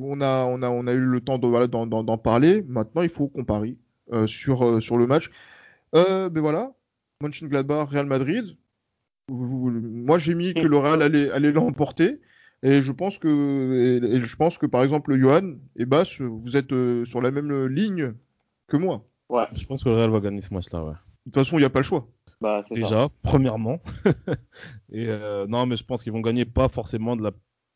on 0.00 0.20
a, 0.20 0.44
on 0.44 0.62
a, 0.62 0.68
on 0.68 0.86
a 0.86 0.92
eu 0.92 1.00
le 1.00 1.20
temps 1.20 1.38
de, 1.38 1.46
voilà, 1.46 1.66
d'en, 1.66 2.18
parler. 2.18 2.62
Maintenant, 2.68 3.02
il 3.02 3.08
faut 3.08 3.28
qu'on 3.28 3.44
parie 3.44 3.78
euh, 4.12 4.26
sur, 4.26 4.66
euh, 4.66 4.80
sur 4.80 4.96
le 4.98 5.06
match. 5.06 5.30
Euh, 5.94 6.28
ben 6.28 6.40
voilà, 6.40 6.72
Mönchengladbach, 7.22 7.90
Real 7.90 8.06
Madrid. 8.06 8.56
moi, 9.28 10.18
j'ai 10.18 10.34
mis 10.34 10.54
que 10.54 10.66
le 10.66 10.76
Real 10.76 11.02
allait, 11.02 11.30
allait 11.30 11.52
l'emporter. 11.52 12.20
Et 12.62 12.82
je 12.82 12.92
pense 12.92 13.18
que, 13.18 14.02
et, 14.04 14.20
je 14.20 14.36
pense 14.36 14.58
que 14.58 14.66
par 14.66 14.82
exemple, 14.82 15.16
Johan 15.16 15.54
et 15.76 15.86
Bas, 15.86 16.04
vous 16.20 16.56
êtes 16.56 16.72
euh, 16.72 17.04
sur 17.06 17.22
la 17.22 17.30
même 17.30 17.66
ligne 17.66 18.12
que 18.68 18.76
moi. 18.76 19.09
Ouais. 19.30 19.44
Je 19.54 19.64
pense 19.64 19.84
que 19.84 19.88
le 19.88 19.96
Real 19.96 20.10
va 20.10 20.20
gagner 20.20 20.40
ce 20.42 20.52
match-là, 20.52 20.84
ouais. 20.84 20.92
De 20.92 21.30
toute 21.30 21.34
façon, 21.34 21.56
il 21.56 21.60
n'y 21.60 21.66
a 21.66 21.70
pas 21.70 21.78
le 21.78 21.84
choix. 21.84 22.06
Bah, 22.40 22.64
Déjà, 22.70 23.08
premièrement. 23.22 23.80
et 24.92 25.06
euh, 25.08 25.46
non, 25.46 25.66
mais 25.66 25.76
je 25.76 25.84
pense 25.84 26.02
qu'ils 26.02 26.12
vont 26.12 26.20
gagner 26.20 26.44
pas 26.44 26.68
forcément 26.68 27.14
de 27.16 27.22
la 27.22 27.30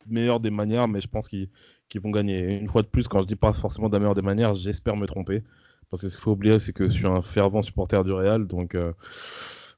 meilleure 0.06 0.40
des 0.40 0.50
manières, 0.50 0.88
mais 0.88 1.00
je 1.00 1.08
pense 1.08 1.28
qu'ils 1.28 1.48
vont 1.96 2.10
gagner. 2.10 2.58
Une 2.58 2.68
fois 2.68 2.82
de 2.82 2.88
plus, 2.88 3.06
quand 3.06 3.20
je 3.20 3.26
dis 3.26 3.36
pas 3.36 3.52
forcément 3.52 3.88
de 3.88 3.94
la 3.94 4.00
meilleure 4.00 4.14
des 4.14 4.22
manières, 4.22 4.54
j'espère 4.54 4.96
me 4.96 5.06
tromper. 5.06 5.42
Parce 5.90 6.02
que 6.02 6.08
ce 6.08 6.16
qu'il 6.16 6.22
faut 6.22 6.32
oublier, 6.32 6.58
c'est 6.58 6.72
que 6.72 6.88
je 6.88 6.94
suis 6.94 7.06
un 7.06 7.22
fervent 7.22 7.62
supporter 7.62 8.02
du 8.04 8.12
Real, 8.12 8.46
donc 8.46 8.74
euh, 8.74 8.92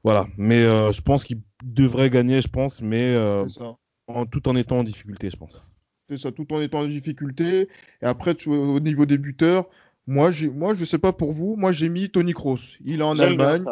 voilà. 0.03 0.25
Mais 0.37 0.63
euh, 0.63 0.91
je 0.91 1.01
pense 1.01 1.23
qu'ils 1.23 1.41
devraient 1.63 2.09
gagner, 2.09 2.41
je 2.41 2.47
pense, 2.47 2.81
mais 2.81 3.13
ça 3.49 3.77
en, 4.07 4.25
tout 4.25 4.47
en 4.47 4.55
étant 4.55 4.79
en 4.79 4.83
difficulté, 4.83 5.29
je 5.29 5.37
pense. 5.37 5.61
C'est 6.09 6.17
ça, 6.17 6.31
tout 6.31 6.51
en 6.53 6.61
étant 6.61 6.79
en 6.79 6.87
difficulté. 6.87 7.67
Et 8.01 8.05
après, 8.05 8.33
tu, 8.33 8.49
au 8.49 8.79
niveau 8.79 9.05
des 9.05 9.17
buteurs, 9.17 9.67
moi, 10.07 10.31
moi, 10.55 10.73
je 10.73 10.85
sais 10.85 10.97
pas 10.97 11.13
pour 11.13 11.31
vous, 11.33 11.55
moi 11.57 11.71
j'ai 11.71 11.89
mis 11.89 12.09
Tony 12.09 12.33
Kroos. 12.33 12.77
Il 12.83 13.01
est 13.01 13.03
en 13.03 13.19
Allemagne. 13.19 13.63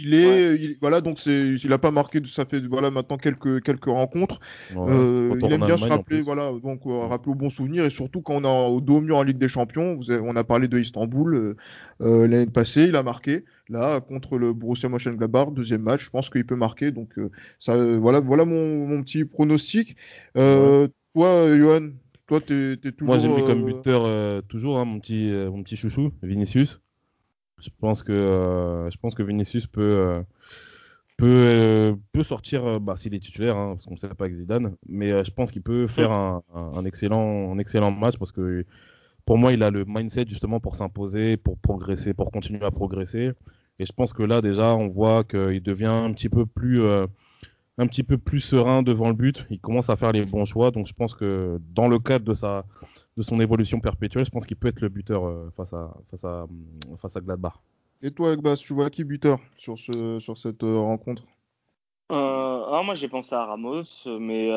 Il 0.00 0.14
est, 0.14 0.78
voilà, 0.80 1.00
donc 1.00 1.18
c'est, 1.18 1.54
il 1.54 1.72
a 1.72 1.78
pas 1.78 1.90
marqué, 1.90 2.20
ça 2.26 2.44
fait 2.44 2.60
voilà 2.60 2.88
maintenant 2.92 3.16
quelques 3.16 3.60
quelques 3.64 3.86
rencontres. 3.86 4.38
euh, 4.76 5.36
il 5.42 5.50
aime 5.52 5.64
bien 5.64 5.76
se 5.76 5.86
rappeler, 5.88 6.20
voilà, 6.20 6.52
donc 6.62 6.86
euh, 6.86 7.06
rappeler 7.08 7.32
au 7.32 7.34
bon 7.34 7.50
souvenir. 7.50 7.84
Et 7.84 7.90
surtout 7.90 8.22
quand 8.22 8.36
on 8.36 8.44
a 8.44 8.68
au 8.68 8.80
dos 8.80 9.00
mur 9.00 9.16
en 9.16 9.24
Ligue 9.24 9.38
des 9.38 9.48
Champions, 9.48 9.96
vous 9.96 10.12
avez, 10.12 10.22
on 10.24 10.36
a 10.36 10.44
parlé 10.44 10.68
de 10.68 10.78
Istanbul 10.78 11.56
euh, 12.00 12.28
l'année 12.28 12.46
passée, 12.46 12.84
il 12.84 12.94
a 12.94 13.02
marqué 13.02 13.44
là 13.68 14.00
contre 14.00 14.38
le 14.38 14.52
Borussia 14.52 14.88
Mönchengladbach, 14.88 15.52
deuxième 15.52 15.82
match, 15.82 16.04
je 16.04 16.10
pense 16.10 16.30
qu'il 16.30 16.46
peut 16.46 16.54
marquer, 16.54 16.92
donc 16.92 17.14
ça, 17.58 17.76
voilà, 17.96 18.20
voilà 18.20 18.44
mon, 18.44 18.86
mon 18.86 19.02
petit 19.02 19.24
pronostic. 19.24 19.96
Toi, 20.34 21.58
Johan, 21.58 21.88
Toi, 22.28 22.40
t'es 22.40 22.74
es 22.74 22.92
toujours. 22.92 23.06
Moi, 23.06 23.18
j'ai 23.18 23.28
mis 23.28 23.44
comme 23.44 23.62
euh, 23.62 23.72
buteur 23.72 24.42
toujours 24.44 24.78
hein, 24.78 24.84
mon 24.84 25.00
petit 25.00 25.30
mon 25.30 25.62
petit 25.62 25.76
chouchou, 25.76 26.12
Vinicius. 26.22 26.80
Je 27.58 27.70
pense 27.80 28.02
que 28.04 28.12
je 28.90 28.96
pense 28.98 29.14
que 29.14 29.22
Vinicius 29.24 29.66
peut 29.66 30.22
peut, 31.16 31.96
peut 32.12 32.22
sortir, 32.22 32.78
bah, 32.80 32.94
s'il 32.96 33.12
est 33.12 33.18
titulaire, 33.18 33.56
hein, 33.56 33.74
parce 33.74 33.86
qu'on 33.86 33.94
ne 33.94 33.98
sait 33.98 34.06
pas 34.08 34.26
avec 34.26 34.36
Zidane, 34.36 34.76
mais 34.88 35.24
je 35.24 35.30
pense 35.32 35.50
qu'il 35.50 35.62
peut 35.62 35.88
faire 35.88 36.12
un, 36.12 36.44
un, 36.54 36.84
excellent, 36.84 37.52
un 37.52 37.58
excellent 37.58 37.90
match 37.90 38.18
parce 38.18 38.30
que 38.30 38.64
pour 39.28 39.36
moi, 39.36 39.52
il 39.52 39.62
a 39.62 39.70
le 39.70 39.84
mindset 39.84 40.24
justement 40.26 40.58
pour 40.58 40.74
s'imposer, 40.74 41.36
pour 41.36 41.58
progresser, 41.58 42.14
pour 42.14 42.30
continuer 42.30 42.64
à 42.64 42.70
progresser. 42.70 43.32
Et 43.78 43.84
je 43.84 43.92
pense 43.92 44.14
que 44.14 44.22
là, 44.22 44.40
déjà, 44.40 44.74
on 44.74 44.88
voit 44.88 45.22
qu'il 45.22 45.62
devient 45.62 45.84
un 45.86 46.10
petit 46.14 46.30
peu 46.30 46.46
plus, 46.46 46.80
euh, 46.80 47.06
un 47.78 47.86
petit 47.86 48.02
peu 48.02 48.18
plus 48.18 48.40
serein 48.40 48.82
devant 48.82 49.08
le 49.08 49.14
but. 49.14 49.46
Il 49.50 49.60
commence 49.60 49.88
à 49.88 49.96
faire 49.96 50.12
les 50.12 50.24
bons 50.24 50.44
choix. 50.44 50.70
Donc, 50.70 50.86
je 50.86 50.92
pense 50.92 51.14
que 51.14 51.58
dans 51.74 51.88
le 51.88 51.98
cadre 51.98 52.24
de 52.24 52.34
sa, 52.34 52.64
de 53.16 53.22
son 53.22 53.40
évolution 53.40 53.80
perpétuelle, 53.80 54.24
je 54.24 54.30
pense 54.30 54.46
qu'il 54.46 54.56
peut 54.56 54.68
être 54.68 54.80
le 54.80 54.88
buteur 54.88 55.24
euh, 55.24 55.50
face 55.56 55.72
à, 55.72 55.94
face 56.10 56.24
à, 56.24 56.46
face 57.00 57.16
à 57.16 57.20
Gladbach. 57.20 57.54
Et 58.02 58.10
toi, 58.10 58.32
Agbas, 58.32 58.56
tu 58.56 58.74
vois 58.74 58.90
qui 58.90 59.04
buteur 59.04 59.40
sur 59.56 59.78
ce, 59.78 60.18
sur 60.20 60.36
cette 60.36 60.62
euh, 60.62 60.78
rencontre? 60.78 61.22
Alors 62.10 62.84
moi, 62.84 62.94
j'ai 62.94 63.08
pensé 63.08 63.34
à 63.34 63.44
Ramos, 63.44 63.84
mais 64.20 64.50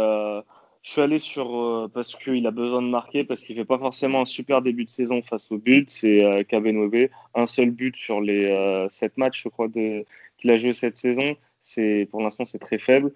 je 0.84 0.92
suis 0.92 1.02
allé 1.02 1.20
sur 1.20 1.56
euh, 1.56 1.88
parce 1.94 2.16
qu'il 2.16 2.46
a 2.48 2.52
besoin 2.52 2.82
de 2.82 2.88
marquer, 2.88 3.24
parce 3.24 3.44
qu'il 3.44 3.56
fait 3.56 3.66
pas 3.66 3.78
forcément 3.78 4.22
un 4.22 4.26
super 4.26 4.62
début 4.62 4.86
de 4.86 4.90
saison 4.90 5.22
face 5.22 5.52
au 5.52 5.58
but. 5.58 5.90
C'est 5.90 6.24
euh, 6.24 7.08
un 7.36 7.46
seul 7.46 7.72
but 7.72 7.96
sur 7.96 8.20
les 8.20 8.46
euh, 8.48 8.90
sept 8.90 9.18
matchs, 9.18 9.44
je 9.44 9.50
crois, 9.50 9.68
qu'il 9.70 10.50
a 10.50 10.58
joué 10.58 10.74
cette 10.74 10.98
saison. 10.98 11.36
C'est 11.64 12.08
pour 12.12 12.22
l'instant 12.22 12.46
c'est 12.46 12.60
très 12.60 12.80
faible, 12.80 13.14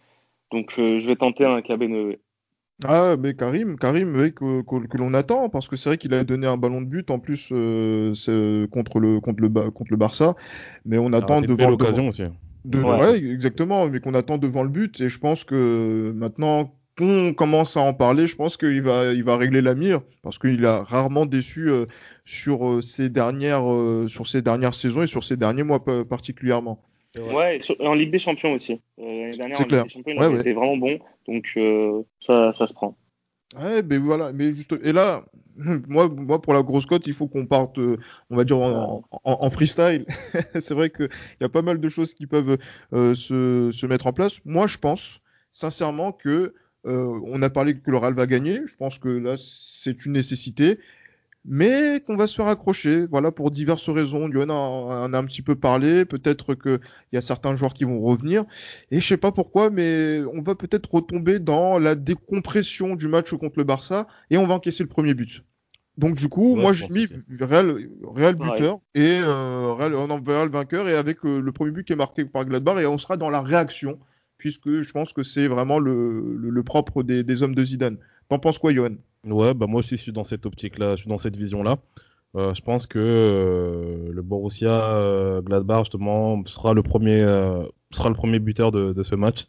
donc 0.51 0.73
euh, 0.77 0.99
je 0.99 1.07
vais 1.07 1.15
tenter 1.15 1.45
un 1.45 1.61
Kabenove. 1.61 2.15
Ah 2.83 3.15
mais 3.17 3.35
Karim, 3.35 3.77
Karim 3.77 4.15
oui, 4.15 4.33
que, 4.33 4.61
que, 4.61 4.97
l'on 4.97 5.13
attend 5.13 5.47
parce 5.49 5.69
que 5.69 5.77
c'est 5.77 5.89
vrai 5.89 5.97
qu'il 5.97 6.13
a 6.13 6.25
donné 6.25 6.45
un 6.45 6.57
ballon 6.57 6.81
de 6.81 6.87
but 6.87 7.09
en 7.09 7.19
plus 7.19 7.47
contre 7.47 8.99
le 8.99 9.19
contre 9.21 9.41
le 9.41 9.49
contre 9.71 9.91
le 9.91 9.97
Barça, 9.97 10.35
mais 10.83 10.97
on 10.97 11.13
attend 11.13 11.41
devant 11.41 11.69
l'occasion 11.69 12.09
aussi. 12.09 12.23
De, 12.65 12.81
ouais. 12.81 13.23
exactement, 13.23 13.87
mais 13.87 13.99
qu'on 13.99 14.15
attend 14.15 14.37
devant 14.37 14.63
le 14.63 14.69
but 14.69 14.99
et 14.99 15.07
je 15.07 15.19
pense 15.19 15.43
que 15.43 16.11
maintenant 16.15 16.73
on 16.99 17.33
commence 17.33 17.75
à 17.77 17.81
en 17.81 17.93
parler, 17.93 18.27
je 18.27 18.35
pense 18.35 18.57
qu'il 18.57 18.81
va, 18.81 19.13
il 19.13 19.23
va 19.23 19.37
régler 19.37 19.61
la 19.61 19.75
mire 19.75 20.01
parce 20.21 20.39
qu'il 20.39 20.65
a 20.65 20.83
rarement 20.83 21.25
déçu 21.25 21.69
euh, 21.69 21.85
sur 22.23 22.67
euh, 22.67 22.81
ces 22.81 23.09
dernières, 23.09 23.69
euh, 23.69 24.07
sur 24.07 24.27
ces 24.27 24.41
dernières 24.41 24.73
saisons 24.73 25.01
et 25.01 25.07
sur 25.07 25.23
ces 25.23 25.35
derniers 25.35 25.63
mois 25.63 25.83
particulièrement. 26.05 26.81
Ouais, 27.17 27.59
en 27.79 27.93
Ligue 27.93 28.11
des 28.11 28.19
Champions 28.19 28.53
aussi. 28.53 28.81
L'année 28.97 29.29
dernière, 29.31 29.59
en 29.59 29.63
Ligue 29.63 29.83
des 29.83 29.89
Champions, 29.89 30.31
il 30.31 30.39
été 30.39 30.53
vraiment 30.53 30.77
bon, 30.77 30.99
donc 31.27 31.57
ça, 32.19 32.51
ça 32.51 32.67
se 32.67 32.73
prend. 32.73 32.97
Ouais, 33.59 33.83
mais 33.83 33.97
voilà, 33.97 34.33
mais 34.33 34.51
juste 34.51 34.75
et 34.83 34.91
là, 34.91 35.23
moi, 35.55 36.09
moi 36.09 36.41
pour 36.41 36.53
la 36.53 36.63
grosse 36.63 36.85
cote, 36.85 37.07
il 37.07 37.13
faut 37.13 37.27
qu'on 37.27 37.45
parte, 37.45 37.77
on 37.77 38.35
va 38.35 38.43
dire 38.43 38.57
en, 38.57 39.03
en, 39.23 39.49
freestyle. 39.49 40.05
c'est 40.59 40.73
vrai 40.73 40.89
qu'il 40.89 41.09
y 41.41 41.43
a 41.43 41.49
pas 41.49 41.61
mal 41.61 41.79
de 41.79 41.89
choses 41.89 42.13
qui 42.13 42.27
peuvent 42.27 42.57
se, 42.91 43.69
se 43.71 43.85
mettre 43.85 44.07
en 44.07 44.13
place. 44.13 44.39
Moi, 44.45 44.67
je 44.67 44.77
pense 44.77 45.21
sincèrement 45.51 46.11
que 46.11 46.53
euh, 46.85 47.19
on 47.25 47.41
a 47.41 47.49
parlé 47.49 47.75
que 47.75 47.89
le 47.89 47.97
Real 47.97 48.13
va 48.13 48.27
gagner. 48.27 48.61
Je 48.65 48.75
pense 48.75 48.99
que 48.99 49.09
là, 49.09 49.35
c'est 49.37 50.05
une 50.05 50.13
nécessité. 50.13 50.79
Mais 51.47 52.01
qu'on 52.05 52.15
va 52.15 52.25
se 52.27 52.35
faire 52.35 52.47
accrocher, 52.47 53.05
voilà, 53.05 53.31
pour 53.31 53.51
diverses 53.51 53.89
raisons. 53.89 54.27
Yoann 54.27 54.49
en 54.49 55.13
a 55.13 55.17
un 55.17 55.25
petit 55.25 55.43
peu 55.43 55.55
parlé. 55.55 56.03
Peut-être 56.03 56.55
qu'il 56.55 56.79
y 57.13 57.17
a 57.17 57.21
certains 57.21 57.55
joueurs 57.55 57.73
qui 57.73 57.83
vont 57.83 58.01
revenir. 58.01 58.45
Et 58.89 58.99
je 58.99 59.07
sais 59.07 59.17
pas 59.17 59.31
pourquoi, 59.31 59.69
mais 59.69 60.21
on 60.33 60.41
va 60.41 60.55
peut-être 60.55 60.91
retomber 60.91 61.39
dans 61.39 61.77
la 61.77 61.95
décompression 61.95 62.95
du 62.95 63.07
match 63.07 63.33
contre 63.35 63.59
le 63.59 63.63
Barça 63.63 64.07
et 64.31 64.37
on 64.37 64.47
va 64.47 64.55
encaisser 64.55 64.83
le 64.83 64.89
premier 64.89 65.13
but. 65.13 65.43
Donc 65.97 66.15
du 66.15 66.27
coup, 66.27 66.55
moi 66.55 66.73
j'ai 66.73 66.89
mis 66.89 67.07
Real, 67.39 67.87
Real 68.03 68.35
buteur 68.35 68.79
et 68.95 69.19
euh, 69.21 69.71
Real, 69.71 69.93
non, 69.93 70.21
Real 70.21 70.49
vainqueur 70.49 70.89
et 70.89 70.95
avec 70.95 71.23
euh, 71.25 71.39
le 71.39 71.51
premier 71.53 71.71
but 71.71 71.85
qui 71.85 71.93
est 71.93 71.95
marqué 71.95 72.25
par 72.25 72.43
Gladbach 72.43 72.79
et 72.79 72.85
on 72.85 72.97
sera 72.97 73.15
dans 73.15 73.29
la 73.29 73.41
réaction 73.41 73.97
puisque 74.37 74.81
je 74.81 74.91
pense 74.91 75.13
que 75.13 75.23
c'est 75.23 75.47
vraiment 75.47 75.79
le, 75.79 76.61
propre 76.63 77.03
des, 77.03 77.43
hommes 77.43 77.55
de 77.55 77.63
Zidane. 77.63 77.97
T'en 78.29 78.39
penses 78.39 78.59
quoi, 78.59 78.73
Johan? 78.73 78.95
Ouais, 79.25 79.53
bah 79.53 79.65
moi 79.67 79.79
aussi 79.79 79.97
je 79.97 80.01
suis 80.01 80.11
dans 80.11 80.23
cette 80.23 80.45
optique-là, 80.45 80.91
je 80.91 81.01
suis 81.01 81.09
dans 81.09 81.17
cette 81.17 81.35
vision-là. 81.35 81.77
Euh, 82.35 82.53
je 82.53 82.61
pense 82.61 82.85
que 82.85 82.99
euh, 82.99 84.11
le 84.11 84.21
Borussia 84.21 84.71
euh, 84.71 85.41
Gladbach 85.41 85.85
justement 85.85 86.43
sera 86.47 86.73
le 86.73 86.83
premier 86.83 87.21
sera 87.91 88.09
le 88.09 88.15
premier 88.15 88.39
buteur 88.39 88.71
de, 88.71 89.03
ce 89.03 89.15
match. 89.15 89.47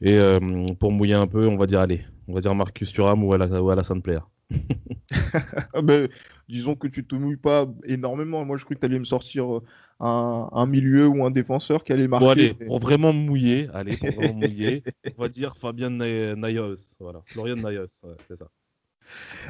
Et 0.00 0.18
pour 0.78 0.92
mouiller 0.92 1.14
un 1.14 1.26
peu, 1.26 1.46
on 1.46 1.56
va 1.56 1.66
dire 1.66 1.80
allez, 1.80 2.04
on 2.28 2.34
va 2.34 2.40
dire 2.40 2.54
Marcus 2.54 2.92
Thuram 2.92 3.24
ou, 3.24 3.34
la 3.34 3.82
Sainte 3.82 4.02
Player. 4.02 4.20
Ah 5.74 5.82
ben, 5.82 6.08
disons 6.48 6.74
que 6.76 6.86
tu 6.88 7.04
te 7.04 7.14
mouilles 7.14 7.36
pas 7.36 7.66
énormément. 7.84 8.44
Moi, 8.44 8.56
je 8.56 8.64
crois 8.64 8.74
que 8.74 8.80
tu 8.80 8.86
allais 8.86 8.98
me 8.98 9.04
sortir 9.04 9.60
un, 10.00 10.66
milieu 10.66 11.06
ou 11.08 11.24
un 11.24 11.30
défenseur 11.30 11.84
qui 11.84 11.92
allait 11.92 12.08
marquer. 12.08 12.24
Bon, 12.24 12.30
allez, 12.30 12.54
pour 12.54 12.78
vraiment 12.78 13.12
mouiller, 13.12 13.68
allez, 13.74 13.96
pour 13.96 14.10
vraiment 14.10 14.34
mouiller, 14.40 14.82
on 15.18 15.22
va 15.22 15.28
dire 15.28 15.56
Fabien 15.56 15.90
Nayos. 15.90 16.96
Voilà, 17.00 17.20
Florian 17.26 17.56
Nayos, 17.56 17.86
c'est 18.28 18.36
ça. 18.36 18.48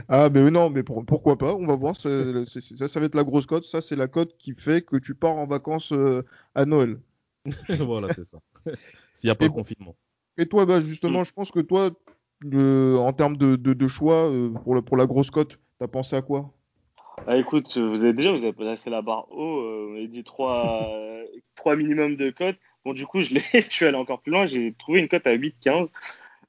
Ah, 0.09 0.29
mais 0.31 0.51
non, 0.51 0.71
mais 0.71 0.83
pourquoi 0.83 1.39
pas 1.39 1.55
On 1.55 1.67
va 1.67 1.77
voir. 1.77 1.97
Ça, 1.97 2.11
ça, 2.45 3.01
va 3.01 3.07
être 3.07 3.15
la 3.15 3.25
grosse 3.25 3.47
cote. 3.47 3.65
Ça, 3.65 3.81
c'est 3.81 3.97
la 3.97 4.09
cote 4.09 4.37
qui 4.39 4.55
fait 4.55 4.85
que 4.85 4.97
tu 4.97 5.15
pars 5.15 5.37
en 5.37 5.47
vacances 5.47 5.93
euh, 5.93 6.25
à 6.55 6.65
Noël. 6.65 6.99
voilà, 7.81 8.13
c'est 8.15 8.25
ça. 8.25 8.39
S'il 9.15 9.29
n'y 9.29 9.31
a 9.31 9.35
pas 9.35 9.49
de 9.49 9.53
confinement. 9.53 9.97
Et 10.37 10.47
toi, 10.47 10.67
bah, 10.67 10.81
justement, 10.81 11.21
mm. 11.21 11.27
je 11.27 11.33
pense 11.33 11.51
que 11.51 11.61
toi, 11.61 11.91
en 12.45 13.13
termes 13.13 13.37
de, 13.37 13.89
choix 13.89 14.31
euh, 14.31 14.51
pour, 14.51 14.83
pour 14.85 14.97
la 14.97 15.07
grosse 15.07 15.31
cote, 15.31 15.59
t'as 15.79 15.89
pensé 15.89 16.17
à 16.17 16.23
quoi? 16.23 16.53
Ah, 17.27 17.37
écoute, 17.37 17.79
vous 17.79 18.05
avez 18.05 18.13
déjà 18.13 18.33
vous 18.33 18.45
avez 18.45 18.53
placé 18.53 18.91
la 18.91 19.01
barre 19.01 19.31
haut, 19.31 19.61
euh, 19.61 19.87
vous 19.89 19.97
avez 19.97 20.09
dit 20.09 20.25
3, 20.25 20.91
3 21.55 21.77
minimum 21.77 22.17
de 22.17 22.31
cotes. 22.31 22.57
Bon, 22.85 22.93
du 22.93 23.07
coup, 23.07 23.21
je, 23.21 23.35
je 23.55 23.71
suis 23.71 23.87
allé 23.87 23.97
encore 23.97 24.21
plus 24.21 24.33
loin, 24.33 24.47
j'ai 24.47 24.75
trouvé 24.79 25.01
une 25.01 25.09
cote 25.09 25.27
à 25.27 25.35
8-15. 25.35 25.89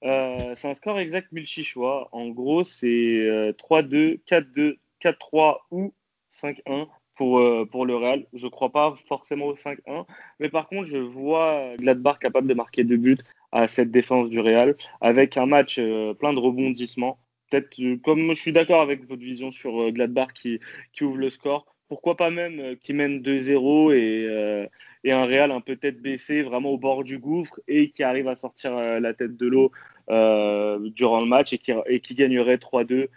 Euh, 0.03 0.53
c'est 0.55 0.67
un 0.67 0.73
score 0.73 0.99
exact 0.99 1.31
multi-choix. 1.31 2.09
En 2.11 2.29
gros, 2.29 2.63
c'est 2.63 3.53
3-2, 3.57 4.19
4-2, 4.25 4.77
4-3 5.01 5.57
ou 5.71 5.93
5-1 6.31 6.87
pour, 7.15 7.41
pour 7.71 7.85
le 7.85 7.95
Real. 7.95 8.25
Je 8.33 8.45
ne 8.45 8.51
crois 8.51 8.71
pas 8.71 8.95
forcément 9.07 9.45
au 9.45 9.55
5-1, 9.55 10.05
mais 10.39 10.49
par 10.49 10.67
contre, 10.67 10.85
je 10.85 10.97
vois 10.97 11.75
Gladbach 11.77 12.19
capable 12.19 12.47
de 12.47 12.53
marquer 12.53 12.83
deux 12.83 12.97
buts 12.97 13.17
à 13.55 13.67
cette 13.67 13.89
défense 13.89 14.29
du 14.29 14.41
Real, 14.41 14.75
avec 14.99 15.37
un 15.37 15.45
match 15.45 15.77
euh, 15.79 16.13
plein 16.13 16.33
de 16.33 16.39
rebondissements. 16.39 17.17
Peut-être, 17.49 17.79
euh, 17.79 17.97
comme 18.03 18.33
je 18.33 18.41
suis 18.41 18.51
d'accord 18.51 18.81
avec 18.81 19.07
votre 19.07 19.21
vision 19.21 19.49
sur 19.49 19.81
euh, 19.81 19.91
Gladbach 19.91 20.33
qui 20.33 20.59
ouvre 21.01 21.15
le 21.15 21.29
score, 21.29 21.65
pourquoi 21.87 22.17
pas 22.17 22.29
même 22.29 22.75
qui 22.77 22.93
mène 22.93 23.21
2-0 23.21 23.93
et, 23.93 24.67
et, 25.03 25.11
un 25.11 25.25
Real 25.25 25.51
un 25.51 25.61
peu 25.61 25.75
tête 25.75 26.01
baissée, 26.01 26.41
vraiment 26.41 26.71
au 26.71 26.77
bord 26.77 27.03
du 27.03 27.19
gouffre, 27.19 27.59
et 27.67 27.91
qui 27.91 28.03
arrive 28.03 28.27
à 28.27 28.35
sortir 28.35 28.75
la 28.75 29.13
tête 29.13 29.37
de 29.37 29.47
l'eau 29.47 29.71
durant 30.07 31.19
le 31.19 31.27
match 31.27 31.53
et 31.53 31.57
qui, 31.57 31.71
et 31.87 31.99
qui 31.99 32.15
gagnerait 32.15 32.57
3-2. 32.57 33.07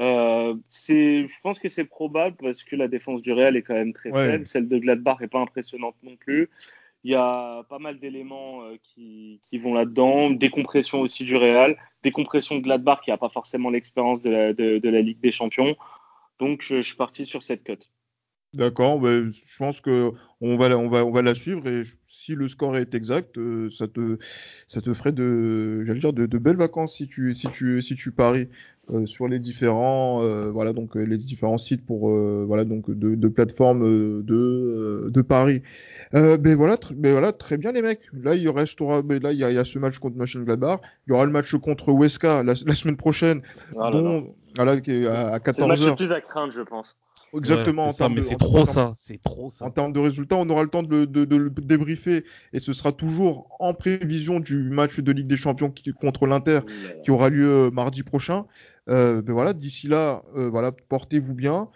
Euh, 0.00 0.54
je 0.70 1.40
pense 1.42 1.58
que 1.58 1.68
c'est 1.68 1.84
probable 1.84 2.36
parce 2.40 2.62
que 2.62 2.76
la 2.76 2.86
défense 2.86 3.20
du 3.22 3.32
Real 3.32 3.56
est 3.56 3.62
quand 3.62 3.74
même 3.74 3.92
très 3.92 4.12
faible. 4.12 4.46
Celle 4.46 4.68
de 4.68 4.78
Gladbach 4.78 5.18
est 5.22 5.28
pas 5.28 5.40
impressionnante 5.40 5.96
non 6.02 6.16
plus. 6.16 6.48
Il 7.04 7.12
y 7.12 7.14
a 7.14 7.62
pas 7.68 7.78
mal 7.78 7.98
d'éléments 7.98 8.62
euh, 8.62 8.76
qui, 8.82 9.40
qui, 9.50 9.58
vont 9.58 9.74
là-dedans. 9.74 10.30
Décompression 10.30 11.00
aussi 11.00 11.24
du 11.24 11.36
Real. 11.36 11.76
Décompression 12.02 12.56
de 12.56 12.60
Gladbach 12.60 13.00
qui 13.04 13.10
n'a 13.10 13.16
pas 13.16 13.28
forcément 13.28 13.70
l'expérience 13.70 14.20
de 14.22 14.30
la, 14.30 14.52
de, 14.52 14.78
de 14.78 14.88
la, 14.88 15.00
Ligue 15.00 15.20
des 15.20 15.32
Champions. 15.32 15.76
Donc 16.38 16.62
je, 16.62 16.82
suis 16.82 16.96
parti 16.96 17.24
sur 17.24 17.42
cette 17.42 17.64
cote. 17.64 17.88
D'accord, 18.54 18.98
ben, 18.98 19.30
je 19.30 19.56
pense 19.58 19.80
que 19.80 20.10
on 20.40 20.56
va, 20.56 20.76
on 20.76 20.88
va, 20.88 21.04
on 21.04 21.10
va 21.10 21.22
la 21.22 21.34
suivre 21.34 21.68
et 21.68 21.82
si 22.06 22.34
le 22.34 22.48
score 22.48 22.76
est 22.76 22.94
exact, 22.94 23.36
euh, 23.36 23.68
ça 23.68 23.88
te, 23.88 24.16
ça 24.66 24.80
te 24.80 24.94
ferait 24.94 25.12
de, 25.12 25.84
j'allais 25.84 25.98
dire 25.98 26.12
de, 26.14 26.24
de, 26.26 26.38
belles 26.38 26.56
vacances 26.56 26.96
si 26.96 27.08
tu, 27.08 27.34
si 27.34 27.48
tu, 27.48 27.82
si 27.82 27.94
tu 27.94 28.10
paries 28.10 28.48
euh, 28.90 29.04
sur 29.04 29.28
les 29.28 29.38
différents, 29.38 30.22
euh, 30.22 30.50
voilà 30.50 30.72
donc 30.72 30.94
les 30.94 31.18
différents 31.18 31.58
sites 31.58 31.84
pour, 31.84 32.08
voilà 32.08 32.64
donc 32.64 32.90
de, 32.90 33.14
de 33.14 33.28
plateformes 33.28 34.22
de, 34.22 35.08
de 35.10 35.22
paris. 35.22 35.62
Euh, 36.14 36.38
ben 36.38 36.56
voilà, 36.56 36.76
ben 36.92 37.12
voilà, 37.12 37.32
très 37.32 37.56
bien 37.56 37.72
les 37.72 37.82
mecs. 37.82 38.00
Là, 38.12 38.34
il 38.34 38.48
restera, 38.48 39.02
là, 39.02 39.32
il 39.32 39.38
y 39.38 39.44
a, 39.44 39.50
y 39.50 39.58
a, 39.58 39.64
ce 39.64 39.78
match 39.78 39.98
contre 39.98 40.16
Mönchengladbach. 40.16 40.80
Il 41.06 41.10
y 41.10 41.12
aura 41.12 41.26
le 41.26 41.32
match 41.32 41.54
contre 41.56 41.92
Weska 41.92 42.42
la, 42.42 42.54
la 42.64 42.74
semaine 42.74 42.96
prochaine. 42.96 43.42
Ah 43.78 43.90
bon, 43.90 44.34
voilà, 44.56 44.80
qui 44.80 44.92
est 44.92 45.06
à, 45.06 45.38
14h. 45.38 45.52
C'est 45.52 45.60
le 45.62 45.66
match 45.68 45.84
le 45.84 45.96
plus 45.96 46.12
à 46.12 46.20
craindre, 46.20 46.52
je 46.52 46.62
pense. 46.62 46.96
Exactement. 47.36 47.90
ça, 47.92 48.08
mais 48.08 48.22
c'est 48.22 48.36
trop 48.36 48.64
ça, 48.64 48.92
c'est 48.96 49.20
trop 49.22 49.50
ça. 49.50 49.64
En 49.64 49.70
termes 49.70 49.92
de 49.92 50.00
résultats, 50.00 50.36
on 50.36 50.48
aura 50.48 50.62
le 50.62 50.68
temps 50.68 50.82
de, 50.82 51.04
de, 51.04 51.24
de, 51.24 51.36
le 51.36 51.50
débriefer 51.50 52.24
et 52.52 52.58
ce 52.58 52.72
sera 52.72 52.92
toujours 52.92 53.56
en 53.58 53.74
prévision 53.74 54.40
du 54.40 54.70
match 54.70 55.00
de 55.00 55.12
Ligue 55.12 55.26
des 55.26 55.36
Champions 55.36 55.70
qui, 55.70 55.92
contre 55.92 56.26
l'Inter 56.26 56.60
qui 57.02 57.10
aura 57.10 57.28
lieu 57.28 57.66
euh, 57.66 57.70
mardi 57.70 58.02
prochain. 58.02 58.46
Euh, 58.88 59.20
ben 59.20 59.32
voilà, 59.32 59.52
d'ici 59.52 59.86
là, 59.86 60.22
euh, 60.36 60.48
voilà, 60.48 60.72
portez-vous 60.72 61.34
bien. 61.34 61.68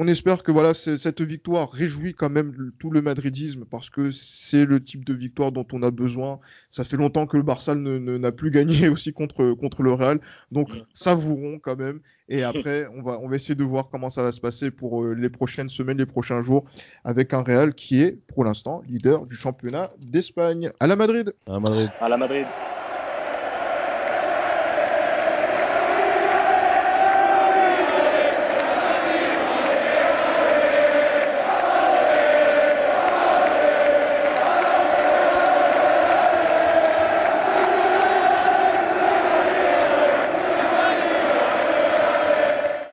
On 0.00 0.06
espère 0.06 0.44
que 0.44 0.52
voilà, 0.52 0.74
cette 0.74 1.20
victoire 1.22 1.72
réjouit 1.72 2.14
quand 2.14 2.30
même 2.30 2.70
tout 2.78 2.88
le 2.88 3.02
madridisme 3.02 3.64
parce 3.68 3.90
que 3.90 4.12
c'est 4.12 4.64
le 4.64 4.82
type 4.82 5.04
de 5.04 5.12
victoire 5.12 5.50
dont 5.50 5.66
on 5.72 5.82
a 5.82 5.90
besoin. 5.90 6.38
Ça 6.68 6.84
fait 6.84 6.96
longtemps 6.96 7.26
que 7.26 7.36
le 7.36 7.42
Barça 7.42 7.74
n'a 7.74 8.30
plus 8.30 8.52
gagné 8.52 8.88
aussi 8.88 9.12
contre, 9.12 9.54
contre 9.54 9.82
le 9.82 9.92
Real. 9.92 10.20
Donc, 10.52 10.70
savourons 10.92 11.58
quand 11.58 11.76
même. 11.76 11.98
Et 12.28 12.42
après, 12.44 12.86
on 12.94 13.02
va, 13.02 13.18
on 13.20 13.28
va 13.28 13.34
essayer 13.34 13.56
de 13.56 13.64
voir 13.64 13.88
comment 13.90 14.08
ça 14.08 14.22
va 14.22 14.30
se 14.30 14.40
passer 14.40 14.70
pour 14.70 15.02
euh, 15.02 15.14
les 15.14 15.30
prochaines 15.30 15.68
semaines, 15.68 15.98
les 15.98 16.06
prochains 16.06 16.42
jours, 16.42 16.64
avec 17.02 17.34
un 17.34 17.42
Real 17.42 17.74
qui 17.74 18.00
est, 18.00 18.12
pour 18.28 18.44
l'instant, 18.44 18.82
leader 18.88 19.26
du 19.26 19.34
championnat 19.34 19.90
d'Espagne. 19.98 20.70
À 20.78 20.86
la 20.86 20.94
Madrid. 20.94 21.34
À 21.48 21.54
la 21.54 21.60
Madrid. 21.60 21.90
À 22.00 22.08
la 22.08 22.16
Madrid. 22.16 22.46